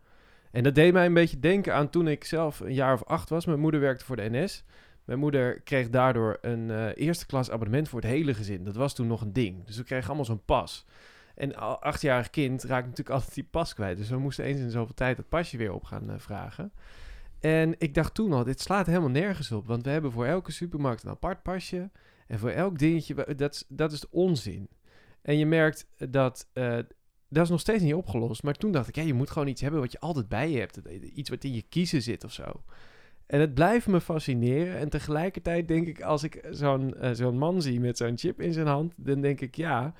En 0.51 0.63
dat 0.63 0.75
deed 0.75 0.93
mij 0.93 1.07
een 1.07 1.15
beetje 1.15 1.39
denken 1.39 1.75
aan 1.75 1.91
toen 1.91 2.09
ik 2.09 2.25
zelf 2.25 2.61
een 2.61 2.75
jaar 2.75 2.93
of 2.93 3.05
acht 3.05 3.29
was. 3.29 3.47
Mijn 3.47 3.61
moeder 3.61 3.81
werkte 3.81 4.05
voor 4.05 4.17
de 4.17 4.31
NS. 4.31 4.65
Mijn 5.05 5.19
moeder 5.19 5.61
kreeg 5.61 5.91
daardoor 5.91 6.39
een 6.41 6.91
eerste 6.93 7.27
klas 7.27 7.51
abonnement 7.51 7.89
voor 7.89 8.01
het 8.01 8.11
hele 8.11 8.35
gezin. 8.35 8.65
Dat 8.65 8.77
was 8.77 8.95
toen 8.95 9.07
nog 9.07 9.21
een 9.21 9.33
ding. 9.33 9.65
Dus 9.65 9.77
we 9.77 9.85
kregen 9.85 10.07
allemaal 10.07 10.25
zo'n 10.25 10.45
pas. 10.45 10.87
En 11.35 11.57
al 11.57 11.79
achtjarig 11.79 12.31
kind 12.31 12.63
raakt 12.63 12.87
natuurlijk 12.87 13.17
altijd 13.17 13.35
die 13.35 13.49
pas 13.51 13.75
kwijt. 13.75 13.97
Dus 13.97 14.11
we 14.11 14.19
moesten 14.19 14.45
eens 14.45 14.61
in 14.61 14.71
zoveel 14.71 14.95
tijd 14.95 15.17
het 15.17 15.29
pasje 15.29 15.57
weer 15.57 15.73
op 15.73 15.85
gaan 15.85 16.21
vragen. 16.21 16.73
En 17.41 17.75
ik 17.79 17.95
dacht 17.95 18.15
toen 18.15 18.33
al, 18.33 18.45
dit 18.45 18.61
slaat 18.61 18.87
helemaal 18.87 19.09
nergens 19.09 19.53
op. 19.53 19.67
Want 19.67 19.85
we 19.85 19.91
hebben 19.91 20.13
voor 20.13 20.27
elke 20.27 20.53
supermarkt 20.53 21.03
een 21.03 21.11
apart 21.11 21.43
pasje. 21.43 21.91
En 22.27 22.39
voor 22.39 22.51
elk 22.51 22.79
dingetje, 22.79 23.35
dat, 23.37 23.65
dat 23.69 23.93
is 23.93 24.09
onzin. 24.09 24.69
En 25.23 25.39
je 25.39 25.47
merkt 25.47 25.87
dat, 25.97 26.49
uh, 26.55 26.79
dat 27.29 27.45
is 27.45 27.49
nog 27.49 27.61
steeds 27.61 27.83
niet 27.83 27.95
opgelost. 27.95 28.43
Maar 28.43 28.55
toen 28.55 28.73
dacht 28.73 28.89
ik, 28.89 28.95
ja, 28.95 29.03
je 29.03 29.15
moet 29.15 29.31
gewoon 29.31 29.49
iets 29.49 29.61
hebben 29.61 29.81
wat 29.81 29.93
je 29.93 30.01
altijd 30.01 30.29
bij 30.29 30.51
je 30.51 30.59
hebt. 30.59 30.81
Iets 31.15 31.31
wat 31.31 31.45
in 31.45 31.55
je 31.55 31.63
kiezen 31.63 32.03
zit 32.03 32.25
of 32.25 32.33
zo. 32.33 32.63
En 33.27 33.41
het 33.41 33.55
blijft 33.55 33.87
me 33.87 34.01
fascineren. 34.01 34.77
En 34.77 34.89
tegelijkertijd 34.89 35.69
denk 35.69 35.87
ik, 35.87 36.03
als 36.03 36.23
ik 36.23 36.47
zo'n 36.51 36.95
zo'n 37.13 37.39
man 37.39 37.63
zie 37.63 37.81
met 37.81 37.97
zo'n 37.97 38.19
chip 38.19 38.41
in 38.41 38.53
zijn 38.53 38.67
hand, 38.67 38.95
dan 38.97 39.21
denk 39.21 39.41
ik, 39.41 39.57
ja, 39.57 39.95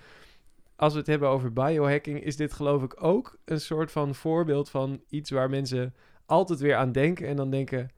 als 0.77 0.93
we 0.93 0.99
het 0.99 1.09
hebben 1.09 1.29
over 1.29 1.53
biohacking, 1.53 2.23
is 2.23 2.37
dit 2.37 2.53
geloof 2.53 2.83
ik 2.83 3.03
ook 3.03 3.39
een 3.45 3.61
soort 3.61 3.93
van 3.93 4.15
voorbeeld 4.15 4.71
van 4.71 5.03
iets 5.09 5.31
waar 5.31 5.51
mensen 5.51 5.95
altijd 6.27 6.61
weer 6.61 6.77
aan 6.77 6.93
denken 6.93 7.27
en 7.27 7.37
dan 7.37 7.51
denken... 7.51 7.91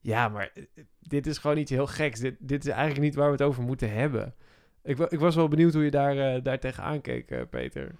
Ja, 0.00 0.28
maar 0.28 0.50
eh, 0.54 0.64
dit 1.00 1.26
is 1.26 1.38
gewoon 1.38 1.58
iets 1.58 1.70
heel 1.70 1.86
geks. 1.86 2.20
Dit, 2.20 2.36
dit 2.38 2.64
is 2.64 2.70
eigenlijk 2.70 3.00
niet 3.00 3.14
waar 3.14 3.26
we 3.26 3.32
het 3.32 3.42
over 3.42 3.62
moeten 3.62 3.92
hebben. 3.92 4.34
Ik, 4.82 4.98
ik 4.98 5.18
was 5.18 5.34
wel 5.34 5.48
benieuwd 5.48 5.72
hoe 5.72 5.84
je 5.84 5.90
daar, 5.90 6.16
uh, 6.36 6.42
daar 6.42 6.58
tegenaan 6.58 7.00
keek, 7.00 7.30
uh, 7.30 7.40
Peter. 7.50 7.94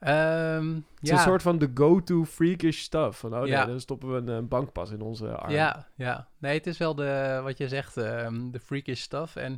Um, 0.00 0.74
het 0.74 1.02
is 1.02 1.08
ja. 1.08 1.14
een 1.14 1.22
soort 1.22 1.42
van 1.42 1.58
de 1.58 1.70
go-to 1.74 2.24
freakish 2.24 2.78
stuff. 2.78 3.18
Van, 3.18 3.36
oh 3.36 3.46
ja. 3.46 3.58
nee, 3.58 3.66
dan 3.66 3.80
stoppen 3.80 4.12
we 4.12 4.16
een, 4.16 4.28
een, 4.28 4.48
bankpas 4.48 4.90
in 4.90 5.00
onze 5.00 5.36
arm. 5.36 5.52
Ja, 5.52 5.88
ja. 5.94 6.28
Nee, 6.38 6.56
het 6.56 6.66
is 6.66 6.78
wel 6.78 6.94
de, 6.94 7.40
wat 7.42 7.58
je 7.58 7.68
zegt, 7.68 7.96
um, 7.96 8.50
de 8.50 8.60
freakish 8.60 9.00
stuff. 9.00 9.36
En 9.36 9.52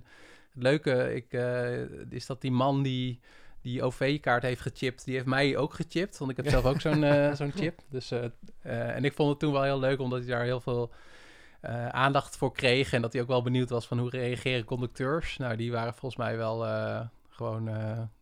het 0.54 0.62
leuke 0.62 1.14
ik, 1.14 1.32
uh, 1.32 2.10
is 2.10 2.26
dat 2.26 2.40
die 2.40 2.52
man 2.52 2.82
die 2.82 3.20
die 3.66 3.82
OV-kaart 3.82 4.42
heeft 4.42 4.60
gechipt, 4.60 5.04
die 5.04 5.14
heeft 5.14 5.26
mij 5.26 5.56
ook 5.56 5.74
gechipt. 5.74 6.18
Want 6.18 6.30
ik 6.30 6.36
heb 6.36 6.48
zelf 6.48 6.64
ook 6.64 6.80
zo'n 6.80 7.02
uh, 7.02 7.32
zo'n 7.40 7.52
chip. 7.52 7.80
Dus, 7.90 8.12
uh, 8.12 8.22
uh, 8.22 8.96
en 8.96 9.04
ik 9.04 9.12
vond 9.12 9.30
het 9.30 9.38
toen 9.38 9.52
wel 9.52 9.62
heel 9.62 9.78
leuk, 9.78 10.00
omdat 10.00 10.18
hij 10.18 10.28
daar 10.28 10.44
heel 10.44 10.60
veel 10.60 10.92
aandacht 11.90 12.36
voor 12.36 12.52
kreeg. 12.52 12.92
En 12.92 13.02
dat 13.02 13.12
hij 13.12 13.22
ook 13.22 13.28
wel 13.28 13.42
benieuwd 13.42 13.70
was 13.70 13.86
van 13.86 13.98
hoe 13.98 14.10
reageren 14.10 14.64
conducteurs. 14.64 15.36
Nou, 15.36 15.56
die 15.56 15.72
waren 15.72 15.94
volgens 15.94 16.16
mij 16.16 16.36
wel 16.36 16.66
gewoon 17.28 17.68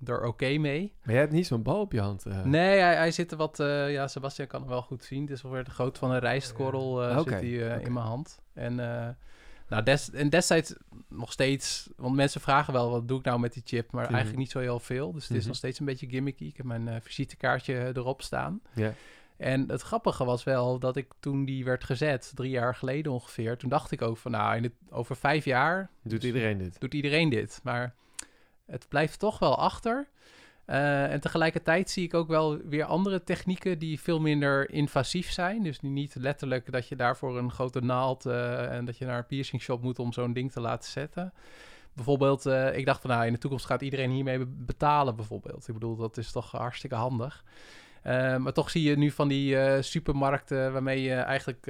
er 0.04 0.26
oké 0.26 0.58
mee. 0.58 0.92
Maar 1.02 1.12
jij 1.12 1.22
hebt 1.22 1.32
niet 1.32 1.46
zo'n 1.46 1.62
bal 1.62 1.80
op 1.80 1.92
je 1.92 2.00
hand? 2.00 2.24
Nee, 2.44 2.78
hij, 2.78 2.96
hij 2.96 3.10
zit 3.10 3.30
er 3.30 3.36
wat... 3.36 3.56
ja, 3.88 4.06
Sebastian 4.06 4.46
kan 4.46 4.60
hem 4.60 4.68
wel 4.68 4.82
goed 4.82 5.04
zien. 5.04 5.20
Het 5.20 5.30
is 5.30 5.44
alweer 5.44 5.64
de 5.64 5.70
grootte 5.70 5.98
van 5.98 6.10
een 6.10 6.18
rijstkorrel 6.18 6.90
okay. 6.92 7.22
zit 7.22 7.58
hij 7.58 7.66
okay. 7.66 7.82
in 7.82 7.92
mijn 7.92 8.06
hand. 8.06 8.40
En... 8.52 8.78
Nou, 9.68 9.82
des, 9.82 10.10
en 10.10 10.28
destijds 10.28 10.74
nog 11.08 11.32
steeds, 11.32 11.88
want 11.96 12.14
mensen 12.14 12.40
vragen 12.40 12.72
wel, 12.72 12.90
wat 12.90 13.08
doe 13.08 13.18
ik 13.18 13.24
nou 13.24 13.40
met 13.40 13.52
die 13.52 13.62
chip? 13.64 13.92
Maar 13.92 14.06
eigenlijk 14.06 14.38
niet 14.38 14.50
zo 14.50 14.58
heel 14.58 14.80
veel. 14.80 15.12
Dus 15.12 15.22
het 15.22 15.30
is 15.30 15.38
mhm. 15.38 15.48
nog 15.48 15.56
steeds 15.56 15.78
een 15.78 15.86
beetje 15.86 16.08
gimmicky. 16.08 16.44
Ik 16.44 16.56
heb 16.56 16.66
mijn 16.66 16.86
uh, 16.86 16.96
visitekaartje 17.00 17.92
erop 17.94 18.22
staan. 18.22 18.60
Ja. 18.74 18.94
En 19.36 19.68
het 19.68 19.82
grappige 19.82 20.24
was 20.24 20.44
wel 20.44 20.78
dat 20.78 20.96
ik 20.96 21.12
toen 21.20 21.44
die 21.44 21.64
werd 21.64 21.84
gezet, 21.84 22.32
drie 22.34 22.50
jaar 22.50 22.74
geleden 22.74 23.12
ongeveer, 23.12 23.56
toen 23.56 23.68
dacht 23.68 23.90
ik 23.90 24.02
ook 24.02 24.16
van, 24.16 24.30
nou, 24.30 24.56
in 24.56 24.62
het, 24.62 24.72
over 24.90 25.16
vijf 25.16 25.44
jaar... 25.44 25.90
Doet 26.02 26.24
iedereen 26.24 26.58
dit. 26.58 26.80
Doet 26.80 26.94
iedereen 26.94 27.28
dit. 27.28 27.60
Maar 27.62 27.94
het 28.66 28.88
blijft 28.88 29.18
toch 29.18 29.38
wel 29.38 29.58
achter. 29.58 30.08
Uh, 30.66 31.12
en 31.12 31.20
tegelijkertijd 31.20 31.90
zie 31.90 32.04
ik 32.04 32.14
ook 32.14 32.28
wel 32.28 32.58
weer 32.58 32.84
andere 32.84 33.24
technieken 33.24 33.78
die 33.78 34.00
veel 34.00 34.20
minder 34.20 34.70
invasief 34.70 35.30
zijn. 35.30 35.62
Dus 35.62 35.80
niet 35.80 36.14
letterlijk 36.14 36.72
dat 36.72 36.88
je 36.88 36.96
daarvoor 36.96 37.38
een 37.38 37.50
grote 37.50 37.80
naald 37.80 38.26
uh, 38.26 38.72
en 38.72 38.84
dat 38.84 38.98
je 38.98 39.04
naar 39.04 39.18
een 39.18 39.26
piercing 39.26 39.62
shop 39.62 39.82
moet 39.82 39.98
om 39.98 40.12
zo'n 40.12 40.32
ding 40.32 40.52
te 40.52 40.60
laten 40.60 40.90
zetten. 40.90 41.32
Bijvoorbeeld, 41.92 42.46
uh, 42.46 42.76
ik 42.76 42.86
dacht 42.86 43.00
van 43.00 43.10
nou, 43.10 43.26
in 43.26 43.32
de 43.32 43.38
toekomst 43.38 43.66
gaat 43.66 43.82
iedereen 43.82 44.10
hiermee 44.10 44.46
betalen 44.46 45.16
bijvoorbeeld. 45.16 45.68
Ik 45.68 45.74
bedoel, 45.74 45.96
dat 45.96 46.16
is 46.16 46.32
toch 46.32 46.50
hartstikke 46.50 46.96
handig. 46.96 47.44
maar 48.38 48.52
toch 48.52 48.70
zie 48.70 48.82
je 48.82 48.96
nu 48.96 49.10
van 49.10 49.28
die 49.28 49.82
supermarkten 49.82 50.72
waarmee 50.72 51.02
je 51.02 51.14
eigenlijk 51.14 51.66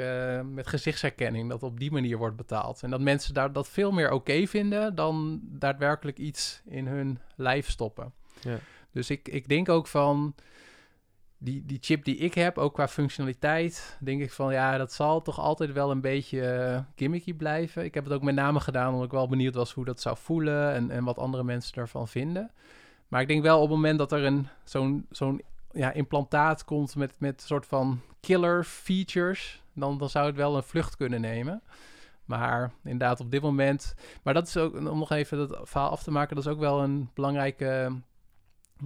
met 0.52 0.66
gezichtsherkenning 0.66 1.50
dat 1.50 1.62
op 1.62 1.78
die 1.78 1.92
manier 1.92 2.16
wordt 2.16 2.36
betaald. 2.36 2.82
En 2.82 2.90
dat 2.90 3.00
mensen 3.00 3.34
daar 3.34 3.52
dat 3.52 3.68
veel 3.68 3.90
meer 3.90 4.10
oké 4.10 4.46
vinden 4.46 4.94
dan 4.94 5.40
daadwerkelijk 5.42 6.18
iets 6.18 6.62
in 6.64 6.86
hun 6.86 7.18
lijf 7.36 7.70
stoppen. 7.70 8.12
Ja. 8.40 8.58
Dus 8.94 9.10
ik, 9.10 9.28
ik 9.28 9.48
denk 9.48 9.68
ook 9.68 9.86
van 9.86 10.34
die, 11.38 11.64
die 11.66 11.78
chip 11.80 12.04
die 12.04 12.16
ik 12.16 12.34
heb, 12.34 12.58
ook 12.58 12.74
qua 12.74 12.88
functionaliteit, 12.88 13.98
denk 14.00 14.22
ik 14.22 14.32
van 14.32 14.52
ja, 14.52 14.78
dat 14.78 14.92
zal 14.92 15.22
toch 15.22 15.38
altijd 15.38 15.72
wel 15.72 15.90
een 15.90 16.00
beetje 16.00 16.68
uh, 16.72 16.78
gimmicky 16.96 17.34
blijven. 17.34 17.84
Ik 17.84 17.94
heb 17.94 18.04
het 18.04 18.12
ook 18.12 18.22
met 18.22 18.34
name 18.34 18.60
gedaan 18.60 18.92
omdat 18.92 19.04
ik 19.04 19.10
wel 19.10 19.28
benieuwd 19.28 19.54
was 19.54 19.72
hoe 19.72 19.84
dat 19.84 20.00
zou 20.00 20.16
voelen 20.16 20.72
en, 20.72 20.90
en 20.90 21.04
wat 21.04 21.18
andere 21.18 21.44
mensen 21.44 21.74
ervan 21.74 22.08
vinden. 22.08 22.50
Maar 23.08 23.20
ik 23.20 23.28
denk 23.28 23.42
wel 23.42 23.56
op 23.56 23.68
het 23.68 23.76
moment 23.76 23.98
dat 23.98 24.12
er 24.12 24.24
een 24.24 24.48
zo'n 24.64 25.06
zo'n 25.10 25.42
ja, 25.72 25.92
implantaat 25.92 26.64
komt 26.64 26.96
met, 26.96 27.14
met 27.18 27.40
een 27.40 27.46
soort 27.46 27.66
van 27.66 28.00
killer 28.20 28.64
features, 28.64 29.62
dan, 29.72 29.98
dan 29.98 30.10
zou 30.10 30.26
het 30.26 30.36
wel 30.36 30.56
een 30.56 30.62
vlucht 30.62 30.96
kunnen 30.96 31.20
nemen. 31.20 31.62
Maar 32.24 32.72
inderdaad, 32.84 33.20
op 33.20 33.30
dit 33.30 33.42
moment. 33.42 33.94
Maar 34.22 34.34
dat 34.34 34.46
is 34.46 34.56
ook, 34.56 34.74
om 34.74 34.98
nog 34.98 35.10
even 35.10 35.38
dat 35.38 35.60
verhaal 35.62 35.90
af 35.90 36.02
te 36.02 36.10
maken, 36.10 36.36
dat 36.36 36.44
is 36.44 36.50
ook 36.50 36.58
wel 36.58 36.82
een 36.82 37.10
belangrijke 37.14 37.92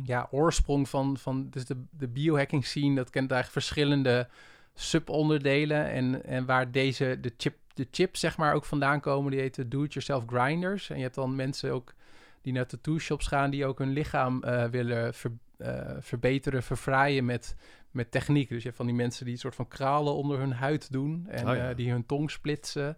ja, 0.05 0.29
oorsprong 0.31 0.89
van, 0.89 1.17
van 1.17 1.51
dus 1.51 1.65
de, 1.65 1.85
de 1.91 2.09
biohacking 2.09 2.67
scene. 2.67 2.95
Dat 2.95 3.11
kent 3.11 3.31
eigenlijk 3.31 3.65
verschillende 3.65 4.29
subonderdelen. 4.75 5.91
En, 5.91 6.25
en 6.25 6.47
waar 6.47 6.71
deze, 6.71 7.19
de 7.21 7.33
chip, 7.37 7.57
de 7.75 7.89
chips 7.91 8.21
zeg 8.21 8.37
maar 8.37 8.55
ook 8.55 8.65
vandaan 8.65 9.01
komen, 9.01 9.31
die 9.31 9.41
heten 9.41 9.69
do-it-yourself 9.69 10.25
grinders. 10.27 10.91
En 10.91 10.97
je 10.97 11.03
hebt 11.03 11.15
dan 11.15 11.37
mensen 11.37 11.73
ook 11.73 11.95
die 12.43 12.53
naar 12.53 12.67
tattoo 12.67 12.99
shops 12.99 13.27
gaan, 13.27 13.51
die 13.51 13.67
ook 13.67 13.79
hun 13.79 13.93
lichaam 13.93 14.43
uh, 14.45 14.65
willen 14.65 15.15
ver, 15.15 15.31
uh, 15.59 15.91
verbeteren, 15.99 16.63
verfraaien 16.63 17.25
met, 17.25 17.57
met 17.91 18.11
techniek. 18.11 18.49
Dus 18.49 18.59
je 18.59 18.65
hebt 18.65 18.77
van 18.77 18.87
die 18.87 18.95
mensen 18.95 19.25
die 19.25 19.35
een 19.35 19.41
soort 19.41 19.55
van 19.55 19.69
kralen 19.69 20.15
onder 20.15 20.39
hun 20.39 20.53
huid 20.53 20.93
doen 20.93 21.27
en 21.29 21.49
oh 21.49 21.57
ja. 21.57 21.71
uh, 21.71 21.77
die 21.77 21.91
hun 21.91 22.07
tong 22.07 22.31
splitsen. 22.31 22.97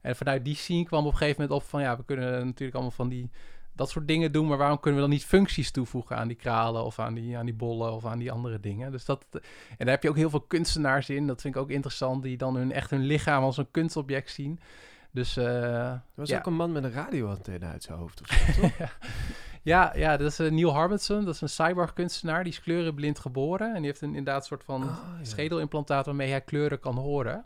En 0.00 0.16
vanuit 0.16 0.44
die 0.44 0.54
scene 0.54 0.84
kwam 0.84 1.06
op 1.06 1.12
een 1.12 1.18
gegeven 1.18 1.42
moment 1.42 1.60
op 1.60 1.68
van 1.68 1.82
ja, 1.82 1.96
we 1.96 2.04
kunnen 2.04 2.30
natuurlijk 2.44 2.74
allemaal 2.74 2.90
van 2.90 3.08
die 3.08 3.30
dat 3.72 3.90
soort 3.90 4.08
dingen 4.08 4.32
doen. 4.32 4.46
Maar 4.46 4.58
waarom 4.58 4.80
kunnen 4.80 5.00
we 5.00 5.06
dan 5.06 5.16
niet 5.16 5.24
functies 5.24 5.70
toevoegen 5.70 6.16
aan 6.16 6.28
die 6.28 6.36
kralen 6.36 6.84
of 6.84 6.98
aan 6.98 7.14
die, 7.14 7.36
aan 7.36 7.44
die 7.44 7.54
bollen 7.54 7.92
of 7.92 8.04
aan 8.04 8.18
die 8.18 8.32
andere 8.32 8.60
dingen? 8.60 8.90
Dus 8.90 9.04
dat, 9.04 9.24
en 9.32 9.40
daar 9.78 9.88
heb 9.88 10.02
je 10.02 10.08
ook 10.08 10.16
heel 10.16 10.30
veel 10.30 10.40
kunstenaars 10.40 11.10
in. 11.10 11.26
Dat 11.26 11.40
vind 11.40 11.54
ik 11.54 11.60
ook 11.60 11.70
interessant, 11.70 12.22
die 12.22 12.36
dan 12.36 12.56
hun, 12.56 12.72
echt 12.72 12.90
hun 12.90 13.02
lichaam 13.02 13.42
als 13.42 13.56
een 13.56 13.70
kunstobject 13.70 14.30
zien. 14.30 14.60
Dus, 15.10 15.36
uh, 15.36 15.44
er 15.90 16.02
was 16.14 16.28
ja. 16.28 16.38
ook 16.38 16.46
een 16.46 16.54
man 16.54 16.72
met 16.72 16.84
een 16.84 16.92
radioantenne 16.92 17.66
uit 17.66 17.82
zijn 17.82 17.98
hoofd 17.98 18.20
of 18.20 18.26
zo, 18.26 18.60
toch? 18.60 18.76
ja. 19.62 19.92
ja, 19.94 20.16
dat 20.16 20.30
is 20.30 20.40
uh, 20.40 20.50
Neil 20.50 20.72
Harbinson. 20.72 21.24
Dat 21.24 21.34
is 21.34 21.40
een 21.40 21.48
cyborg 21.48 21.92
kunstenaar. 21.92 22.44
Die 22.44 22.52
is 22.52 22.60
kleurenblind 22.60 23.18
geboren. 23.18 23.68
En 23.68 23.76
die 23.76 23.86
heeft 23.86 24.00
een, 24.00 24.08
inderdaad 24.08 24.40
een 24.40 24.46
soort 24.46 24.64
van 24.64 24.82
oh, 24.82 24.88
ja. 25.18 25.24
schedelimplantaat 25.24 26.06
waarmee 26.06 26.30
hij 26.30 26.40
kleuren 26.40 26.80
kan 26.80 26.96
horen. 26.96 27.44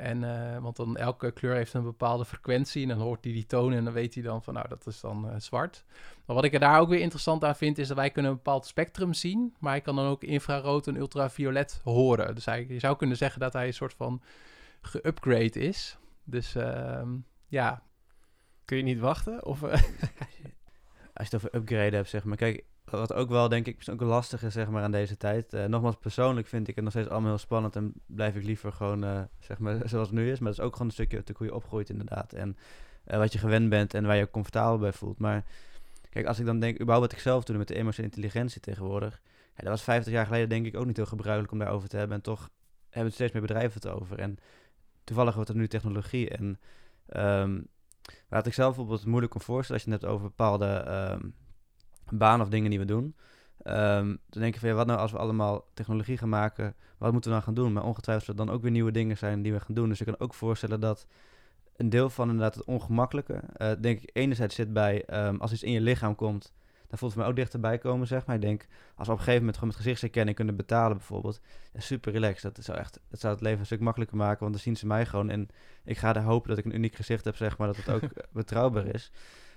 En, 0.00 0.24
eh, 0.24 0.58
want 0.58 0.76
dan 0.76 0.96
elke 0.96 1.30
kleur 1.30 1.54
heeft 1.54 1.74
een 1.74 1.82
bepaalde 1.82 2.24
frequentie 2.24 2.82
en 2.82 2.88
dan 2.88 2.98
hoort 2.98 3.24
hij 3.24 3.32
die 3.32 3.46
toon 3.46 3.72
en 3.72 3.84
dan 3.84 3.92
weet 3.92 4.14
hij 4.14 4.22
dan 4.22 4.42
van 4.42 4.54
nou 4.54 4.68
dat 4.68 4.86
is 4.86 5.00
dan 5.00 5.30
eh, 5.30 5.34
zwart. 5.38 5.84
Maar 6.26 6.36
wat 6.36 6.44
ik 6.44 6.52
er 6.52 6.60
daar 6.60 6.80
ook 6.80 6.88
weer 6.88 7.00
interessant 7.00 7.44
aan 7.44 7.56
vind 7.56 7.78
is 7.78 7.88
dat 7.88 7.96
wij 7.96 8.10
kunnen 8.10 8.30
een 8.30 8.36
bepaald 8.36 8.66
spectrum 8.66 9.14
zien, 9.14 9.54
maar 9.58 9.72
hij 9.72 9.80
kan 9.80 9.96
dan 9.96 10.06
ook 10.06 10.22
infrarood 10.22 10.86
en 10.86 10.96
ultraviolet 10.96 11.80
horen. 11.84 12.34
Dus 12.34 12.44
hij, 12.44 12.66
je 12.68 12.78
zou 12.78 12.96
kunnen 12.96 13.16
zeggen 13.16 13.40
dat 13.40 13.52
hij 13.52 13.66
een 13.66 13.74
soort 13.74 13.94
van 13.94 14.22
geupgrade 14.80 15.60
is. 15.60 15.98
Dus 16.24 16.54
ehm, 16.54 17.16
ja. 17.46 17.82
Kun 18.64 18.76
je 18.76 18.82
niet 18.82 18.98
wachten? 18.98 19.44
Of, 19.44 19.62
eh? 19.62 19.70
Als 21.14 21.28
je 21.28 21.34
het 21.34 21.34
over 21.34 21.54
upgraden 21.54 21.94
hebt, 21.94 22.08
zeg 22.08 22.24
maar. 22.24 22.36
Kijk, 22.36 22.64
wat 22.98 23.12
ook 23.12 23.28
wel, 23.28 23.48
denk 23.48 23.66
ik, 23.66 23.82
ook 23.90 24.00
lastig 24.00 24.42
is, 24.42 24.52
zeg 24.52 24.68
maar, 24.68 24.82
aan 24.82 24.90
deze 24.90 25.16
tijd. 25.16 25.54
Uh, 25.54 25.64
nogmaals, 25.64 25.96
persoonlijk 25.96 26.46
vind 26.46 26.68
ik 26.68 26.74
het 26.74 26.84
nog 26.84 26.92
steeds 26.92 27.08
allemaal 27.08 27.28
heel 27.28 27.38
spannend 27.38 27.76
en 27.76 27.92
blijf 28.06 28.36
ik 28.36 28.44
liever 28.44 28.72
gewoon, 28.72 29.04
uh, 29.04 29.20
zeg 29.38 29.58
maar, 29.58 29.76
zoals 29.88 30.08
het 30.08 30.16
nu 30.16 30.30
is. 30.30 30.38
Maar 30.38 30.48
het 30.48 30.58
is 30.58 30.64
ook 30.64 30.72
gewoon 30.72 30.86
een 30.86 30.92
stukje 30.92 31.22
hoe 31.36 31.46
je 31.46 31.54
opgroeit, 31.54 31.90
inderdaad. 31.90 32.32
En 32.32 32.56
uh, 33.06 33.16
wat 33.16 33.32
je 33.32 33.38
gewend 33.38 33.68
bent 33.68 33.94
en 33.94 34.06
waar 34.06 34.16
je 34.16 34.30
comfortabel 34.30 34.78
bij 34.78 34.92
voelt. 34.92 35.18
Maar 35.18 35.44
kijk, 36.10 36.26
als 36.26 36.38
ik 36.38 36.46
dan 36.46 36.60
denk, 36.60 36.74
überhaupt 36.74 37.06
wat 37.06 37.12
ik 37.12 37.22
zelf 37.22 37.44
doe 37.44 37.56
met 37.56 37.68
de 37.68 37.74
emotionele 37.74 38.14
intelligentie 38.14 38.60
tegenwoordig. 38.60 39.20
Ja, 39.56 39.62
dat 39.62 39.68
was 39.68 39.82
50 39.82 40.12
jaar 40.12 40.26
geleden, 40.26 40.48
denk 40.48 40.66
ik, 40.66 40.76
ook 40.76 40.86
niet 40.86 40.96
heel 40.96 41.06
gebruikelijk 41.06 41.52
om 41.52 41.58
daarover 41.58 41.88
te 41.88 41.96
hebben. 41.96 42.16
En 42.16 42.22
toch 42.22 42.50
hebben 42.90 43.12
steeds 43.12 43.32
meer 43.32 43.42
bedrijven 43.42 43.74
het 43.74 43.86
over. 43.86 44.18
En 44.18 44.38
toevallig 45.04 45.34
wordt 45.34 45.50
er 45.50 45.56
nu 45.56 45.68
technologie. 45.68 46.28
En 46.30 46.58
um, 47.16 47.68
wat 48.28 48.46
ik 48.46 48.54
zelf 48.54 48.76
bijvoorbeeld 48.76 49.06
moeilijk 49.06 49.32
kan 49.32 49.40
voorstellen, 49.40 49.82
als 49.82 49.90
je 49.90 49.96
het 49.96 50.12
over 50.12 50.26
bepaalde 50.26 50.84
um, 51.12 51.34
banen 52.18 52.40
of 52.40 52.48
dingen 52.48 52.70
die 52.70 52.78
we 52.78 52.84
doen. 52.84 53.14
Um, 53.64 54.18
dan 54.28 54.42
denk 54.42 54.54
je 54.54 54.60
van, 54.60 54.68
ja, 54.68 54.74
wat 54.74 54.86
nou 54.86 54.98
als 54.98 55.12
we 55.12 55.18
allemaal 55.18 55.64
technologie 55.74 56.18
gaan 56.18 56.28
maken, 56.28 56.74
wat 56.98 57.12
moeten 57.12 57.30
we 57.30 57.36
dan 57.36 57.44
gaan 57.44 57.54
doen? 57.54 57.72
Maar 57.72 57.84
ongetwijfeld 57.84 58.26
zullen 58.26 58.46
dan 58.46 58.54
ook 58.54 58.62
weer 58.62 58.70
nieuwe 58.70 58.90
dingen 58.90 59.16
zijn 59.16 59.42
die 59.42 59.52
we 59.52 59.60
gaan 59.60 59.74
doen. 59.74 59.88
Dus 59.88 60.00
ik 60.00 60.06
kan 60.06 60.20
ook 60.20 60.34
voorstellen 60.34 60.80
dat 60.80 61.06
een 61.76 61.90
deel 61.90 62.10
van 62.10 62.28
inderdaad 62.28 62.54
het 62.54 62.64
ongemakkelijke, 62.64 63.42
uh, 63.56 63.70
denk 63.80 64.00
ik, 64.00 64.10
enerzijds 64.12 64.54
zit 64.54 64.72
bij, 64.72 65.26
um, 65.26 65.40
als 65.40 65.52
iets 65.52 65.62
in 65.62 65.72
je 65.72 65.80
lichaam 65.80 66.14
komt, 66.14 66.52
dan 66.90 66.98
voelt 66.98 67.14
het 67.14 67.22
me 67.22 67.28
ook 67.28 67.36
dichterbij 67.36 67.78
komen, 67.78 68.06
zeg 68.06 68.26
maar. 68.26 68.36
Ik 68.36 68.42
denk, 68.42 68.66
als 68.94 69.06
we 69.06 69.12
op 69.12 69.18
een 69.18 69.24
gegeven 69.24 69.38
moment 69.38 69.54
gewoon 69.54 69.68
met 69.68 69.76
gezichtsherkenning 69.76 70.36
kunnen 70.36 70.56
betalen, 70.56 70.96
bijvoorbeeld, 70.96 71.40
ja, 71.72 71.80
super 71.80 72.12
relaxed. 72.12 72.56
Dat 72.56 72.64
zou 72.64 72.78
echt, 72.78 73.00
dat 73.08 73.20
zou 73.20 73.32
het 73.32 73.42
leven 73.42 73.58
een 73.58 73.66
stuk 73.66 73.80
makkelijker 73.80 74.16
maken, 74.16 74.40
want 74.40 74.52
dan 74.52 74.62
zien 74.62 74.76
ze 74.76 74.86
mij 74.86 75.06
gewoon. 75.06 75.30
En 75.30 75.48
ik 75.84 75.98
ga 75.98 76.14
er 76.14 76.22
hopen 76.22 76.48
dat 76.48 76.58
ik 76.58 76.64
een 76.64 76.74
uniek 76.74 76.94
gezicht 76.94 77.24
heb, 77.24 77.36
zeg 77.36 77.58
maar, 77.58 77.66
dat 77.66 77.76
het 77.76 77.90
ook 77.90 78.10
betrouwbaar 78.32 78.86
is. 78.86 79.10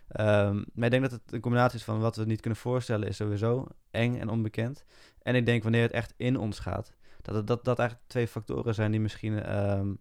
Um, 0.08 0.66
maar 0.74 0.86
ik 0.86 0.92
denk 0.92 1.02
dat 1.02 1.12
het 1.12 1.34
een 1.34 1.39
combinatie 1.39 1.78
is 1.78 1.84
van 1.84 2.00
wat 2.00 2.16
we 2.16 2.26
niet 2.26 2.42
kunnen 2.42 2.60
voorstellen, 2.60 3.08
is 3.08 3.16
sowieso 3.16 3.68
eng 3.92 4.16
en 4.16 4.30
onbekend. 4.30 4.86
En 5.22 5.36
ik 5.36 5.46
denk 5.46 5.63
wanneer 5.63 5.82
het 5.82 5.92
echt 5.92 6.13
in 6.18 6.38
ons 6.38 6.60
gaat, 6.60 6.94
dat 7.22 7.36
het, 7.36 7.48
dat, 7.48 7.66
dat 7.66 7.80
eigenlijk 7.80 8.10
twee 8.10 8.28
factoren 8.28 8.74
zijn 8.74 8.92
die 8.92 9.00
misschien, 9.00 9.58
um, 9.60 10.00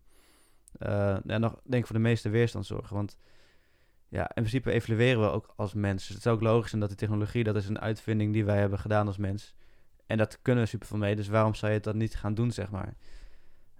uh, 0.78 1.16
ja, 1.24 1.38
nog, 1.38 1.60
denk 1.62 1.82
ik, 1.82 1.86
voor 1.86 1.96
de 1.96 2.02
meeste 2.02 2.28
weerstand 2.28 2.66
zorgen. 2.66 2.96
Want 2.96 3.16
ja, 4.08 4.22
in 4.22 4.28
principe 4.34 4.70
evalueren 4.70 5.20
we 5.20 5.30
ook 5.30 5.52
als 5.56 5.74
mens. 5.74 6.06
Dus 6.06 6.16
het 6.16 6.26
is 6.26 6.32
ook 6.32 6.40
logisch 6.40 6.68
zijn 6.68 6.80
dat 6.80 6.90
die 6.90 6.98
technologie, 6.98 7.44
dat 7.44 7.56
is 7.56 7.68
een 7.68 7.80
uitvinding 7.80 8.32
die 8.32 8.44
wij 8.44 8.58
hebben 8.58 8.78
gedaan 8.78 9.06
als 9.06 9.16
mens. 9.16 9.54
En 10.06 10.18
dat 10.18 10.38
kunnen 10.42 10.64
we 10.64 10.70
super 10.70 10.86
veel 10.86 10.98
mee, 10.98 11.16
dus 11.16 11.28
waarom 11.28 11.54
zou 11.54 11.72
je 11.72 11.80
dat 11.80 11.94
niet 11.94 12.16
gaan 12.16 12.34
doen, 12.34 12.50
zeg 12.50 12.70
maar? 12.70 12.94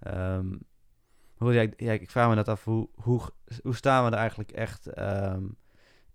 Um, 0.07 0.59
hoe, 1.37 1.53
ja, 1.53 1.67
ja, 1.77 1.91
ik 1.91 2.11
vraag 2.11 2.29
me 2.29 2.35
dat 2.35 2.47
af, 2.47 2.63
hoe, 2.63 2.89
hoe, 2.95 3.21
hoe 3.63 3.75
staan 3.75 4.05
we 4.05 4.11
er 4.11 4.17
eigenlijk 4.17 4.51
echt 4.51 4.87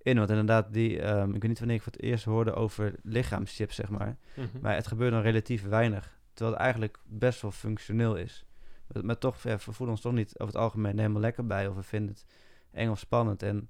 in? 0.08 0.16
Want 0.16 0.30
inderdaad, 0.30 0.72
die, 0.72 1.06
um, 1.06 1.34
ik 1.34 1.40
weet 1.40 1.50
niet 1.50 1.58
wanneer 1.58 1.76
ik 1.76 1.82
voor 1.82 1.92
het 1.92 2.02
eerst 2.02 2.24
hoorde 2.24 2.52
over 2.52 2.94
lichaamschips, 3.02 3.74
zeg 3.74 3.88
maar. 3.88 4.16
Mhm. 4.34 4.46
Maar 4.60 4.74
het 4.74 4.86
gebeurt 4.86 5.12
dan 5.12 5.22
relatief 5.22 5.64
weinig, 5.64 6.18
terwijl 6.32 6.56
het 6.56 6.64
eigenlijk 6.64 6.98
best 7.04 7.42
wel 7.42 7.50
functioneel 7.50 8.16
is. 8.16 8.46
Maar, 8.86 9.04
maar 9.04 9.18
toch, 9.18 9.42
ja, 9.42 9.56
we 9.56 9.72
voelen 9.72 9.94
ons 9.94 10.00
toch 10.00 10.12
niet 10.12 10.38
over 10.38 10.54
het 10.54 10.62
algemeen 10.62 10.98
helemaal 10.98 11.20
lekker 11.20 11.46
bij, 11.46 11.66
of 11.66 11.74
we 11.74 11.82
vinden 11.82 12.14
het 12.14 12.26
eng 12.70 12.90
of 12.90 12.98
spannend. 12.98 13.42
En 13.42 13.68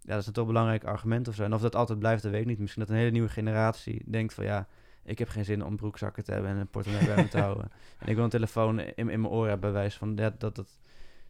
ja, 0.00 0.12
dat 0.12 0.20
is 0.20 0.26
een 0.26 0.32
toch 0.32 0.46
belangrijk 0.46 0.84
argument 0.84 1.28
of 1.28 1.34
zo. 1.34 1.44
En 1.44 1.54
of 1.54 1.60
dat 1.60 1.74
altijd 1.74 1.98
blijft, 1.98 2.22
dat 2.22 2.32
weet 2.32 2.40
ik 2.40 2.46
niet. 2.46 2.58
Misschien 2.58 2.82
dat 2.82 2.90
een 2.90 2.98
hele 2.98 3.10
nieuwe 3.10 3.28
generatie 3.28 4.02
denkt 4.06 4.34
van 4.34 4.44
ja, 4.44 4.68
ik 5.04 5.18
heb 5.18 5.28
geen 5.28 5.44
zin 5.44 5.64
om 5.64 5.76
broekzakken 5.76 6.24
te 6.24 6.32
hebben 6.32 6.50
en 6.50 6.56
een 6.56 6.68
portemonnee 6.68 7.14
bij 7.14 7.16
me 7.16 7.28
te 7.28 7.40
houden. 7.48 7.70
En 7.98 8.06
ik 8.08 8.14
wil 8.14 8.24
een 8.24 8.30
telefoon 8.30 8.80
in, 8.80 8.94
in 8.96 9.06
mijn 9.06 9.26
oor 9.26 9.48
hebben, 9.48 9.72
bij 9.72 9.80
wijze 9.80 9.98
van 9.98 10.12
ja, 10.16 10.30
dat, 10.38 10.54
dat, 10.54 10.78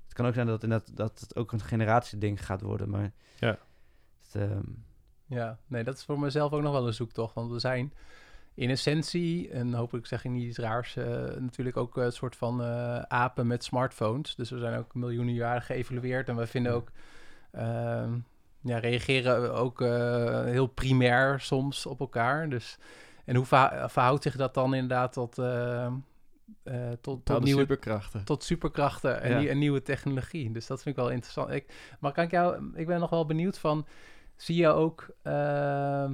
het 0.05 0.13
kan 0.13 0.27
ook 0.27 0.35
zijn 0.35 0.47
dat, 0.47 0.61
dat, 0.61 0.91
dat 0.95 1.21
het 1.21 1.37
ook 1.37 1.53
een 1.53 1.61
generatieding 1.61 2.47
gaat 2.47 2.61
worden, 2.61 2.91
maar... 2.91 3.13
Ja. 3.39 3.59
Um... 4.35 4.85
Ja, 5.27 5.59
nee, 5.67 5.85
dat 5.85 5.97
is 5.97 6.05
voor 6.05 6.19
mezelf 6.19 6.53
ook 6.53 6.63
nog 6.63 6.73
wel 6.73 6.87
een 6.87 6.95
zoektocht, 6.95 7.35
want 7.35 7.51
we 7.51 7.59
zijn 7.59 7.93
in 8.55 8.71
essentie, 8.71 9.51
en 9.51 9.75
hopelijk 9.75 10.07
zeg 10.07 10.25
ik 10.25 10.31
niet 10.31 10.49
iets 10.49 10.59
raars, 10.59 10.97
uh, 10.97 11.07
natuurlijk 11.39 11.77
ook 11.77 11.97
een 11.97 12.13
soort 12.13 12.37
van 12.37 12.61
uh, 12.61 12.99
apen 12.99 13.47
met 13.47 13.65
smartphones. 13.65 14.35
Dus 14.35 14.51
we 14.51 14.59
zijn 14.59 14.79
ook 14.79 14.95
miljoenen 14.95 15.35
jaren 15.35 15.63
geëvalueerd 15.63 16.29
en 16.29 16.37
we 16.37 16.47
vinden 16.47 16.73
ook... 16.73 16.91
Uh, 17.55 18.05
ja, 18.63 18.79
reageren 18.79 19.55
ook 19.55 19.81
uh, 19.81 20.45
heel 20.45 20.67
primair 20.67 21.41
soms 21.41 21.87
op 21.87 22.01
elkaar. 22.01 22.49
Dus, 22.49 22.79
en 23.25 23.37
hoe 23.37 23.45
verh 23.45 23.89
verhoudt 23.89 24.23
zich 24.23 24.37
dat 24.37 24.55
dan 24.55 24.75
inderdaad 24.75 25.13
tot, 25.13 25.39
uh, 25.39 25.87
uh, 26.65 26.91
tot, 27.01 27.25
tot 27.25 27.43
nieuwe 27.43 27.61
superkrachten? 27.61 28.25
Tot 28.25 28.45
superkrachten 28.45 29.21
en, 29.21 29.31
Ja. 29.31 29.39
die, 29.39 29.49
en 29.49 29.59
nieuwe 29.59 29.83
technologie. 29.83 30.53
Dus 30.53 30.67
dat 30.67 30.83
vind 30.83 30.97
ik 30.97 31.03
wel 31.03 31.11
interessant. 31.11 31.51
Ik, 31.51 31.97
maar 32.01 32.13
kan 32.13 32.25
ik 32.25 32.31
jou, 32.31 32.71
ik 32.75 32.87
ben 32.87 33.01
nog 33.01 33.11
wel 33.11 33.27
benieuwd 33.27 33.59
van, 33.59 33.87
zie 34.39 34.57
je 34.57 34.69
ook, 34.69 35.07
ehm, 35.23 36.13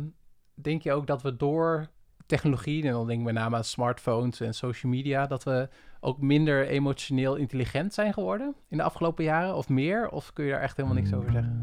denk 0.55 0.83
je 0.83 0.93
ook 0.93 1.07
dat 1.07 1.23
we 1.23 1.37
door 1.37 1.89
technologie, 2.27 2.85
en 2.85 2.93
dan 2.93 3.07
denk 3.07 3.19
ik 3.19 3.25
met 3.25 3.35
name 3.35 3.57
aan 3.57 3.65
smartphones 3.65 4.41
en 4.41 4.55
social 4.55 4.93
media, 4.93 5.27
dat 5.27 5.45
we 5.45 5.69
ook 6.01 6.21
minder 6.21 6.67
emotioneel 6.67 7.37
intelligent 7.37 7.95
zijn 7.95 8.13
geworden 8.13 8.55
in 8.69 8.77
de 8.77 8.83
afgelopen 8.83 9.25
jaren 9.25 9.55
of 9.55 9.69
meer? 9.69 10.09
Of 10.09 10.33
kun 10.33 10.45
je 10.45 10.51
daar 10.51 10.61
echt 10.61 10.77
helemaal 10.77 10.97
niks 10.97 11.13
over 11.13 11.33
zeggen? 11.33 11.63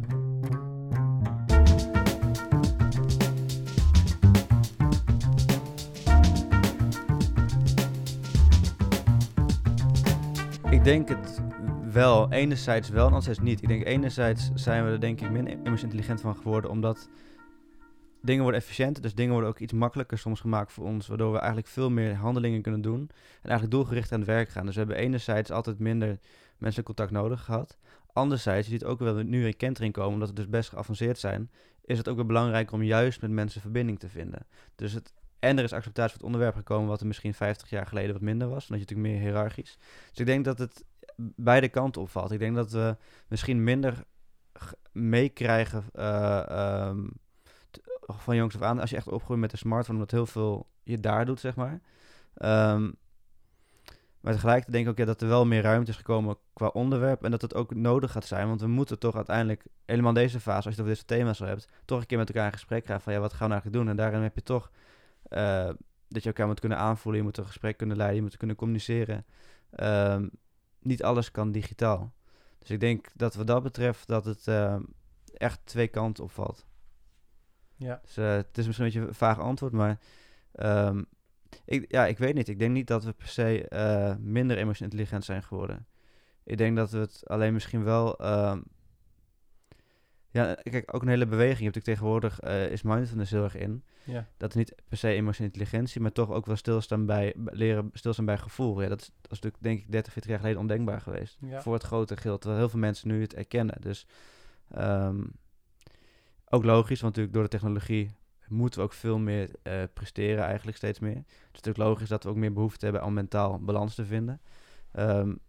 Ik 10.70 10.84
denk 10.84 11.10
het 11.10 11.42
wel. 11.92 12.32
Enerzijds 12.32 12.90
wel, 12.90 13.02
en 13.02 13.08
anderzijds 13.08 13.40
niet. 13.40 13.62
Ik 13.62 13.68
denk 13.68 13.86
enerzijds 13.86 14.50
zijn 14.54 14.86
we 14.86 14.92
er 14.92 15.00
denk 15.00 15.22
ik 15.22 15.32
minder 15.32 15.54
intelligent 15.84 16.22
van 16.22 16.36
geworden, 16.36 16.70
omdat 16.70 17.10
dingen 18.22 18.44
worden 18.44 18.62
efficiënter, 18.62 19.02
dus 19.02 19.16
dingen 19.16 19.32
worden 19.32 19.50
ook 19.50 19.60
iets 19.60 19.74
makkelijker 19.74 20.18
soms 20.18 20.40
gemaakt 20.40 20.72
voor 20.72 20.86
ons, 20.86 21.08
waardoor 21.08 21.32
we 21.32 21.38
eigenlijk 21.38 21.68
veel 21.68 21.90
meer 21.90 22.16
handelingen 22.16 22.62
kunnen 22.62 22.82
doen 22.82 23.00
en 23.42 23.50
eigenlijk 23.50 23.72
doelgericht 23.72 24.12
aan 24.12 24.20
het 24.20 24.28
werk 24.28 24.50
gaan. 24.50 24.66
Dus 24.66 24.74
we 24.74 24.80
hebben 24.80 24.98
enerzijds 24.98 25.52
altijd 25.52 25.80
minder 25.80 26.20
menselijk 26.58 26.88
contact 26.88 27.12
nodig 27.12 27.44
gehad. 27.44 27.78
Anderzijds, 28.14 28.68
je 28.68 28.74
ziet 28.74 28.86
ook 28.86 29.00
wel 29.00 29.16
nu 29.16 29.46
in 29.46 29.58
kentering 29.58 29.94
komen, 29.94 30.14
omdat 30.14 30.30
we 30.30 30.36
dus 30.36 30.50
best 30.50 30.70
geavanceerd 30.70 31.20
zijn, 31.20 31.52
is 31.86 31.98
het 31.98 32.10
ook 32.10 32.16
wel 32.16 32.26
belangrijk 32.26 32.72
om 32.72 32.84
juist 32.84 33.22
met 33.22 33.32
mensen 33.32 33.62
verbinding 33.62 34.00
te 34.00 34.10
vinden. 34.10 34.46
Dus 34.76 34.94
het, 34.94 35.14
en 35.40 35.58
er 35.58 35.64
is 35.64 35.74
acceptatie 35.74 36.12
voor 36.12 36.18
het 36.18 36.26
onderwerp 36.26 36.56
gekomen, 36.56 36.88
wat 36.88 37.02
er 37.02 37.08
misschien 37.08 37.34
50 37.34 37.70
jaar 37.70 37.88
geleden 37.88 38.14
wat 38.14 38.22
minder 38.22 38.50
was, 38.50 38.70
omdat 38.70 38.88
je 38.88 38.94
natuurlijk 38.94 39.10
meer 39.10 39.28
hiërarchisch. 39.28 39.78
Dus 40.10 40.20
ik 40.20 40.26
denk 40.26 40.46
dat 40.46 40.58
het 40.58 40.84
beide 41.16 41.70
kanten 41.70 42.02
opvalt. 42.02 42.32
Ik 42.32 42.40
denk 42.40 42.56
dat 42.56 42.72
we 42.72 42.98
misschien 43.28 43.64
minder 43.64 44.04
meekrijgen 44.92 45.84
uh, 45.96 46.88
um, 46.88 47.12
van 48.02 48.36
jongs 48.36 48.56
af 48.56 48.62
aan, 48.62 48.80
als 48.80 48.90
je 48.90 48.96
echt 48.96 49.08
opgroeit 49.08 49.40
met 49.40 49.52
een 49.52 49.58
smartphone, 49.58 49.98
omdat 49.98 50.12
heel 50.12 50.26
veel 50.26 50.70
je 50.84 51.00
daar 51.00 51.26
doet, 51.26 51.40
zeg 51.40 51.56
maar. 51.56 51.82
Um, 52.74 52.96
maar 54.22 54.34
tegelijkertijd 54.34 54.74
denk 54.74 54.86
ik 54.86 54.92
ook 54.92 54.98
ja, 54.98 55.06
dat 55.06 55.22
er 55.22 55.28
wel 55.28 55.46
meer 55.46 55.62
ruimte 55.62 55.92
is 55.92 55.98
gekomen 55.98 56.38
qua 56.54 56.68
onderwerp 56.68 57.24
en 57.24 57.32
dat 57.32 57.42
het 57.42 57.56
ook 57.56 57.76
nodig 57.76 58.12
gaat 58.12 58.26
zijn, 58.26 58.48
want 58.48 58.62
we 58.62 58.68
moeten 58.68 59.00
toch 59.00 59.16
uiteindelijk, 59.16 59.66
helemaal 59.86 60.14
deze 60.14 60.40
fase, 60.40 60.68
als 60.68 60.76
je 60.76 60.82
het 60.82 60.90
deze 60.90 61.06
thema's 61.06 61.38
zo 61.38 61.46
hebt, 61.46 61.68
toch 61.86 62.00
een 62.00 62.06
keer 62.06 62.18
met 62.18 62.28
elkaar 62.28 62.46
in 62.46 62.52
gesprek 62.52 62.86
gaan 62.86 63.02
van 63.02 63.14
ja, 63.14 63.20
wat 63.20 63.34
gaan 63.34 63.48
we 63.48 63.54
nou 63.54 63.62
eigenlijk 63.62 63.84
doen? 63.84 63.90
En 63.90 64.04
daarin 64.04 64.22
heb 64.22 64.36
je 64.36 64.44
toch 64.44 64.72
uh, 65.30 65.70
dat 66.08 66.24
je 66.24 66.30
elkaar 66.30 66.48
moet 66.48 66.60
kunnen 66.60 66.78
aanvoelen, 66.78 67.22
je 67.22 67.28
moet 67.28 67.38
een 67.38 67.46
gesprek 67.46 67.78
kunnen 67.78 67.98
leiden, 67.98 68.18
je 68.18 68.24
moet 68.24 68.38
kunnen 68.38 68.56
communiceren. 68.56 69.26
Um, 69.80 70.32
niet 70.82 71.04
alles 71.04 71.32
kan 71.32 71.52
digitaal. 71.52 72.14
Dus 72.60 72.70
ik 72.70 72.80
denk 72.80 73.08
dat 73.16 73.36
wat 73.36 73.48
dat 73.48 73.64
betreft 73.64 74.08
dat 74.08 74.26
het 74.26 74.48
uh, 74.48 74.76
echt 75.34 75.60
twee 75.64 75.88
kanten 75.88 76.24
opvalt. 76.24 76.66
Ja. 77.76 78.00
Dus 78.04 78.18
uh, 78.18 78.32
het 78.32 78.58
is 78.58 78.66
misschien 78.66 78.86
een 78.86 78.92
beetje 78.92 79.08
een 79.08 79.16
vaag 79.16 79.40
antwoord, 79.40 79.74
maar 79.74 80.00
um, 80.56 81.06
ik, 81.66 81.92
ja, 81.92 82.06
ik 82.06 82.18
weet 82.18 82.34
niet. 82.34 82.48
Ik 82.48 82.60
denk 82.60 82.72
niet 82.72 82.88
dat 82.88 83.04
we 83.04 83.14
per 83.14 83.28
se 83.28 83.66
uh, 83.70 84.16
minder 84.20 84.58
emotioneel 84.58 84.92
intelligent 84.92 85.26
zijn 85.26 85.44
geworden. 85.44 85.88
Ik 86.44 86.58
denk 86.58 86.76
dat 86.76 86.92
we 86.92 86.98
het 86.98 87.22
alleen 87.28 87.54
misschien 87.54 87.84
wel... 87.84 88.18
Ja, 90.32 90.56
kijk, 90.64 90.94
ook 90.96 91.02
een 91.02 91.08
hele 91.08 91.26
beweging. 91.26 91.58
Je 91.58 91.64
hebt 91.64 91.76
natuurlijk 91.76 92.00
tegenwoordig 92.00 92.44
uh, 92.44 92.72
is 92.72 92.82
mindfulness 92.82 93.32
heel 93.32 93.44
erg 93.44 93.56
in. 93.56 93.84
Ja. 94.04 94.28
Dat 94.38 94.50
is 94.50 94.56
niet 94.56 94.76
per 94.88 94.98
se 94.98 95.08
emotionele 95.08 95.54
intelligentie, 95.54 96.02
maar 96.02 96.12
toch 96.12 96.30
ook 96.30 96.46
wel 96.46 96.56
stilstaan 96.56 97.06
bij 97.06 97.34
leren 97.36 97.90
stilstaan 97.94 98.26
bij 98.26 98.38
gevoel. 98.38 98.82
Ja, 98.82 98.88
dat 98.88 99.02
is, 99.02 99.12
dat 99.22 99.32
is 99.32 99.40
natuurlijk 99.40 99.64
denk 99.64 99.80
ik 99.80 99.92
30, 99.92 100.12
40 100.12 100.32
jaar 100.32 100.40
geleden 100.40 100.60
ondenkbaar 100.60 101.02
geweest. 101.02 101.38
Ja. 101.42 101.62
Voor 101.62 101.74
het 101.74 101.84
grote 101.84 102.18
geld, 102.18 102.42
terwijl 102.42 102.62
heel 102.62 102.70
veel 102.70 102.80
mensen 102.80 103.08
nu 103.08 103.22
het 103.22 103.34
erkennen. 103.34 103.82
Dus 103.82 104.08
um, 104.78 105.32
ook 106.50 106.64
logisch, 106.64 107.02
want 107.02 107.16
natuurlijk 107.16 107.34
door 107.34 107.44
de 107.44 107.58
technologie 107.58 108.12
moeten 108.48 108.80
we 108.80 108.86
ook 108.86 108.94
veel 108.94 109.20
meer 109.20 109.50
uh, 109.64 109.84
presteren, 109.94 110.44
eigenlijk 110.44 110.78
steeds 110.78 111.00
meer. 111.00 111.16
Het 111.16 111.26
is 111.28 111.62
natuurlijk 111.62 111.90
logisch 111.90 112.10
dat 112.10 112.24
we 112.24 112.30
ook 112.30 112.36
meer 112.36 112.54
behoefte 112.54 112.86
hebben 112.86 113.04
om 113.04 113.14
mentaal 113.14 113.60
balans 113.60 113.96
te 113.96 114.06
vinden. 114.06 114.42
Um, 114.94 115.40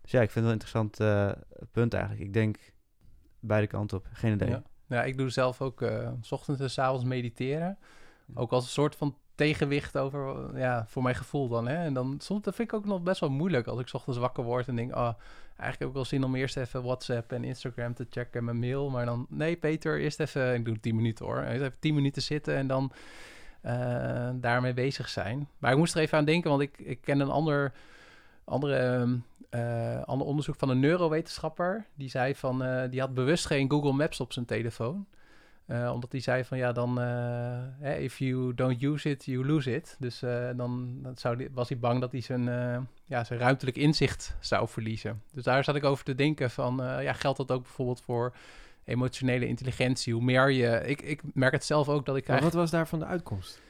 dus 0.00 0.10
ja, 0.10 0.22
ik 0.22 0.30
vind 0.30 0.34
het 0.34 0.44
wel 0.44 0.44
een 0.44 0.52
interessant 0.52 1.00
eh, 1.00 1.30
punt 1.70 1.94
eigenlijk. 1.94 2.24
Ik 2.24 2.32
denk 2.32 2.58
beide 3.40 3.66
kanten 3.66 3.96
op. 3.96 4.06
Geen 4.12 4.32
idee. 4.32 4.48
Ja. 4.48 4.62
ja, 4.86 5.04
ik 5.04 5.18
doe 5.18 5.30
zelf 5.30 5.62
ook 5.62 5.82
eh, 5.82 6.10
s 6.20 6.32
ochtends 6.32 6.60
en 6.60 6.70
s 6.70 6.78
avonds 6.78 7.04
mediteren. 7.04 7.78
Ook 8.34 8.52
als 8.52 8.64
een 8.64 8.70
soort 8.70 8.96
van 8.96 9.16
tegenwicht 9.34 9.98
over, 9.98 10.50
ja, 10.58 10.84
voor 10.88 11.02
mijn 11.02 11.14
gevoel 11.14 11.48
dan. 11.48 11.68
Hè? 11.68 11.74
En 11.74 11.94
dan 11.94 12.16
soms 12.18 12.42
dat 12.42 12.54
vind 12.54 12.68
ik 12.68 12.74
ook 12.74 12.84
nog 12.84 13.02
best 13.02 13.20
wel 13.20 13.30
moeilijk 13.30 13.66
als 13.66 13.80
ik 13.80 13.88
's 13.88 13.94
ochtends 13.94 14.18
wakker 14.18 14.44
word 14.44 14.68
en 14.68 14.76
denk, 14.76 14.90
oh, 14.90 15.12
eigenlijk 15.48 15.78
heb 15.78 15.88
ik 15.88 15.94
wel 15.94 16.04
zin 16.04 16.24
om 16.24 16.34
eerst 16.34 16.56
even 16.56 16.82
WhatsApp 16.82 17.32
en 17.32 17.44
Instagram 17.44 17.94
te 17.94 18.06
checken 18.10 18.38
en 18.38 18.44
mijn 18.44 18.58
mail. 18.58 18.90
Maar 18.90 19.04
dan, 19.04 19.26
nee, 19.28 19.56
Peter, 19.56 20.00
eerst 20.00 20.20
even, 20.20 20.54
ik 20.54 20.64
doe 20.64 20.80
10 20.80 20.96
minuten 20.96 21.24
hoor. 21.24 21.42
Eerst 21.42 21.62
even 21.62 21.78
10 21.78 21.94
minuten 21.94 22.22
zitten 22.22 22.56
en 22.56 22.66
dan 22.66 22.92
eh, 23.60 24.30
daarmee 24.34 24.74
bezig 24.74 25.08
zijn. 25.08 25.48
Maar 25.58 25.72
ik 25.72 25.78
moest 25.78 25.94
er 25.94 26.00
even 26.00 26.18
aan 26.18 26.24
denken, 26.24 26.50
want 26.50 26.62
ik, 26.62 26.78
ik 26.78 27.00
ken 27.00 27.20
een 27.20 27.30
ander, 27.30 27.72
andere, 28.44 28.76
ehm, 28.76 29.16
eh, 29.48 30.02
ander 30.02 30.26
onderzoek 30.26 30.54
van 30.56 30.68
een 30.68 30.80
neurowetenschapper. 30.80 31.86
Die 31.94 32.08
zei 32.08 32.34
van, 32.34 32.62
eh, 32.62 32.90
die 32.90 33.00
had 33.00 33.14
bewust 33.14 33.46
geen 33.46 33.70
Google 33.70 33.92
Maps 33.92 34.20
op 34.20 34.32
zijn 34.32 34.44
telefoon. 34.44 35.06
Eh, 35.66 35.90
omdat 35.94 36.12
hij 36.12 36.20
zei 36.20 36.44
van 36.44 36.58
ja, 36.58 36.72
dan 36.72 37.00
if 37.98 38.18
you 38.18 38.54
don't 38.54 38.82
use 38.82 39.10
it, 39.10 39.24
you 39.24 39.46
lose 39.46 39.74
it. 39.74 39.96
Dus 39.98 40.18
dan 40.56 41.00
zou 41.14 41.36
die, 41.36 41.48
was 41.52 41.68
hij 41.68 41.78
bang 41.78 42.00
dat 42.00 42.12
hij 42.12 42.20
zijn, 42.20 42.42
ja, 43.04 43.24
zijn 43.24 43.38
ruimtelijk 43.38 43.76
inzicht 43.76 44.36
zou 44.40 44.68
verliezen. 44.68 45.22
Dus 45.32 45.44
daar 45.44 45.64
zat 45.64 45.76
ik 45.76 45.84
over 45.84 46.04
te 46.04 46.14
denken 46.14 46.50
van 46.50 46.76
ja, 46.76 47.12
geldt 47.12 47.38
dat 47.38 47.50
ook 47.50 47.62
bijvoorbeeld 47.62 48.00
voor 48.00 48.34
emotionele 48.84 49.46
intelligentie? 49.46 50.12
Hoe 50.12 50.22
meer 50.22 50.50
je... 50.50 50.82
Ik, 50.86 51.02
ik 51.02 51.20
merk 51.34 51.52
het 51.52 51.64
zelf 51.64 51.88
ook 51.88 52.06
dat 52.06 52.16
ik 52.16 52.28
Maar 52.28 52.42
wat 52.42 52.52
was 52.52 52.70
daarvan 52.70 52.98
de 52.98 53.04
uitkomst? 53.04 53.60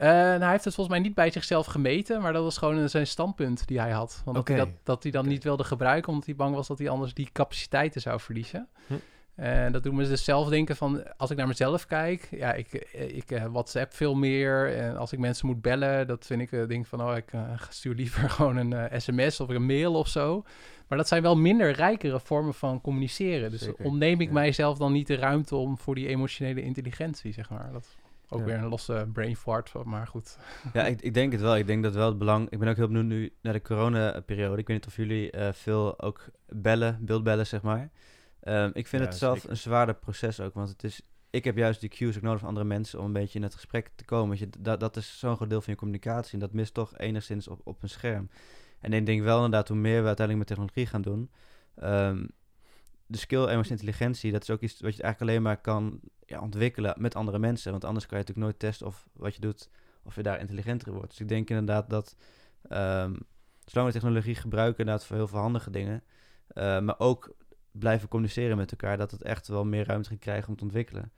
Eh, 0.00 0.08
nou, 0.08 0.40
hij 0.40 0.50
heeft 0.50 0.64
het 0.64 0.74
volgens 0.74 0.96
mij 0.96 1.06
niet 1.06 1.14
bij 1.14 1.30
zichzelf 1.30 1.66
gemeten, 1.66 2.20
maar 2.20 2.32
dat 2.32 2.42
was 2.42 2.58
gewoon 2.58 2.76
een- 2.76 2.90
zijn 2.90 3.06
standpunt 3.06 3.66
die 3.66 3.80
hij 3.80 3.90
had. 3.90 4.22
Want 4.24 4.36
dat, 4.36 4.48
hij 4.48 4.56
dat, 4.56 4.68
dat 4.82 5.02
hij 5.02 5.12
dan 5.12 5.28
niet 5.28 5.44
wilde 5.44 5.64
gebruiken, 5.64 6.08
omdat 6.10 6.26
hij 6.26 6.36
bang 6.36 6.54
was 6.54 6.66
dat 6.66 6.78
hij 6.78 6.88
anders 6.88 7.14
die 7.14 7.28
capaciteiten 7.32 8.00
zou 8.00 8.20
verliezen. 8.20 8.68
Hm. 8.86 8.94
En 9.34 9.72
dat 9.72 9.82
doet 9.82 9.92
me 9.92 10.08
dus 10.08 10.24
zelf 10.24 10.48
denken 10.48 10.76
van, 10.76 11.16
als 11.16 11.30
ik 11.30 11.36
naar 11.36 11.46
mezelf 11.46 11.86
kijk, 11.86 12.28
ja, 12.30 12.52
ik, 12.52 12.72
eh, 12.74 13.16
ik 13.16 13.30
eh, 13.30 13.44
WhatsApp 13.44 13.92
veel 13.94 14.14
meer. 14.14 14.76
En 14.76 14.96
als 14.96 15.12
ik 15.12 15.18
mensen 15.18 15.46
moet 15.46 15.62
bellen, 15.62 16.06
dat 16.06 16.26
vind 16.26 16.40
ik, 16.40 16.52
eh, 16.52 16.66
denk 16.66 16.86
van, 16.86 17.02
oh, 17.02 17.16
ik 17.16 17.32
eh, 17.32 17.42
stuur 17.68 17.94
liever 17.94 18.30
gewoon 18.36 18.56
een 18.56 18.72
eh, 18.72 18.98
sms 18.98 19.40
of 19.40 19.48
een 19.48 19.66
mail 19.66 19.94
of 19.94 20.08
zo. 20.08 20.44
Maar 20.88 20.98
dat 20.98 21.08
zijn 21.08 21.22
wel 21.22 21.36
minder 21.36 21.70
rijkere 21.72 22.20
vormen 22.20 22.54
van 22.54 22.80
communiceren. 22.80 23.50
Dus 23.50 23.60
Zeker, 23.60 23.84
ontneem 23.84 24.20
ik 24.20 24.26
ja. 24.26 24.32
mijzelf 24.34 24.78
dan 24.78 24.92
niet 24.92 25.06
de 25.06 25.16
ruimte 25.16 25.56
om 25.56 25.78
voor 25.78 25.94
die 25.94 26.06
emotionele 26.08 26.62
intelligentie, 26.62 27.32
zeg 27.32 27.50
maar. 27.50 27.68
Dat 27.72 27.96
ook 28.32 28.38
Ja. 28.40 28.44
weer 28.46 28.54
een 28.58 28.68
losse 28.68 29.08
brain 29.12 29.36
fart, 29.36 29.72
maar 29.84 30.06
goed. 30.06 30.38
Ja, 30.72 30.86
ik, 30.86 31.00
ik 31.08 31.14
denk 31.14 31.32
het 31.32 31.40
wel. 31.40 31.56
Ik 31.56 31.66
denk 31.66 31.82
dat 31.82 31.94
wel 31.94 32.06
het 32.08 32.18
belang... 32.18 32.50
Ik 32.50 32.58
ben 32.58 32.68
ook 32.68 32.76
heel 32.76 32.86
benieuwd 32.86 33.04
nu 33.04 33.32
naar 33.42 33.52
de 33.52 33.62
corona-periode. 33.62 34.60
Ik 34.60 34.66
weet 34.66 34.76
niet 34.76 34.86
of 34.86 34.96
jullie 34.96 35.30
eh, 35.30 35.52
veel 35.52 36.00
ook 36.00 36.24
bellen, 36.48 36.98
beeldbellen, 37.04 37.46
zeg 37.46 37.62
maar. 37.62 37.90
Ehm, 38.40 38.70
ik 38.72 38.86
vind 38.86 39.02
Ja, 39.02 39.08
het 39.08 39.18
zelf 39.18 39.34
zeker. 39.34 39.50
een 39.50 39.56
zwaarder 39.56 39.94
proces 39.94 40.40
ook, 40.40 40.54
want 40.54 40.68
het 40.68 40.84
is... 40.84 41.02
Ik 41.30 41.44
heb 41.44 41.56
juist 41.56 41.80
die 41.80 41.88
cues 41.88 42.16
ook 42.16 42.22
nodig 42.22 42.38
van 42.38 42.48
andere 42.48 42.66
mensen 42.66 42.98
om 42.98 43.04
een 43.04 43.12
beetje 43.12 43.38
in 43.38 43.44
het 43.44 43.54
gesprek 43.54 43.90
te 43.94 44.04
komen. 44.04 44.38
Je, 44.38 44.48
dat, 44.58 44.80
dat 44.80 44.96
is 44.96 45.18
zo'n 45.18 45.36
groot 45.36 45.50
deel 45.50 45.60
van 45.60 45.72
je 45.72 45.78
communicatie 45.78 46.32
en 46.34 46.38
dat 46.38 46.52
mist 46.52 46.74
toch 46.74 46.98
enigszins 46.98 47.48
op, 47.48 47.60
op 47.64 47.82
een 47.82 47.88
scherm. 47.88 48.30
En 48.80 48.92
ik 48.92 49.06
denk 49.06 49.22
wel 49.22 49.36
inderdaad, 49.36 49.68
hoe 49.68 49.76
meer 49.76 50.00
we 50.00 50.06
uiteindelijk 50.06 50.38
met 50.38 50.46
technologie 50.46 50.86
gaan 50.86 51.02
doen... 51.02 51.30
ehm, 51.74 52.24
de 53.10 53.18
skill 53.18 53.38
emotionele 53.38 53.68
intelligentie, 53.70 54.32
dat 54.32 54.42
is 54.42 54.50
ook 54.50 54.60
iets 54.60 54.80
wat 54.80 54.96
je 54.96 55.02
eigenlijk 55.02 55.32
alleen 55.32 55.42
maar 55.42 55.60
kan 55.60 56.00
ja, 56.26 56.40
ontwikkelen 56.40 56.94
met 56.98 57.14
andere 57.14 57.38
mensen. 57.38 57.70
Want 57.70 57.84
anders 57.84 58.06
kan 58.06 58.18
je 58.18 58.24
natuurlijk 58.24 58.46
nooit 58.46 58.58
testen 58.58 58.86
of 58.86 59.08
wat 59.12 59.34
je 59.34 59.40
doet, 59.40 59.68
of 60.02 60.14
je 60.14 60.22
daar 60.22 60.40
intelligenter 60.40 60.92
wordt. 60.92 61.08
Dus 61.10 61.20
ik 61.20 61.28
denk 61.28 61.50
inderdaad 61.50 61.90
dat, 61.90 62.16
ehm, 62.68 63.14
zolang 63.64 63.88
we 63.88 63.92
technologie 63.92 64.34
gebruiken 64.34 64.78
inderdaad 64.78 65.06
voor 65.06 65.16
heel 65.16 65.28
veel 65.28 65.38
handige 65.38 65.70
dingen, 65.70 66.02
eh, 66.46 66.80
maar 66.80 66.98
ook 66.98 67.34
blijven 67.70 68.08
communiceren 68.08 68.56
met 68.56 68.70
elkaar, 68.70 68.96
dat 68.96 69.10
het 69.10 69.22
echt 69.22 69.48
wel 69.48 69.64
meer 69.64 69.86
ruimte 69.86 70.08
gaat 70.08 70.18
krijgen 70.18 70.48
om 70.48 70.56
te 70.56 70.64
ontwikkelen. 70.64 71.12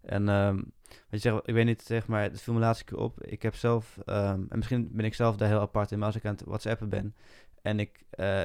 En 0.00 0.28
ehm, 0.28 0.56
wat 0.56 1.04
je 1.08 1.18
zegt, 1.18 1.48
ik 1.48 1.54
weet 1.54 1.64
niet, 1.64 1.82
zeg 1.82 2.06
maar, 2.06 2.22
het 2.22 2.40
viel 2.42 2.54
me 2.54 2.60
laatste 2.60 2.84
keer 2.84 2.98
op. 2.98 3.22
Ik 3.22 3.42
heb 3.42 3.54
zelf, 3.54 3.98
ehm, 4.04 4.44
en 4.48 4.56
misschien 4.56 4.88
ben 4.92 5.04
ik 5.04 5.14
zelf 5.14 5.36
daar 5.36 5.48
heel 5.48 5.60
apart 5.60 5.90
in, 5.90 5.98
maar 5.98 6.06
als 6.06 6.16
ik 6.16 6.24
aan 6.24 6.34
het 6.34 6.44
whatsappen 6.44 6.88
ben 6.88 7.14
en 7.62 7.80
ik 7.80 8.04
eh, 8.10 8.42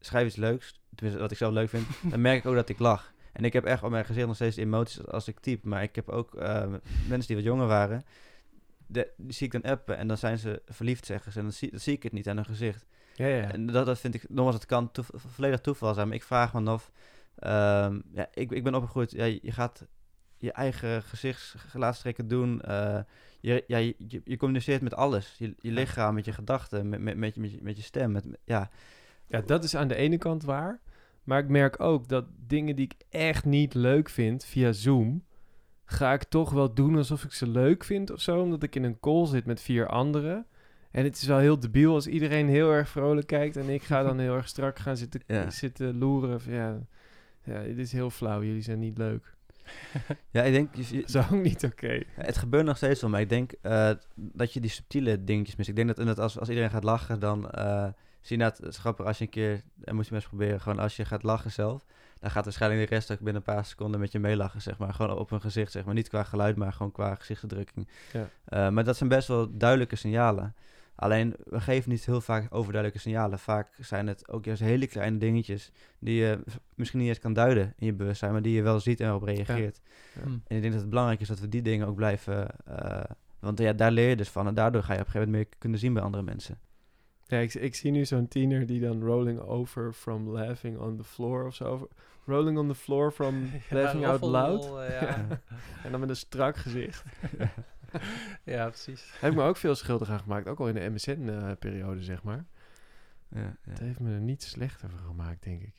schrijf 0.00 0.26
iets 0.26 0.36
leuks, 0.36 0.80
tenminste 0.94 1.22
wat 1.22 1.30
ik 1.30 1.36
zelf 1.36 1.52
leuk 1.52 1.68
vind, 1.68 1.86
dan 2.10 2.20
merk 2.20 2.38
ik 2.38 2.46
ook 2.46 2.54
dat 2.54 2.68
ik 2.68 2.78
lach. 2.78 3.12
En 3.32 3.44
ik 3.44 3.52
heb 3.52 3.64
echt 3.64 3.82
op 3.82 3.90
mijn 3.90 4.04
gezicht 4.04 4.26
nog 4.26 4.34
steeds 4.36 4.56
emoties 4.56 5.06
als 5.06 5.28
ik 5.28 5.40
type. 5.40 5.68
Maar 5.68 5.82
ik 5.82 5.94
heb 5.94 6.08
ook 6.08 6.34
eh, 6.34 6.66
mensen 7.08 7.26
die 7.26 7.36
wat 7.36 7.44
jonger 7.44 7.66
waren, 7.66 8.02
de, 8.86 9.10
die 9.16 9.32
zie 9.32 9.46
ik 9.46 9.52
dan 9.62 9.70
appen 9.72 9.96
en 9.96 10.08
dan 10.08 10.16
zijn 10.18 10.38
ze 10.38 10.62
verliefd, 10.66 11.06
zeggen 11.06 11.32
ze. 11.32 11.38
En 11.38 11.44
dan 11.44 11.52
zie, 11.54 11.70
dan 11.70 11.80
zie 11.80 11.94
ik 11.94 12.02
het 12.02 12.12
niet 12.12 12.28
aan 12.28 12.36
hun 12.36 12.44
gezicht. 12.44 12.86
Ja, 13.14 13.26
ja. 13.26 13.52
En 13.52 13.66
dat, 13.66 13.86
dat 13.86 13.98
vind 14.00 14.14
ik, 14.14 14.24
nogmaals, 14.28 14.54
het 14.56 14.66
kan 14.66 14.90
toev- 14.92 15.08
volledig 15.14 15.60
toeval 15.60 15.94
zijn. 15.94 16.06
Maar 16.06 16.16
ik 16.16 16.22
vraag 16.22 16.52
me 16.54 16.70
af, 16.70 16.90
ehm, 17.38 18.00
ja, 18.12 18.28
ik, 18.34 18.50
ik 18.50 18.64
ben 18.64 18.74
opgegroeid, 18.74 19.10
ja, 19.10 19.24
je 19.24 19.52
gaat 19.52 19.86
je 20.38 20.52
eigen 20.52 21.02
gezichtsgelaatstrekken 21.02 22.28
doen. 22.28 22.60
eh, 22.60 22.98
je, 23.40 23.64
ja, 23.66 23.76
je, 24.24 24.36
communiceert 24.36 24.82
met 24.82 24.94
alles. 24.94 25.34
Je, 25.38 25.54
je 25.58 25.70
lichaam, 25.70 26.14
met 26.14 26.24
je 26.24 26.32
gedachten, 26.32 26.88
met, 26.88 27.00
met, 27.00 27.16
met, 27.16 27.34
je, 27.34 27.40
met, 27.40 27.50
je, 27.52 27.58
met 27.62 27.76
je 27.76 27.82
stem. 27.82 28.12
Met- 28.12 28.26
ja, 28.44 28.70
Ja, 29.30 29.40
dat 29.40 29.64
is 29.64 29.76
aan 29.76 29.88
de 29.88 29.94
ene 29.94 30.18
kant 30.18 30.44
waar. 30.44 30.80
Maar 31.24 31.38
ik 31.38 31.48
merk 31.48 31.80
ook 31.80 32.08
dat 32.08 32.24
dingen 32.46 32.76
die 32.76 32.84
ik 32.84 32.94
echt 33.08 33.44
niet 33.44 33.74
leuk 33.74 34.08
vind 34.08 34.44
via 34.44 34.72
Zoom, 34.72 35.24
ga 35.84 36.12
ik 36.12 36.24
toch 36.24 36.50
wel 36.50 36.74
doen 36.74 36.96
alsof 36.96 37.24
ik 37.24 37.32
ze 37.32 37.48
leuk 37.48 37.84
vind 37.84 38.10
of 38.10 38.20
zo. 38.20 38.40
Omdat 38.40 38.62
ik 38.62 38.76
in 38.76 38.84
een 38.84 39.00
call 39.00 39.26
zit 39.26 39.44
met 39.46 39.60
vier 39.60 39.86
anderen. 39.86 40.46
En 40.90 41.04
het 41.04 41.16
is 41.16 41.24
wel 41.26 41.38
heel 41.38 41.60
debiel 41.60 41.94
als 41.94 42.06
iedereen 42.06 42.48
heel 42.48 42.70
erg 42.72 42.88
vrolijk 42.88 43.26
kijkt 43.26 43.56
en 43.56 43.68
ik 43.68 43.82
ga 43.82 44.02
dan 44.02 44.18
heel 44.18 44.34
erg 44.34 44.48
strak 44.48 44.78
gaan 44.78 44.96
zitten, 44.96 45.20
Ja. 45.26 45.50
zitten 45.50 45.98
loeren. 45.98 46.40
Van, 46.40 46.52
Ja, 46.52 46.78
ja, 47.44 47.62
dit 47.62 47.78
is 47.78 47.92
heel 47.92 48.10
flauw. 48.10 48.42
Jullie 48.42 48.62
zijn 48.62 48.78
niet 48.78 48.98
leuk. 48.98 49.34
ja, 50.30 50.42
ik 50.42 50.52
denk, 50.52 50.74
je- 50.74 50.96
je- 50.96 51.00
Dat 51.00 51.08
is 51.08 51.16
ook 51.16 51.42
niet 51.42 51.64
oké. 51.64 52.02
Het 52.14 52.38
gebeurt 52.38 52.64
nog 52.64 52.76
steeds 52.76 53.00
wel, 53.00 53.10
maar 53.10 53.20
ik 53.20 53.28
denk 53.28 53.52
eh, 53.62 53.90
dat 54.14 54.52
je 54.52 54.60
die 54.60 54.70
subtiele 54.70 55.24
dingetjes 55.24 55.56
mist. 55.56 55.68
Ik 55.68 55.76
denk 55.76 55.88
dat 55.88 55.98
inderdaad 55.98 56.24
als, 56.24 56.38
als 56.38 56.48
iedereen 56.48 56.70
gaat 56.70 56.84
lachen, 56.84 57.20
dan 57.20 57.50
eh, 57.50 57.88
zie 58.20 58.36
je 58.38 58.42
net, 58.42 58.58
het 58.58 58.66
is 58.66 58.78
grappig 58.78 59.06
als 59.06 59.18
je 59.18 59.24
een 59.24 59.30
keer, 59.30 59.62
en 59.84 59.94
moet 59.94 60.04
je 60.04 60.12
maar 60.12 60.20
eens 60.20 60.28
proberen, 60.28 60.60
gewoon 60.60 60.78
als 60.78 60.96
je 60.96 61.04
gaat 61.04 61.22
lachen 61.22 61.52
zelf, 61.52 61.84
dan 62.20 62.30
gaat 62.30 62.44
waarschijnlijk 62.44 62.88
de 62.88 62.94
rest 62.94 63.10
ook 63.10 63.18
binnen 63.18 63.42
een 63.46 63.54
paar 63.54 63.64
seconden 63.64 64.00
met 64.00 64.12
je 64.12 64.18
meelachen, 64.18 64.62
zeg 64.62 64.78
maar. 64.78 64.94
Gewoon 64.94 65.18
op 65.18 65.30
hun 65.30 65.40
gezicht, 65.40 65.72
zeg 65.72 65.84
maar. 65.84 65.94
Niet 65.94 66.08
qua 66.08 66.22
geluid, 66.22 66.56
maar 66.56 66.72
gewoon 66.72 66.92
qua 66.92 67.14
gezichtsuitdrukking. 67.14 67.88
Ja. 68.12 68.28
Eh, 68.44 68.68
maar 68.68 68.84
dat 68.84 68.96
zijn 68.96 69.08
best 69.08 69.28
wel 69.28 69.56
duidelijke 69.56 69.96
signalen. 69.96 70.54
Alleen, 70.94 71.34
we 71.44 71.60
geven 71.60 71.90
niet 71.90 72.06
heel 72.06 72.20
vaak 72.20 72.54
overduidelijke 72.54 72.98
signalen. 73.00 73.38
Vaak 73.38 73.68
zijn 73.78 74.06
het 74.06 74.28
ook 74.28 74.44
juist 74.44 74.62
hele 74.62 74.86
kleine 74.86 75.18
dingetjes 75.18 75.72
die 75.98 76.14
je 76.14 76.38
misschien 76.74 77.00
niet 77.00 77.08
eens 77.08 77.18
kan 77.18 77.32
duiden 77.32 77.74
in 77.76 77.86
je 77.86 77.92
bewustzijn, 77.92 78.32
maar 78.32 78.42
die 78.42 78.54
je 78.54 78.62
wel 78.62 78.80
ziet 78.80 79.00
en 79.00 79.08
erop 79.08 79.22
reageert. 79.22 79.80
Ja. 80.14 80.22
Hm. 80.22 80.28
En 80.28 80.56
ik 80.56 80.60
denk 80.60 80.72
dat 80.72 80.80
het 80.80 80.90
belangrijk 80.90 81.20
is 81.20 81.28
dat 81.28 81.40
we 81.40 81.48
die 81.48 81.62
dingen 81.62 81.86
ook 81.86 81.96
blijven. 81.96 82.48
eh, 82.64 83.04
want 83.38 83.58
ja, 83.58 83.72
daar 83.72 83.90
leer 83.90 84.08
je 84.08 84.16
dus 84.16 84.28
van. 84.28 84.46
En 84.46 84.54
daardoor 84.54 84.82
ga 84.82 84.92
je 84.92 85.00
op 85.00 85.06
een 85.06 85.10
gegeven 85.10 85.32
moment 85.32 85.48
meer 85.48 85.58
kunnen 85.58 85.78
zien 85.78 85.92
bij 85.92 86.02
andere 86.02 86.22
mensen. 86.22 86.58
Ja, 87.30 87.38
ik, 87.38 87.54
ik 87.54 87.74
zie 87.74 87.90
nu 87.90 88.04
zo'n 88.04 88.28
tiener 88.28 88.66
die 88.66 88.80
dan 88.80 89.02
rolling 89.02 89.40
over 89.40 89.92
from 89.92 90.28
laughing 90.28 90.78
on 90.78 90.96
the 90.96 91.04
floor 91.04 91.46
of 91.46 91.54
zo. 91.54 91.88
Rolling 92.24 92.58
on 92.58 92.68
the 92.68 92.74
floor 92.74 93.12
from 93.12 93.50
laughing 93.70 94.06
out 94.06 94.20
loud. 94.20 94.64
ja. 95.00 95.26
En 95.84 95.90
dan 95.90 96.00
met 96.00 96.08
een 96.08 96.16
strak 96.16 96.56
gezicht. 96.56 97.04
ja, 98.44 98.68
precies. 98.68 99.12
Heb 99.20 99.30
ik 99.30 99.36
me 99.36 99.42
ook 99.42 99.56
veel 99.56 99.74
schuldig 99.74 100.10
aan 100.10 100.20
gemaakt. 100.20 100.48
Ook 100.48 100.60
al 100.60 100.68
in 100.68 100.74
de 100.74 100.90
MSN-periode, 100.90 102.02
zeg 102.02 102.22
maar. 102.22 102.44
Ja, 103.28 103.40
ja. 103.40 103.56
Het 103.70 103.78
heeft 103.78 104.00
me 104.00 104.12
er 104.12 104.20
niet 104.20 104.42
slechter 104.42 104.90
van 104.90 104.98
gemaakt, 104.98 105.42
denk 105.42 105.62
ik. 105.62 105.74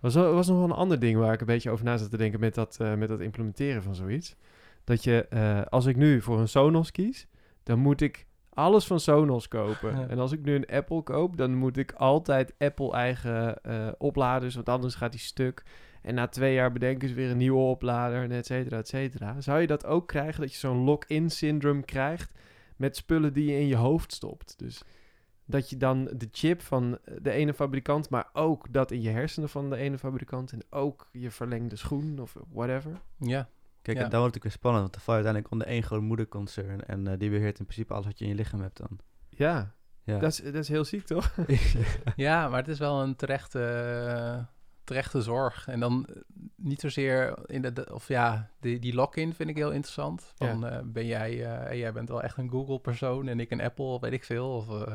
Was, 0.00 0.14
was 0.14 0.48
nog 0.48 0.56
wel 0.56 0.64
een 0.64 0.72
ander 0.72 0.98
ding 0.98 1.18
waar 1.18 1.32
ik 1.32 1.40
een 1.40 1.46
beetje 1.46 1.70
over 1.70 1.84
na 1.84 1.96
zat 1.96 2.10
te 2.10 2.16
denken 2.16 2.40
met 2.40 2.54
dat, 2.54 2.80
eh, 2.80 2.94
met 2.94 3.08
dat 3.08 3.20
implementeren 3.20 3.82
van 3.82 3.94
zoiets. 3.94 4.36
Dat 4.84 5.04
je, 5.04 5.26
eh, 5.28 5.62
als 5.62 5.86
ik 5.86 5.96
nu 5.96 6.22
voor 6.22 6.40
een 6.40 6.48
Sonos 6.48 6.90
kies, 6.90 7.26
dan 7.62 7.78
moet 7.78 8.00
ik 8.00 8.26
alles 8.54 8.86
van 8.86 9.00
Sonos 9.00 9.48
kopen. 9.48 9.98
Ja. 9.98 10.08
En 10.08 10.18
als 10.18 10.32
ik 10.32 10.42
nu 10.42 10.54
een 10.54 10.66
Apple 10.66 11.02
koop, 11.02 11.36
dan 11.36 11.54
moet 11.54 11.76
ik 11.76 11.92
altijd 11.92 12.54
Apple 12.58 12.92
eigen 12.92 13.62
eh, 13.62 13.88
opladers, 13.98 14.54
want 14.54 14.68
anders 14.68 14.94
gaat 14.94 15.12
die 15.12 15.20
stuk. 15.20 15.62
En 16.02 16.14
na 16.14 16.28
twee 16.28 16.54
jaar 16.54 16.72
bedenken 16.72 17.08
ze 17.08 17.14
weer 17.14 17.30
een 17.30 17.36
nieuwe 17.36 17.60
oplader, 17.60 18.22
en 18.22 18.30
et 18.30 18.46
cetera, 18.46 18.76
et 18.76 18.88
cetera. 18.88 19.40
Zou 19.40 19.60
je 19.60 19.66
dat 19.66 19.86
ook 19.86 20.08
krijgen, 20.08 20.40
dat 20.40 20.52
je 20.52 20.58
zo'n 20.58 20.84
lock-in 20.84 21.30
syndroom 21.30 21.84
krijgt 21.84 22.38
met 22.76 22.96
spullen 22.96 23.32
die 23.32 23.50
je 23.50 23.60
in 23.60 23.66
je 23.66 23.76
hoofd 23.76 24.12
stopt? 24.12 24.58
Dus 24.58 24.82
dat 25.44 25.70
je 25.70 25.76
dan 25.76 26.04
de 26.04 26.28
chip 26.32 26.62
van 26.62 26.98
de 27.22 27.30
ene 27.30 27.54
fabrikant, 27.54 28.10
maar 28.10 28.28
ook 28.32 28.72
dat 28.72 28.90
in 28.90 29.02
je 29.02 29.10
hersenen 29.10 29.48
van 29.48 29.70
de 29.70 29.76
ene 29.76 29.98
fabrikant 29.98 30.52
en 30.52 30.62
ook 30.70 31.08
je 31.12 31.30
verlengde 31.30 31.76
schoen 31.76 32.18
of 32.20 32.36
whatever. 32.52 33.00
Ja, 33.18 33.48
Kijk, 33.82 33.96
Ja. 33.96 34.04
en 34.04 34.10
dan 34.10 34.20
wordt 34.20 34.34
het 34.34 34.44
ook 34.44 34.50
weer 34.50 34.58
spannend. 34.60 34.82
Want 34.82 34.94
dan 34.94 35.02
val 35.02 35.14
je 35.16 35.22
uiteindelijk 35.24 35.52
onder 35.62 35.66
één 35.76 35.82
groot 35.82 36.00
moederconcern. 36.02 36.84
En 36.86 37.06
eh, 37.06 37.18
die 37.18 37.30
beheert 37.30 37.58
in 37.58 37.64
principe 37.64 37.92
alles 37.94 38.06
wat 38.06 38.18
je 38.18 38.24
in 38.24 38.30
je 38.30 38.36
lichaam 38.36 38.60
hebt 38.60 38.76
dan. 38.76 38.98
Ja, 39.28 39.74
Ja. 40.04 40.18
Dat, 40.18 40.30
is, 40.32 40.42
dat 40.42 40.54
is 40.54 40.68
heel 40.68 40.84
ziek, 40.84 41.06
toch? 41.06 41.34
ja 42.16 42.48
maar 42.48 42.58
het 42.58 42.68
is 42.68 42.78
wel 42.78 43.02
een 43.02 43.16
terechte, 43.16 43.64
eh, 43.64 44.44
terechte 44.84 45.22
zorg. 45.22 45.68
En 45.68 45.80
dan 45.80 46.06
eh, 46.06 46.16
niet 46.56 46.80
zozeer 46.80 47.38
in 47.46 47.62
de, 47.62 47.88
of 47.92 48.08
ja, 48.08 48.50
die, 48.60 48.78
die 48.78 48.94
lock-in 48.94 49.34
vind 49.34 49.48
ik 49.50 49.56
heel 49.56 49.70
interessant. 49.70 50.32
Van, 50.34 50.66
eh, 50.66 50.78
ben 50.84 51.06
jij, 51.06 51.44
eh, 51.66 51.78
jij 51.78 51.92
bent 51.92 52.08
wel 52.08 52.22
echt 52.22 52.36
een 52.36 52.50
Google-persoon 52.50 53.28
en 53.28 53.40
ik 53.40 53.50
een 53.50 53.60
Apple, 53.60 54.00
weet 54.00 54.12
ik 54.12 54.24
veel. 54.24 54.50
Of, 54.54 54.68
eh, 54.86 54.92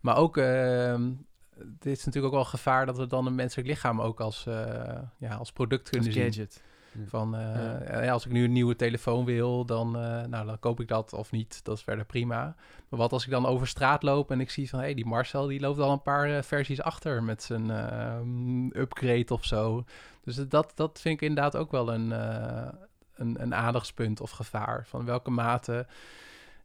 maar 0.00 0.16
ook 0.16 0.36
ehm, 0.36 1.12
dit 1.58 1.96
is 1.98 2.04
natuurlijk 2.04 2.34
ook 2.34 2.40
wel 2.40 2.50
gevaar 2.50 2.86
dat 2.86 2.96
we 2.98 3.06
dan 3.06 3.26
een 3.26 3.34
menselijk 3.34 3.68
lichaam 3.68 4.00
ook 4.00 4.20
als, 4.20 4.46
eh, 4.46 4.98
ja, 5.18 5.34
als 5.34 5.52
product 5.52 5.90
kunnen 5.90 6.06
Als 6.08 6.16
zien. 6.16 6.24
gadget. 6.24 6.62
Van, 7.06 7.36
eh, 7.36 7.40
Ja. 7.88 8.02
ja, 8.02 8.12
als 8.12 8.26
ik 8.26 8.32
nu 8.32 8.44
een 8.44 8.52
nieuwe 8.52 8.76
telefoon 8.76 9.24
wil, 9.24 9.64
dan, 9.64 9.96
eh, 9.96 10.24
nou, 10.24 10.46
dan 10.46 10.58
koop 10.58 10.80
ik 10.80 10.88
dat 10.88 11.12
of 11.12 11.30
niet. 11.30 11.64
Dat 11.64 11.76
is 11.76 11.82
verder 11.82 12.04
prima. 12.04 12.54
Maar 12.88 12.98
wat 12.98 13.12
als 13.12 13.24
ik 13.24 13.30
dan 13.30 13.46
over 13.46 13.66
straat 13.66 14.02
loop 14.02 14.30
en 14.30 14.40
ik 14.40 14.50
zie 14.50 14.68
van... 14.68 14.78
hé, 14.78 14.84
hey, 14.84 14.94
die 14.94 15.06
Marcel 15.06 15.46
die 15.46 15.60
loopt 15.60 15.78
al 15.78 15.92
een 15.92 16.02
paar 16.02 16.36
eh, 16.36 16.42
versies 16.42 16.82
achter 16.82 17.22
met 17.22 17.42
zijn 17.42 17.70
ehm, 17.70 18.66
upgrade 18.66 19.34
of 19.34 19.44
zo. 19.44 19.84
Dus 20.24 20.36
dat, 20.36 20.72
dat 20.74 21.00
vind 21.00 21.14
ik 21.14 21.28
inderdaad 21.28 21.56
ook 21.56 21.70
wel 21.70 21.92
een, 21.92 22.12
eh, 22.12 22.68
een, 23.14 23.42
een 23.42 23.54
aandachtspunt 23.54 24.20
of 24.20 24.30
gevaar. 24.30 24.86
Van 24.86 25.04
welke 25.04 25.30
mate 25.30 25.86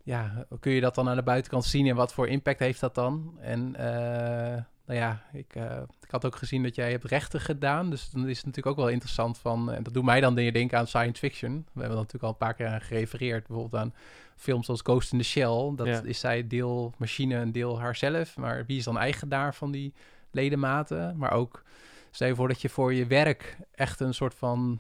ja, 0.03 0.45
kun 0.59 0.71
je 0.71 0.81
dat 0.81 0.95
dan 0.95 1.09
aan 1.09 1.15
de 1.15 1.23
buitenkant 1.23 1.65
zien... 1.65 1.87
en 1.87 1.95
wat 1.95 2.13
voor 2.13 2.27
impact 2.27 2.59
heeft 2.59 2.79
dat 2.79 2.95
dan? 2.95 3.37
En 3.39 3.75
eh, 3.75 4.63
nou 4.89 5.01
ja, 5.01 5.21
ik, 5.33 5.55
eh, 5.55 5.81
ik 6.01 6.11
had 6.11 6.25
ook 6.25 6.35
gezien 6.35 6.63
dat 6.63 6.75
jij 6.75 6.91
hebt 6.91 7.03
rechten 7.03 7.41
gedaan. 7.41 7.89
Dus 7.89 8.09
dan 8.09 8.27
is 8.27 8.37
het 8.37 8.45
natuurlijk 8.45 8.77
ook 8.77 8.83
wel 8.85 8.93
interessant 8.93 9.37
van... 9.37 9.71
en 9.71 9.83
dat 9.83 9.93
doet 9.93 10.03
mij 10.03 10.21
dan 10.21 10.35
denken 10.35 10.77
aan 10.77 10.87
science 10.87 11.19
fiction. 11.19 11.65
We 11.71 11.79
hebben 11.79 11.97
natuurlijk 11.97 12.23
al 12.23 12.29
een 12.29 12.37
paar 12.37 12.53
keer 12.53 12.67
aan 12.67 12.81
gerefereerd. 12.81 13.47
Bijvoorbeeld 13.47 13.81
aan 13.83 13.93
films 14.35 14.69
als 14.69 14.81
Ghost 14.81 15.11
in 15.11 15.17
the 15.17 15.23
Shell. 15.23 15.71
Dat 15.75 15.87
Ja. 15.87 16.01
is 16.03 16.19
zij 16.19 16.47
deel 16.47 16.93
machine 16.97 17.35
en 17.35 17.51
deel 17.51 17.79
haarzelf. 17.79 18.37
Maar 18.37 18.65
wie 18.65 18.77
is 18.77 18.83
dan 18.83 18.97
eigenaar 18.97 19.55
van 19.55 19.71
die 19.71 19.93
ledematen? 20.31 21.17
Maar 21.17 21.31
ook, 21.31 21.63
stel 22.11 22.27
je 22.27 22.35
voor 22.35 22.47
dat 22.47 22.61
je 22.61 22.69
voor 22.69 22.93
je 22.93 23.07
werk 23.07 23.57
echt 23.71 23.99
een 23.99 24.13
soort 24.13 24.35
van... 24.35 24.79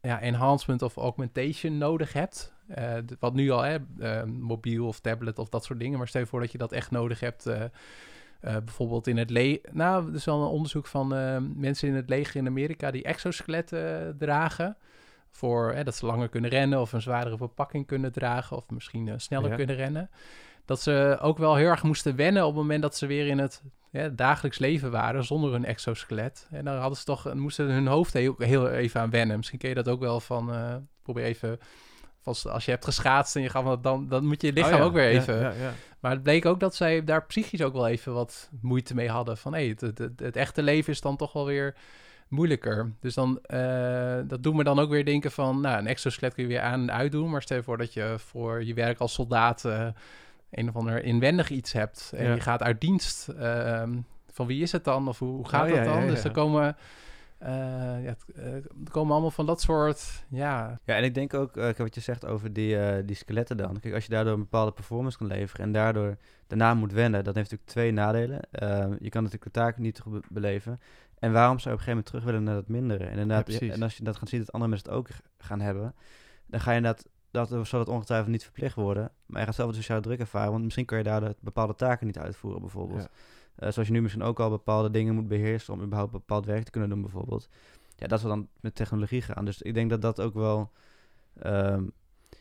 Ja, 0.00 0.20
enhancement 0.20 0.82
of 0.82 0.96
augmentation 0.96 1.78
nodig 1.78 2.12
hebt. 2.12 2.52
Eh, 2.68 2.94
wat 3.18 3.34
nu 3.34 3.50
al, 3.50 3.62
hè, 3.62 3.78
eh, 3.98 4.24
mobiel 4.24 4.86
of 4.86 5.00
tablet 5.00 5.38
of 5.38 5.48
dat 5.48 5.64
soort 5.64 5.78
dingen. 5.78 5.98
Maar 5.98 6.08
stel 6.08 6.20
je 6.20 6.26
voor 6.26 6.40
dat 6.40 6.52
je 6.52 6.58
dat 6.58 6.72
echt 6.72 6.90
nodig 6.90 7.20
hebt... 7.20 7.46
eh, 8.40 8.56
bijvoorbeeld 8.64 9.06
in 9.06 9.16
het 9.16 9.30
leger. 9.30 9.60
Nou, 9.72 10.08
er 10.08 10.14
is 10.14 10.28
al 10.28 10.42
een 10.42 10.48
onderzoek 10.48 10.86
van 10.86 11.14
eh, 11.14 11.36
mensen 11.54 11.88
in 11.88 11.94
het 11.94 12.08
leger 12.08 12.36
in 12.36 12.46
Amerika 12.46 12.90
die 12.90 13.02
exoskeletten 13.02 14.06
eh, 14.06 14.14
dragen. 14.18 14.76
Voor 15.30 15.72
hè, 15.72 15.84
dat 15.84 15.94
ze 15.94 16.06
langer 16.06 16.28
kunnen 16.28 16.50
rennen 16.50 16.80
of 16.80 16.92
een 16.92 17.02
zwaardere 17.02 17.36
verpakking 17.36 17.86
kunnen 17.86 18.12
dragen. 18.12 18.56
Of 18.56 18.70
misschien 18.70 19.20
sneller 19.20 19.50
Ja. 19.50 19.56
kunnen 19.56 19.76
rennen. 19.76 20.10
Dat 20.64 20.80
ze 20.80 21.18
ook 21.20 21.38
wel 21.38 21.54
heel 21.54 21.68
erg 21.68 21.82
moesten 21.82 22.16
wennen 22.16 22.42
op 22.42 22.48
het 22.48 22.58
moment 22.60 22.82
dat 22.82 22.96
ze 22.96 23.06
weer 23.06 23.26
in 23.26 23.38
het 23.38 23.62
ja, 23.90 24.08
dagelijks 24.08 24.58
leven 24.58 24.90
waren 24.90 25.24
zonder 25.24 25.54
een 25.54 25.64
exoskelet. 25.64 26.48
En 26.50 26.64
dan 26.64 26.76
hadden 26.76 26.98
ze 26.98 27.04
toch, 27.04 27.34
moesten 27.34 27.66
hun 27.66 27.86
hoofd 27.86 28.12
heel, 28.12 28.34
heel 28.38 28.68
even 28.70 29.00
aan 29.00 29.10
wennen. 29.10 29.36
Misschien 29.36 29.58
ken 29.58 29.68
je 29.68 29.74
dat 29.74 29.88
ook 29.88 30.00
wel 30.00 30.20
van. 30.20 30.52
probeer 31.02 31.24
even. 31.24 31.58
Als, 32.24 32.46
als 32.46 32.64
je 32.64 32.70
hebt 32.70 32.84
geschaatst 32.84 33.36
en 33.36 33.42
je 33.42 33.48
gaat 33.48 33.82
dan, 33.82 34.08
dan 34.08 34.26
moet 34.26 34.42
je 34.42 34.52
lichaam 34.52 34.72
Oh 34.72 34.78
ja, 34.78 34.84
ook 34.84 34.92
weer 34.92 35.08
even. 35.08 35.40
Ja, 35.40 35.50
ja. 35.60 35.72
Maar 36.00 36.10
het 36.10 36.22
bleek 36.22 36.46
ook 36.46 36.60
dat 36.60 36.74
zij 36.74 37.04
daar 37.04 37.26
psychisch 37.26 37.62
ook 37.62 37.72
wel 37.72 37.86
even 37.88 38.12
wat 38.12 38.50
moeite 38.60 38.94
mee 38.94 39.08
hadden. 39.08 39.36
Van 39.36 39.54
hé, 39.54 39.68
het, 39.68 39.80
het, 39.80 39.98
het, 39.98 40.20
het 40.20 40.36
echte 40.36 40.62
leven 40.62 40.92
is 40.92 41.00
dan 41.00 41.16
toch 41.16 41.32
wel 41.32 41.46
weer 41.46 41.74
moeilijker. 42.28 42.92
Dus 43.00 43.14
dan, 43.14 43.38
eh, 43.42 44.18
dat 44.24 44.42
doet 44.42 44.54
me 44.54 44.64
dan 44.64 44.78
ook 44.78 44.90
weer 44.90 45.04
denken 45.04 45.30
van, 45.30 45.60
nou, 45.60 45.78
een 45.78 45.86
exoskelet 45.86 46.34
kun 46.34 46.42
je 46.42 46.48
weer 46.48 46.60
aan 46.60 46.80
en 46.80 46.92
uitdoen. 46.92 47.30
Maar 47.30 47.42
stel 47.42 47.56
je 47.56 47.62
voor 47.62 47.78
dat 47.78 47.92
je 47.92 48.14
voor 48.18 48.64
je 48.64 48.74
werk 48.74 48.98
als 48.98 49.12
soldaat 49.12 49.64
eh, 49.64 49.86
een 50.50 50.68
of 50.68 50.76
ander 50.76 51.04
inwendig 51.04 51.50
iets 51.50 51.72
hebt. 51.72 52.12
En 52.16 52.34
je 52.34 52.40
gaat 52.40 52.62
uit 52.62 52.80
dienst. 52.80 53.28
ehm, 53.28 53.90
van 54.32 54.46
wie 54.46 54.62
is 54.62 54.72
het 54.72 54.84
dan? 54.84 55.08
Of 55.08 55.18
hoe, 55.18 55.36
hoe 55.36 55.48
gaat 55.48 55.68
Oh, 55.68 55.74
dat 55.76 55.84
dan? 55.84 56.06
Dus 56.06 56.24
er 56.24 56.30
komen, 56.30 56.76
eh, 57.40 57.50
ja, 58.02 58.08
het, 58.08 58.24
eh, 58.34 58.54
er 58.54 58.62
komen 58.90 59.12
allemaal 59.12 59.30
van 59.30 59.46
dat 59.46 59.60
soort, 59.60 60.24
ja, 60.28 60.80
Ja, 60.84 60.96
en 60.96 61.04
ik 61.04 61.14
denk 61.14 61.34
ook, 61.34 61.56
eh, 61.56 61.70
wat 61.76 61.94
je 61.94 62.00
zegt 62.00 62.26
over 62.26 62.52
die, 62.52 63.04
die 63.04 63.16
skeletten 63.16 63.56
dan. 63.56 63.80
Kijk, 63.80 63.94
als 63.94 64.04
je 64.04 64.10
daardoor 64.10 64.32
een 64.32 64.38
bepaalde 64.40 64.72
performance 64.72 65.18
kan 65.18 65.26
leveren 65.26 65.66
en 65.66 65.72
daardoor 65.72 66.16
daarna 66.46 66.74
moet 66.74 66.92
wennen, 66.92 67.24
dat 67.24 67.34
heeft 67.34 67.50
natuurlijk 67.50 67.70
twee 67.78 67.92
nadelen. 67.92 68.40
Eh, 68.50 68.68
je 68.98 69.08
kan 69.08 69.22
natuurlijk 69.22 69.52
de 69.54 69.60
taak 69.60 69.78
niet 69.78 70.00
be- 70.06 70.20
beleven. 70.28 70.80
En 71.18 71.32
waarom 71.32 71.58
zou 71.58 71.74
je 71.74 71.80
op 71.80 71.86
een 71.86 71.86
gegeven 71.86 71.88
moment 71.90 72.06
terug 72.06 72.24
willen 72.24 72.42
naar 72.42 72.54
dat 72.54 72.68
mindere? 72.68 73.04
En, 73.04 73.10
inderdaad, 73.10 73.46
Ja, 73.52 73.58
en 73.74 73.82
als 73.82 73.96
je 73.96 74.04
dat 74.04 74.16
gaat 74.16 74.28
zien 74.28 74.40
dat 74.40 74.52
andere 74.52 74.70
mensen 74.70 74.88
het 74.90 74.98
ook 74.98 75.08
gaan 75.38 75.60
hebben, 75.60 75.94
dan 76.46 76.60
ga 76.60 76.70
je 76.70 76.76
inderdaad, 76.76 77.08
dat 77.30 77.66
zal 77.68 77.80
het 77.80 77.88
ongetwijfeld 77.88 78.30
niet 78.30 78.42
verplicht 78.44 78.74
worden. 78.74 79.10
Maar 79.26 79.40
je 79.40 79.46
gaat 79.46 79.54
zelf 79.54 79.68
een 79.68 79.74
sociale 79.74 80.00
druk 80.00 80.18
ervaren, 80.20 80.50
want 80.50 80.64
misschien 80.64 80.84
kan 80.84 80.98
je 80.98 81.04
daardoor 81.04 81.34
bepaalde 81.40 81.74
taken 81.74 82.06
niet 82.06 82.18
uitvoeren 82.18 82.60
bijvoorbeeld. 82.60 83.02
Ja. 83.02 83.08
Eh, 83.60 83.70
zoals 83.70 83.88
je 83.88 83.94
nu 83.94 84.02
misschien 84.02 84.22
ook 84.22 84.40
al 84.40 84.50
bepaalde 84.50 84.90
dingen 84.90 85.14
moet 85.14 85.28
beheersen 85.28 85.74
om 85.74 85.82
überhaupt 85.82 86.12
bepaald 86.12 86.46
werk 86.46 86.64
te 86.64 86.70
kunnen 86.70 86.88
doen 86.88 87.00
bijvoorbeeld. 87.00 87.48
Ja, 87.96 88.06
dat 88.06 88.20
zal 88.20 88.28
dan 88.28 88.48
met 88.60 88.74
technologie 88.74 89.22
gaan. 89.22 89.44
Dus 89.44 89.62
ik 89.62 89.74
denk 89.74 89.90
dat 89.90 90.02
dat 90.02 90.20
ook 90.20 90.34
wel... 90.34 90.72
ehm, 91.38 91.84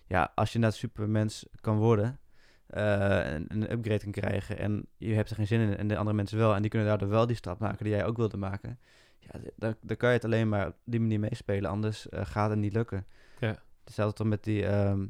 ja, 0.07 0.31
als 0.35 0.49
je 0.49 0.55
inderdaad 0.55 0.79
supermens 0.79 1.45
kan 1.61 1.77
worden... 1.77 2.19
eh, 2.67 3.33
en 3.33 3.45
een 3.47 3.71
upgrade 3.71 3.99
kan 3.99 4.11
krijgen 4.11 4.57
en 4.57 4.85
je 4.97 5.13
hebt 5.13 5.29
er 5.29 5.35
geen 5.35 5.47
zin 5.47 5.59
in 5.59 5.77
en 5.77 5.87
de 5.87 5.97
andere 5.97 6.15
mensen 6.15 6.37
wel... 6.37 6.55
en 6.55 6.61
die 6.61 6.69
kunnen 6.69 6.87
daardoor 6.87 7.09
wel 7.09 7.27
die 7.27 7.35
stap 7.35 7.59
maken 7.59 7.83
die 7.83 7.93
jij 7.93 8.05
ook 8.05 8.17
wilde 8.17 8.37
maken... 8.37 8.79
ja, 9.19 9.39
dan 9.57 9.97
kan 9.97 10.09
je 10.09 10.15
het 10.15 10.25
alleen 10.25 10.49
maar 10.49 10.67
op 10.67 10.75
die 10.83 10.99
manier 10.99 11.19
meespelen. 11.19 11.69
Anders 11.71 12.09
eh, 12.09 12.25
gaat 12.25 12.49
het 12.49 12.59
niet 12.59 12.73
lukken. 12.73 13.05
Ja. 13.39 13.61
Hetzelfde 13.83 14.17
dan 14.17 14.27
met 14.27 14.43
die... 14.43 14.65
ehm, 14.65 15.05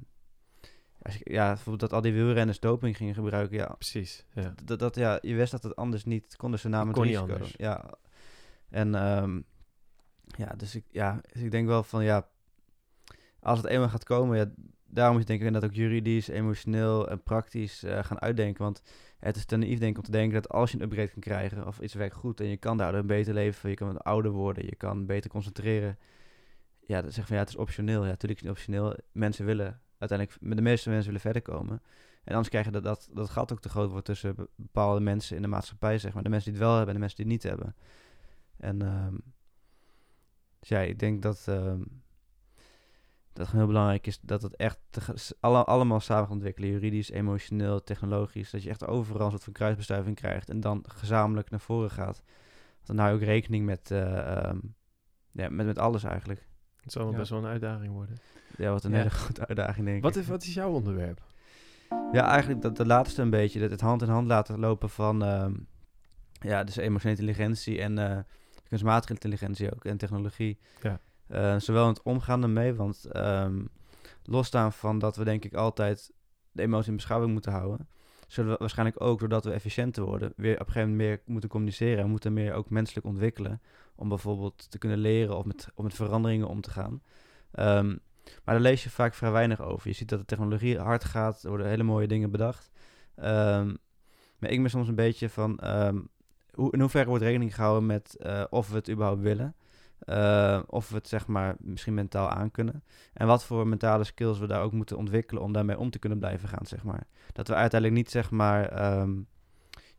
als 1.02 1.16
je, 1.16 1.22
ja, 1.24 1.48
bijvoorbeeld 1.48 1.80
dat 1.80 1.94
al 1.94 2.02
die 2.02 2.14
wielrenners 2.14 2.60
doping 2.60 2.98
gingen 2.98 3.14
gebruiken. 3.14 3.58
Ja, 3.58 3.66
Precies. 3.66 4.26
Ja. 4.34 4.54
dat, 4.64 4.80
dat, 4.80 4.96
ja, 4.96 5.20
je 5.22 5.36
wist 5.36 5.52
dat 5.52 5.64
het 5.64 5.76
anders 5.76 6.06
niet 6.06 6.36
kon, 6.36 6.52
dus 6.52 6.62
ze 6.62 6.70
namen 6.70 6.94
het 6.94 7.04
risico. 7.04 7.38
Ja, 7.58 7.86
en 8.70 8.96
ehm, 8.96 9.42
ja, 10.38 10.54
dus 10.58 10.76
ik, 10.76 10.86
ja, 10.92 11.22
dus 11.34 11.42
ik 11.42 11.52
denk 11.52 11.68
wel 11.68 11.84
van 11.84 12.04
ja, 12.04 12.28
als 13.40 13.58
het 13.58 13.68
eenmaal 13.68 13.90
gaat 13.90 14.04
komen, 14.04 14.38
ja, 14.38 14.46
daarom 14.86 15.14
moet 15.14 15.28
je 15.28 15.38
denk 15.38 15.48
ik 15.48 15.54
dat 15.54 15.64
ook 15.64 15.74
juridisch, 15.74 16.28
emotioneel 16.28 17.10
en 17.10 17.24
praktisch 17.24 17.84
eh, 17.84 18.04
gaan 18.04 18.22
uitdenken. 18.22 18.64
Want 18.64 18.82
het 19.20 19.36
is 19.36 19.46
te 19.46 19.58
naïef 19.58 19.80
denk 19.80 19.92
ik 19.92 19.98
om 19.98 20.04
te 20.04 20.12
denken 20.12 20.42
dat 20.42 20.50
als 20.50 20.72
je 20.72 20.78
een 20.78 20.84
upgrade 20.84 21.12
kan 21.12 21.22
krijgen 21.22 21.68
of 21.68 21.80
iets 21.80 21.94
werkt 21.94 22.16
goed 22.16 22.40
en 22.40 22.48
je 22.48 22.58
kan 22.58 22.78
daardoor 22.78 23.00
een 23.00 23.08
beter 23.08 23.34
leven, 23.34 23.70
je 23.70 23.76
kan 23.76 23.98
ouder 23.98 24.32
worden, 24.32 24.66
je 24.66 24.76
kan 24.76 25.06
beter 25.06 25.30
concentreren. 25.30 25.98
Ja, 26.80 27.02
dan 27.02 27.12
zeg 27.12 27.26
van 27.26 27.36
ja, 27.36 27.42
het 27.42 27.52
is 27.52 27.56
optioneel. 27.56 28.04
Ja, 28.04 28.10
natuurlijk 28.10 28.42
is 28.42 28.48
het 28.48 28.58
niet 28.58 28.68
optioneel. 28.68 28.98
Mensen 29.12 29.46
willen 29.46 29.82
uiteindelijk, 30.00 30.56
de 30.56 30.62
meeste 30.62 30.90
mensen 30.90 31.08
willen 31.08 31.22
verder 31.22 31.42
komen. 31.42 31.82
En 32.24 32.32
anders 32.32 32.50
krijg 32.50 32.66
je 32.66 32.72
dat, 32.72 32.84
dat 32.84 33.10
dat 33.14 33.30
gat 33.30 33.52
ook 33.52 33.62
te 33.62 33.70
groot 33.70 33.92
wordt 33.92 34.06
tussen 34.06 34.36
be- 34.36 34.50
bepaalde 34.56 35.00
mensen 35.00 35.36
in 35.36 35.42
de 35.42 35.48
maatschappij, 35.48 35.98
zeg 35.98 36.14
maar. 36.14 36.24
De 36.24 36.30
mensen 36.30 36.52
die 36.52 36.60
het 36.60 36.70
wel 36.70 36.78
hebben 36.78 36.96
en 36.96 37.02
de 37.02 37.08
mensen 37.08 37.26
die 37.26 37.34
het 37.34 37.44
niet 37.44 37.52
hebben. 37.52 37.76
En 38.58 38.82
ehm, 38.82 39.16
dus 40.60 40.70
ja, 40.70 40.80
ik 40.80 41.00
denk 41.00 41.22
dat, 41.22 41.46
ehm, 41.48 41.82
dat 43.34 43.48
het 43.48 43.56
heel 43.56 43.68
belangrijk 43.68 44.08
is 44.08 44.20
dat 44.22 44.42
het 44.42 44.56
echt 44.56 44.80
alle, 45.40 45.64
allemaal 45.64 46.00
samen 46.00 46.30
ontwikkelen. 46.30 46.70
Juridisch, 46.70 47.10
emotioneel, 47.10 47.84
technologisch. 47.84 48.50
Dat 48.50 48.64
je 48.64 48.70
echt 48.70 48.88
overal 48.88 49.26
een 49.26 49.32
soort 49.32 49.44
van 49.44 49.54
kruisbestuiving 49.54 50.16
krijgt 50.16 50.50
en 50.50 50.60
dan 50.60 50.84
gezamenlijk 50.88 51.50
naar 51.50 51.60
voren 51.60 51.92
gaat. 51.92 52.24
Dan 52.84 52.98
hou 52.98 53.10
je 53.10 53.16
ook 53.16 53.24
rekening 53.24 53.66
met, 53.66 53.92
ehm, 53.92 54.60
ja, 55.32 55.50
met, 55.50 55.66
met 55.66 55.80
alles 55.80 56.04
eigenlijk. 56.04 56.49
Het 56.82 56.92
zal 56.92 57.04
wel 57.04 57.12
Ja. 57.12 57.18
best 57.18 57.30
wel 57.30 57.40
een 57.40 57.46
uitdaging 57.46 57.94
worden. 57.94 58.18
Ja, 58.58 58.72
wat 58.72 58.84
een 58.84 58.92
Ja. 58.92 58.98
hele 58.98 59.10
grote 59.20 59.48
uitdaging 59.48 59.86
denk 59.86 60.04
Wat 60.04 60.16
ik. 60.16 60.22
is, 60.22 60.28
wat 60.28 60.44
is 60.44 60.54
jouw 60.54 60.72
onderwerp? 60.72 61.22
Ja, 62.12 62.28
eigenlijk 62.28 62.62
dat, 62.62 62.76
dat 62.76 62.88
laatste 62.88 63.22
een 63.22 63.30
beetje. 63.30 63.60
Dat 63.60 63.72
het 63.72 63.82
hand 63.82 64.02
in 64.02 64.10
hand 64.10 64.28
laten 64.28 64.60
lopen 64.60 64.90
van... 64.90 65.24
ehm, 65.24 65.54
ja, 66.32 66.64
dus 66.64 66.76
emotionele 66.76 67.20
intelligentie 67.20 67.82
en 67.82 67.98
eh, 67.98 68.18
kunstmatige 68.68 69.14
intelligentie 69.14 69.74
ook. 69.74 69.86
En 69.86 69.98
technologie. 69.98 70.60
Ja. 70.82 71.00
Eh, 71.28 71.56
zowel 71.60 71.84
in 71.84 71.90
het 71.90 72.02
omgaan 72.02 72.44
ermee, 72.44 72.74
want 72.74 73.06
ehm, 73.06 73.66
losstaan 74.24 74.74
van 74.74 75.00
dat 75.00 75.16
we 75.16 75.24
denk 75.24 75.46
ik 75.46 75.54
altijd 75.54 76.12
de 76.52 76.62
emotie 76.62 76.90
in 76.90 76.96
beschouwing 76.96 77.32
moeten 77.34 77.52
houden... 77.52 77.88
zullen 78.30 78.52
we 78.52 78.58
waarschijnlijk 78.60 79.02
ook, 79.02 79.20
doordat 79.20 79.44
we 79.44 79.52
efficiënter 79.52 80.04
worden... 80.04 80.34
weer 80.36 80.54
op 80.54 80.60
een 80.60 80.66
gegeven 80.66 80.90
moment 80.90 81.08
meer 81.08 81.22
moeten 81.26 81.50
communiceren. 81.50 82.04
En 82.04 82.10
moeten 82.10 82.34
meer 82.34 82.54
ook 82.54 82.70
menselijk 82.70 83.06
ontwikkelen... 83.06 83.62
om 83.96 84.10
bijvoorbeeld 84.10 84.72
te 84.72 84.78
kunnen 84.78 84.98
leren 84.98 85.38
of 85.38 85.46
met, 85.46 85.68
of 85.76 85.84
met 85.84 85.94
veranderingen 85.94 86.48
om 86.48 86.62
te 86.62 86.70
gaan... 86.70 87.02
Ehm, 87.52 87.96
maar 88.44 88.56
daar 88.56 88.64
lees 88.64 88.84
je 88.84 88.90
vaak 88.90 89.14
vrij 89.14 89.32
weinig 89.32 89.62
over. 89.62 89.88
Je 89.88 89.96
ziet 89.96 90.10
dat 90.10 90.20
de 90.20 90.26
technologie 90.26 90.80
hard 90.80 91.04
gaat, 91.04 91.44
er 91.44 91.50
worden 91.50 91.68
hele 91.68 91.84
mooie 91.84 92.08
dingen 92.08 92.32
bedacht. 92.32 92.72
Ehm, 93.16 93.76
maar 94.38 94.50
ik 94.50 94.62
ben 94.62 94.70
soms 94.70 94.88
een 94.88 94.96
beetje 94.96 95.30
van, 95.30 95.60
ehm, 95.60 96.00
hoe, 96.52 96.72
in 96.72 96.80
hoeverre 96.80 97.10
wordt 97.10 97.24
rekening 97.24 97.56
gehouden 97.56 97.86
met 97.86 98.16
eh, 98.16 98.44
of 98.50 98.70
we 98.70 98.76
het 98.76 98.90
überhaupt 98.90 99.22
willen. 99.22 99.56
Eh, 100.00 100.60
of 100.68 100.90
we 100.90 100.96
het 100.96 101.08
zeg 101.08 101.28
maar 101.28 101.56
misschien 101.60 101.94
mentaal 101.94 102.30
aankunnen. 102.30 102.84
En 103.14 103.28
wat 103.28 103.44
voor 103.44 103.68
mentale 103.68 104.04
skills 104.04 104.40
we 104.40 104.48
daar 104.48 104.62
ook 104.62 104.72
moeten 104.72 104.98
ontwikkelen 104.98 105.44
om 105.44 105.54
daarmee 105.54 105.80
om 105.80 105.90
te 105.90 106.00
kunnen 106.00 106.20
blijven 106.20 106.50
gaan, 106.50 106.66
zeg 106.66 106.84
maar. 106.84 107.08
Dat 107.32 107.48
we 107.48 107.54
uiteindelijk 107.54 108.02
niet 108.02 108.12
zeg 108.12 108.32
maar, 108.32 108.70
ehm, 108.70 109.12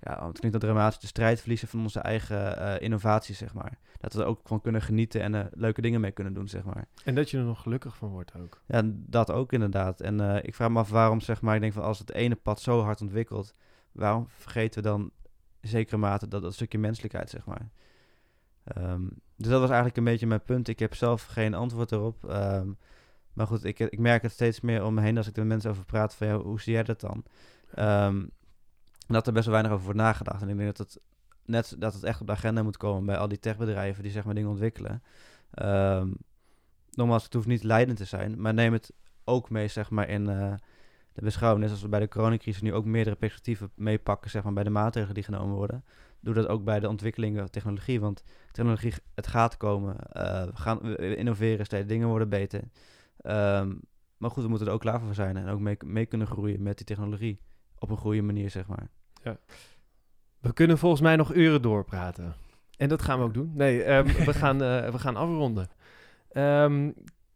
ja, 0.00 0.26
het 0.26 0.38
klinkt 0.38 0.52
dat 0.52 0.60
dramatisch, 0.60 0.98
de 1.00 1.06
strijd 1.06 1.40
verliezen 1.40 1.68
van 1.68 1.80
onze 1.80 2.00
eigen 2.00 2.58
eh 2.58 2.82
innovaties, 2.82 3.38
zeg 3.38 3.54
maar. 3.54 3.78
Dat 3.98 4.12
we 4.12 4.20
er 4.20 4.26
ook 4.26 4.40
van 4.44 4.60
kunnen 4.60 4.82
genieten 4.82 5.20
en 5.20 5.50
leuke 5.52 5.80
dingen 5.80 6.00
mee 6.00 6.10
kunnen 6.10 6.32
doen, 6.32 6.48
zeg 6.48 6.64
maar. 6.64 6.88
En 7.04 7.14
dat 7.14 7.30
je 7.30 7.38
er 7.38 7.44
nog 7.44 7.62
gelukkig 7.62 7.96
van 7.96 8.08
wordt 8.08 8.34
ook. 8.36 8.62
Ja, 8.66 8.82
dat 8.84 9.30
ook 9.30 9.52
inderdaad. 9.52 10.00
En 10.00 10.20
eh, 10.20 10.44
ik 10.44 10.54
vraag 10.54 10.70
me 10.70 10.78
af 10.78 10.90
waarom, 10.90 11.20
zeg 11.20 11.40
maar, 11.40 11.54
ik 11.54 11.60
denk 11.60 11.72
van 11.72 11.82
als 11.82 11.98
het 11.98 12.12
ene 12.12 12.34
pad 12.34 12.60
zo 12.60 12.80
hard 12.82 13.00
ontwikkelt, 13.00 13.54
waarom 13.92 14.26
vergeten 14.28 14.82
we 14.82 14.88
dan 14.88 15.10
in 15.60 15.68
zekere 15.68 15.96
mate 15.96 16.28
dat, 16.28 16.42
dat 16.42 16.54
stukje 16.54 16.78
menselijkheid, 16.78 17.30
zeg 17.30 17.46
maar. 17.46 17.70
Ehm, 18.64 19.06
dus 19.40 19.50
dat 19.50 19.60
was 19.60 19.68
eigenlijk 19.68 19.96
een 19.96 20.04
beetje 20.04 20.26
mijn 20.26 20.42
punt. 20.42 20.68
Ik 20.68 20.78
heb 20.78 20.94
zelf 20.94 21.24
geen 21.24 21.54
antwoord 21.54 21.92
erop. 21.92 22.24
Ehm, 22.28 22.68
maar 23.32 23.46
goed, 23.46 23.64
ik, 23.64 23.78
ik 23.78 23.98
merk 23.98 24.22
het 24.22 24.32
steeds 24.32 24.60
meer 24.60 24.84
om 24.84 24.94
me 24.94 25.00
heen 25.00 25.16
als 25.16 25.26
ik 25.26 25.32
er 25.32 25.40
met 25.40 25.48
mensen 25.48 25.70
over 25.70 25.84
praat 25.84 26.14
van, 26.14 26.26
ja, 26.26 26.38
hoe 26.38 26.60
zie 26.60 26.72
jij 26.72 26.82
dat 26.82 27.00
dan? 27.00 27.24
Ehm, 27.74 28.26
dat 29.06 29.26
er 29.26 29.32
best 29.32 29.44
wel 29.44 29.54
weinig 29.54 29.72
over 29.72 29.84
wordt 29.84 30.00
nagedacht. 30.00 30.42
En 30.42 30.48
ik 30.48 30.56
denk 30.56 30.76
dat 30.76 30.86
het 30.86 31.00
net 31.44 31.74
dat 31.78 31.94
het 31.94 32.02
echt 32.02 32.20
op 32.20 32.26
de 32.26 32.32
agenda 32.32 32.62
moet 32.62 32.76
komen 32.76 33.06
bij 33.06 33.16
al 33.16 33.28
die 33.28 33.38
techbedrijven 33.38 34.02
die 34.02 34.12
zeg 34.12 34.24
maar 34.24 34.34
dingen 34.34 34.50
ontwikkelen. 34.50 35.02
Ehm, 35.50 36.08
nogmaals, 36.90 37.24
het 37.24 37.34
hoeft 37.34 37.46
niet 37.46 37.62
leidend 37.62 37.98
te 37.98 38.04
zijn, 38.04 38.40
maar 38.40 38.54
neem 38.54 38.72
het 38.72 38.92
ook 39.24 39.50
mee 39.50 39.68
zeg 39.68 39.90
maar 39.90 40.08
in 40.08 40.28
eh, 40.28 40.54
de 41.12 41.22
beschouwing. 41.22 41.62
Net 41.62 41.72
als 41.72 41.82
we 41.82 41.88
bij 41.88 42.00
de 42.00 42.08
coronacrisis 42.08 42.62
nu 42.62 42.74
ook 42.74 42.84
meerdere 42.84 43.16
perspectieven 43.16 43.70
meepakken 43.74 44.30
zeg 44.30 44.42
maar 44.42 44.52
bij 44.52 44.64
de 44.64 44.70
maatregelen 44.70 45.14
die 45.14 45.24
genomen 45.24 45.56
worden. 45.56 45.84
Doe 46.20 46.34
dat 46.34 46.46
ook 46.46 46.64
bij 46.64 46.80
de 46.80 46.88
ontwikkelingen 46.88 47.38
van 47.38 47.50
technologie, 47.50 48.00
want 48.00 48.22
technologie, 48.52 48.92
het 49.14 49.26
gaat 49.26 49.56
komen. 49.56 49.96
eh, 49.98 50.44
we 50.44 50.56
gaan 50.56 50.78
we 50.82 51.16
innoveren 51.16 51.64
steeds, 51.64 51.88
dingen 51.88 52.08
worden 52.08 52.28
beter. 52.28 52.62
Ehm, 53.20 53.72
maar 54.16 54.30
goed, 54.30 54.42
we 54.42 54.48
moeten 54.48 54.66
er 54.66 54.72
ook 54.72 54.80
klaar 54.80 55.00
voor 55.00 55.14
zijn 55.14 55.36
en 55.36 55.48
ook 55.48 55.60
mee, 55.60 55.76
mee 55.84 56.06
kunnen 56.06 56.26
groeien 56.26 56.62
met 56.62 56.76
die 56.76 56.86
technologie. 56.86 57.40
Op 57.78 57.90
een 57.90 57.96
goede 57.96 58.22
manier, 58.22 58.50
zeg 58.50 58.66
maar. 58.66 58.88
We 60.40 60.52
kunnen 60.52 60.78
volgens 60.78 61.00
mij 61.00 61.16
nog 61.16 61.34
uren 61.34 61.62
doorpraten. 61.62 62.34
En 62.76 62.88
dat 62.88 63.02
gaan 63.02 63.18
we 63.18 63.24
ook 63.24 63.34
doen. 63.34 63.52
Nee, 63.54 63.82
ehm, 63.82 64.06
we, 64.28 64.34
gaan, 64.34 64.62
eh, 64.62 64.90
we 64.90 64.98
gaan 64.98 65.16
afronden. 65.16 65.68
Ehm, 66.30 66.90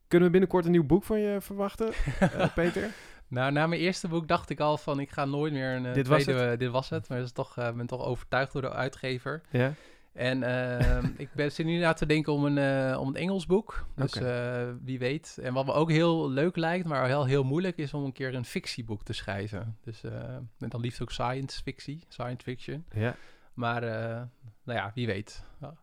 kunnen 0.08 0.28
we 0.28 0.30
binnenkort 0.30 0.64
een 0.64 0.70
nieuw 0.70 0.84
boek 0.86 1.04
van 1.04 1.20
je 1.20 1.40
verwachten, 1.40 1.92
eh, 2.20 2.54
Peter? 2.54 2.90
Nou, 3.28 3.52
na 3.52 3.66
mijn 3.66 3.80
eerste 3.80 4.08
boek 4.08 4.28
dacht 4.28 4.50
ik 4.50 4.60
al 4.60 4.78
van 4.78 5.00
ik 5.00 5.10
ga 5.10 5.24
nooit 5.24 5.52
meer 5.52 5.76
een 5.76 5.86
eh, 5.86 5.94
Dit 5.94 6.06
was 6.06 6.22
tweede, 6.22 6.42
eh, 6.42 6.58
dit 6.58 6.70
was 6.70 6.90
het. 6.90 7.08
Maar 7.08 7.18
dat 7.18 7.26
is 7.26 7.32
toch, 7.32 7.56
eh, 7.56 7.72
ben 7.72 7.86
toch 7.86 8.04
overtuigd 8.04 8.52
door 8.52 8.62
de 8.62 8.72
uitgever. 8.72 9.42
Ja? 9.50 9.72
En 10.14 10.42
ehm, 10.42 11.06
ik 11.16 11.28
ben, 11.32 11.52
zit 11.52 11.66
nu 11.66 11.78
na 11.78 11.92
te 11.92 12.06
denken 12.06 12.32
om 12.32 12.44
een, 12.44 12.58
eh, 12.58 13.00
om 13.00 13.08
een 13.08 13.16
Engels 13.16 13.46
boek. 13.46 13.86
Dus 13.94 14.14
eh, 14.14 14.68
wie 14.82 14.98
weet. 14.98 15.38
En 15.42 15.54
wat 15.54 15.66
me 15.66 15.72
ook 15.72 15.90
heel 15.90 16.30
leuk 16.30 16.56
lijkt, 16.56 16.86
maar 16.86 17.06
heel, 17.06 17.24
heel 17.24 17.44
moeilijk, 17.44 17.76
is 17.76 17.94
om 17.94 18.04
een 18.04 18.12
keer 18.12 18.34
een 18.34 18.44
fictieboek 18.44 19.02
te 19.02 19.12
schrijven. 19.12 19.78
Dus 19.80 20.02
eh, 20.02 20.34
en 20.58 20.68
dan 20.68 20.80
liefst 20.80 21.02
ook 21.02 21.10
science 21.10 21.62
fictie, 21.62 22.04
science 22.08 22.42
fiction. 22.42 22.84
Ja. 22.92 23.16
Maar 23.54 23.82
eh, 23.82 24.22
nou 24.64 24.78
ja, 24.78 24.90
wie 24.94 25.06
weet. 25.06 25.44
Ja. 25.60 25.74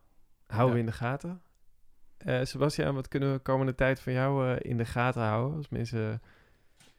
Houden 0.46 0.74
we 0.74 0.80
in 0.80 0.86
de 0.86 0.92
gaten. 0.92 1.42
Eh, 2.16 2.40
Sebastian, 2.42 2.94
wat 2.94 3.08
kunnen 3.08 3.30
we 3.30 3.36
de 3.36 3.42
komende 3.42 3.74
tijd 3.74 4.00
van 4.00 4.12
jou 4.12 4.48
eh, 4.48 4.70
in 4.70 4.76
de 4.76 4.84
gaten 4.84 5.22
houden? 5.22 5.56
Als 5.56 5.68
mensen 5.68 6.22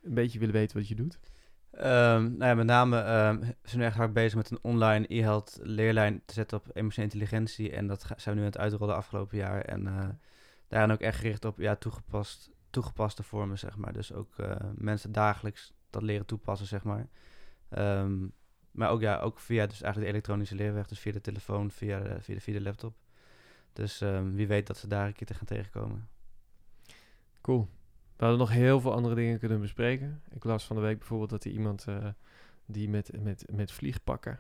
een 0.04 0.14
beetje 0.14 0.40
willen 0.40 0.54
weten 0.54 0.78
wat 0.78 0.88
je 0.88 0.96
doet. 0.96 1.20
Ehm, 1.72 2.22
nou 2.22 2.46
ja, 2.46 2.54
met 2.54 2.66
name 2.66 3.00
ehm, 3.00 3.42
zijn 3.64 3.82
we 3.82 3.84
echt 3.84 3.96
hard 3.96 4.14
bezig 4.14 4.36
met 4.36 4.52
een 4.52 4.60
online 4.62 5.06
e-health 5.08 5.60
leerlijn 5.62 6.22
te 6.26 6.34
zetten 6.34 6.58
op 6.58 6.70
emotionele 6.74 7.12
intelligentie. 7.14 7.72
En 7.72 7.88
dat 7.88 8.06
zijn 8.16 8.36
we 8.36 8.42
nu 8.42 8.48
aan 8.48 8.52
het 8.52 8.58
uitrollen 8.58 8.96
afgelopen 8.96 9.38
jaar. 9.38 9.62
En 9.62 9.88
eh 9.88 10.10
daarin 10.68 10.92
ook 10.92 11.00
echt 11.00 11.18
gericht 11.18 11.46
op 11.46 11.58
ja, 11.58 11.76
toegepast, 11.76 12.52
toegepaste 12.70 13.24
vormen, 13.24 13.60
zeg 13.60 13.78
maar. 13.78 13.94
Dus 13.94 14.14
ook 14.14 14.38
eh, 14.38 14.56
mensen 14.76 15.12
dagelijks 15.12 15.74
dat 15.90 16.02
leren 16.02 16.26
toepassen, 16.26 16.68
zeg 16.68 16.84
maar. 16.84 17.08
Ehm, 17.70 18.28
maar 18.72 18.90
ook, 18.90 19.02
ja, 19.02 19.20
ook 19.20 19.40
via 19.40 19.66
dus 19.66 19.82
eigenlijk 19.82 20.12
de 20.12 20.18
elektronische 20.18 20.56
leerweg, 20.56 20.88
dus 20.88 21.00
via 21.00 21.12
de 21.12 21.22
telefoon, 21.22 21.72
via 21.72 22.00
de, 22.00 22.22
via 22.22 22.36
de, 22.36 22.42
via 22.42 22.54
de 22.54 22.62
laptop. 22.62 22.96
Dus 23.74 24.00
wie 24.34 24.48
weet 24.48 24.68
dat 24.68 24.78
ze 24.78 24.88
daar 24.88 25.08
een 25.08 25.14
keer 25.14 25.28
te 25.28 25.34
gaan 25.34 25.46
tegenkomen. 25.46 26.08
Cool. 27.42 27.70
We 28.16 28.26
hadden 28.30 28.38
nog 28.38 28.50
heel 28.50 28.80
veel 28.82 28.94
andere 28.94 29.16
dingen 29.16 29.40
kunnen 29.40 29.60
bespreken. 29.60 30.22
Ik 30.34 30.44
las 30.44 30.66
van 30.66 30.76
de 30.76 30.82
week 30.82 30.98
bijvoorbeeld 30.98 31.30
dat 31.30 31.44
er 31.44 31.52
iemand 31.52 31.86
eh, 31.88 32.08
die 32.66 32.90
met, 32.90 33.12
met, 33.24 33.46
met 33.52 33.72
vliegpakken... 33.72 34.40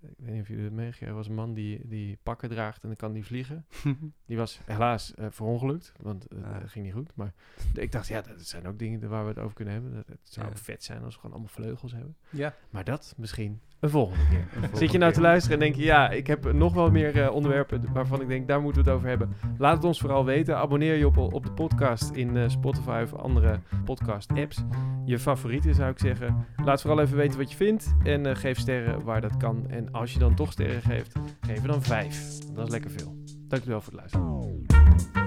Ik 0.00 0.08
weet 0.16 0.32
niet 0.32 0.40
of 0.42 0.48
jullie 0.48 0.64
het 0.64 0.72
meegekregen 0.72 1.08
Er 1.08 1.14
was 1.14 1.28
een 1.28 1.34
man 1.34 1.54
die, 1.54 1.88
die 1.88 2.18
pakken 2.22 2.48
draagt 2.48 2.82
en 2.82 2.88
dan 2.88 2.96
kan 2.96 3.12
die 3.12 3.24
vliegen. 3.24 3.66
Die 4.26 4.36
was 4.36 4.60
helaas 4.64 5.14
eh, 5.14 5.26
verongelukt, 5.30 5.92
want 6.00 6.22
het 6.22 6.44
Ah. 6.44 6.56
eh, 6.56 6.62
ging 6.66 6.84
niet 6.84 6.94
goed. 6.94 7.10
Maar 7.14 7.32
ik 7.74 7.92
dacht, 7.92 8.06
ja, 8.08 8.20
dat 8.20 8.40
zijn 8.46 8.66
ook 8.66 8.78
dingen 8.78 9.08
waar 9.08 9.22
we 9.22 9.28
het 9.28 9.38
over 9.38 9.54
kunnen 9.54 9.74
hebben. 9.74 9.94
Dat, 9.94 10.06
het 10.06 10.18
zou 10.22 10.48
Ja. 10.48 10.56
vet 10.56 10.84
zijn 10.84 11.02
als 11.02 11.14
we 11.14 11.20
gewoon 11.20 11.34
allemaal 11.36 11.54
vleugels 11.54 11.92
hebben. 11.92 12.16
ja. 12.30 12.54
Maar 12.70 12.84
dat 12.84 13.14
misschien 13.16 13.60
een 13.82 13.90
volgende 13.90 14.24
keer. 14.30 14.44
volgende 14.50 14.76
Zit 14.78 14.92
je 14.92 14.98
nou 14.98 15.12
te 15.12 15.20
luisteren 15.20 15.58
en 15.58 15.64
denk 15.64 15.76
je, 15.76 15.82
ja, 15.82 16.10
ik 16.10 16.26
heb 16.26 16.52
nog 16.52 16.74
wel 16.74 16.90
meer 16.90 17.22
eh, 17.22 17.34
onderwerpen 17.34 17.84
waarvan 17.92 18.20
ik 18.20 18.28
denk, 18.28 18.48
daar 18.48 18.60
moeten 18.60 18.82
we 18.84 18.88
het 18.88 18.98
over 18.98 19.08
hebben. 19.08 19.32
Laat 19.58 19.76
het 19.76 19.84
ons 19.84 20.00
vooral 20.00 20.24
weten. 20.24 20.56
Abonneer 20.56 20.96
je 20.96 21.06
op, 21.06 21.16
op 21.16 21.44
de 21.44 21.52
podcast 21.52 22.10
in 22.10 22.36
eh, 22.36 22.48
Spotify 22.48 23.00
of 23.04 23.14
andere 23.14 23.60
podcast 23.84 24.30
apps. 24.34 24.64
Je 25.04 25.18
favorieten 25.18 25.74
zou 25.74 25.90
ik 25.90 25.98
zeggen. 25.98 26.46
Laat 26.64 26.80
vooral 26.80 27.00
even 27.00 27.16
weten 27.16 27.38
wat 27.38 27.50
je 27.50 27.56
vindt 27.56 27.94
en 28.02 28.26
eh, 28.26 28.36
geef 28.36 28.58
sterren 28.58 29.04
waar 29.04 29.20
dat 29.20 29.36
kan. 29.36 29.66
En 29.68 29.92
als 29.92 30.12
je 30.12 30.18
dan 30.18 30.34
toch 30.34 30.52
sterren 30.52 30.82
geeft, 30.82 31.12
geef 31.40 31.62
er 31.62 31.68
dan 31.68 31.82
vijf. 31.82 32.38
Dat 32.54 32.66
is 32.66 32.72
lekker 32.72 32.90
veel. 32.90 33.16
Dankjewel 33.48 33.80
voor 33.80 33.92
het 33.92 34.00
luisteren. 34.00 35.21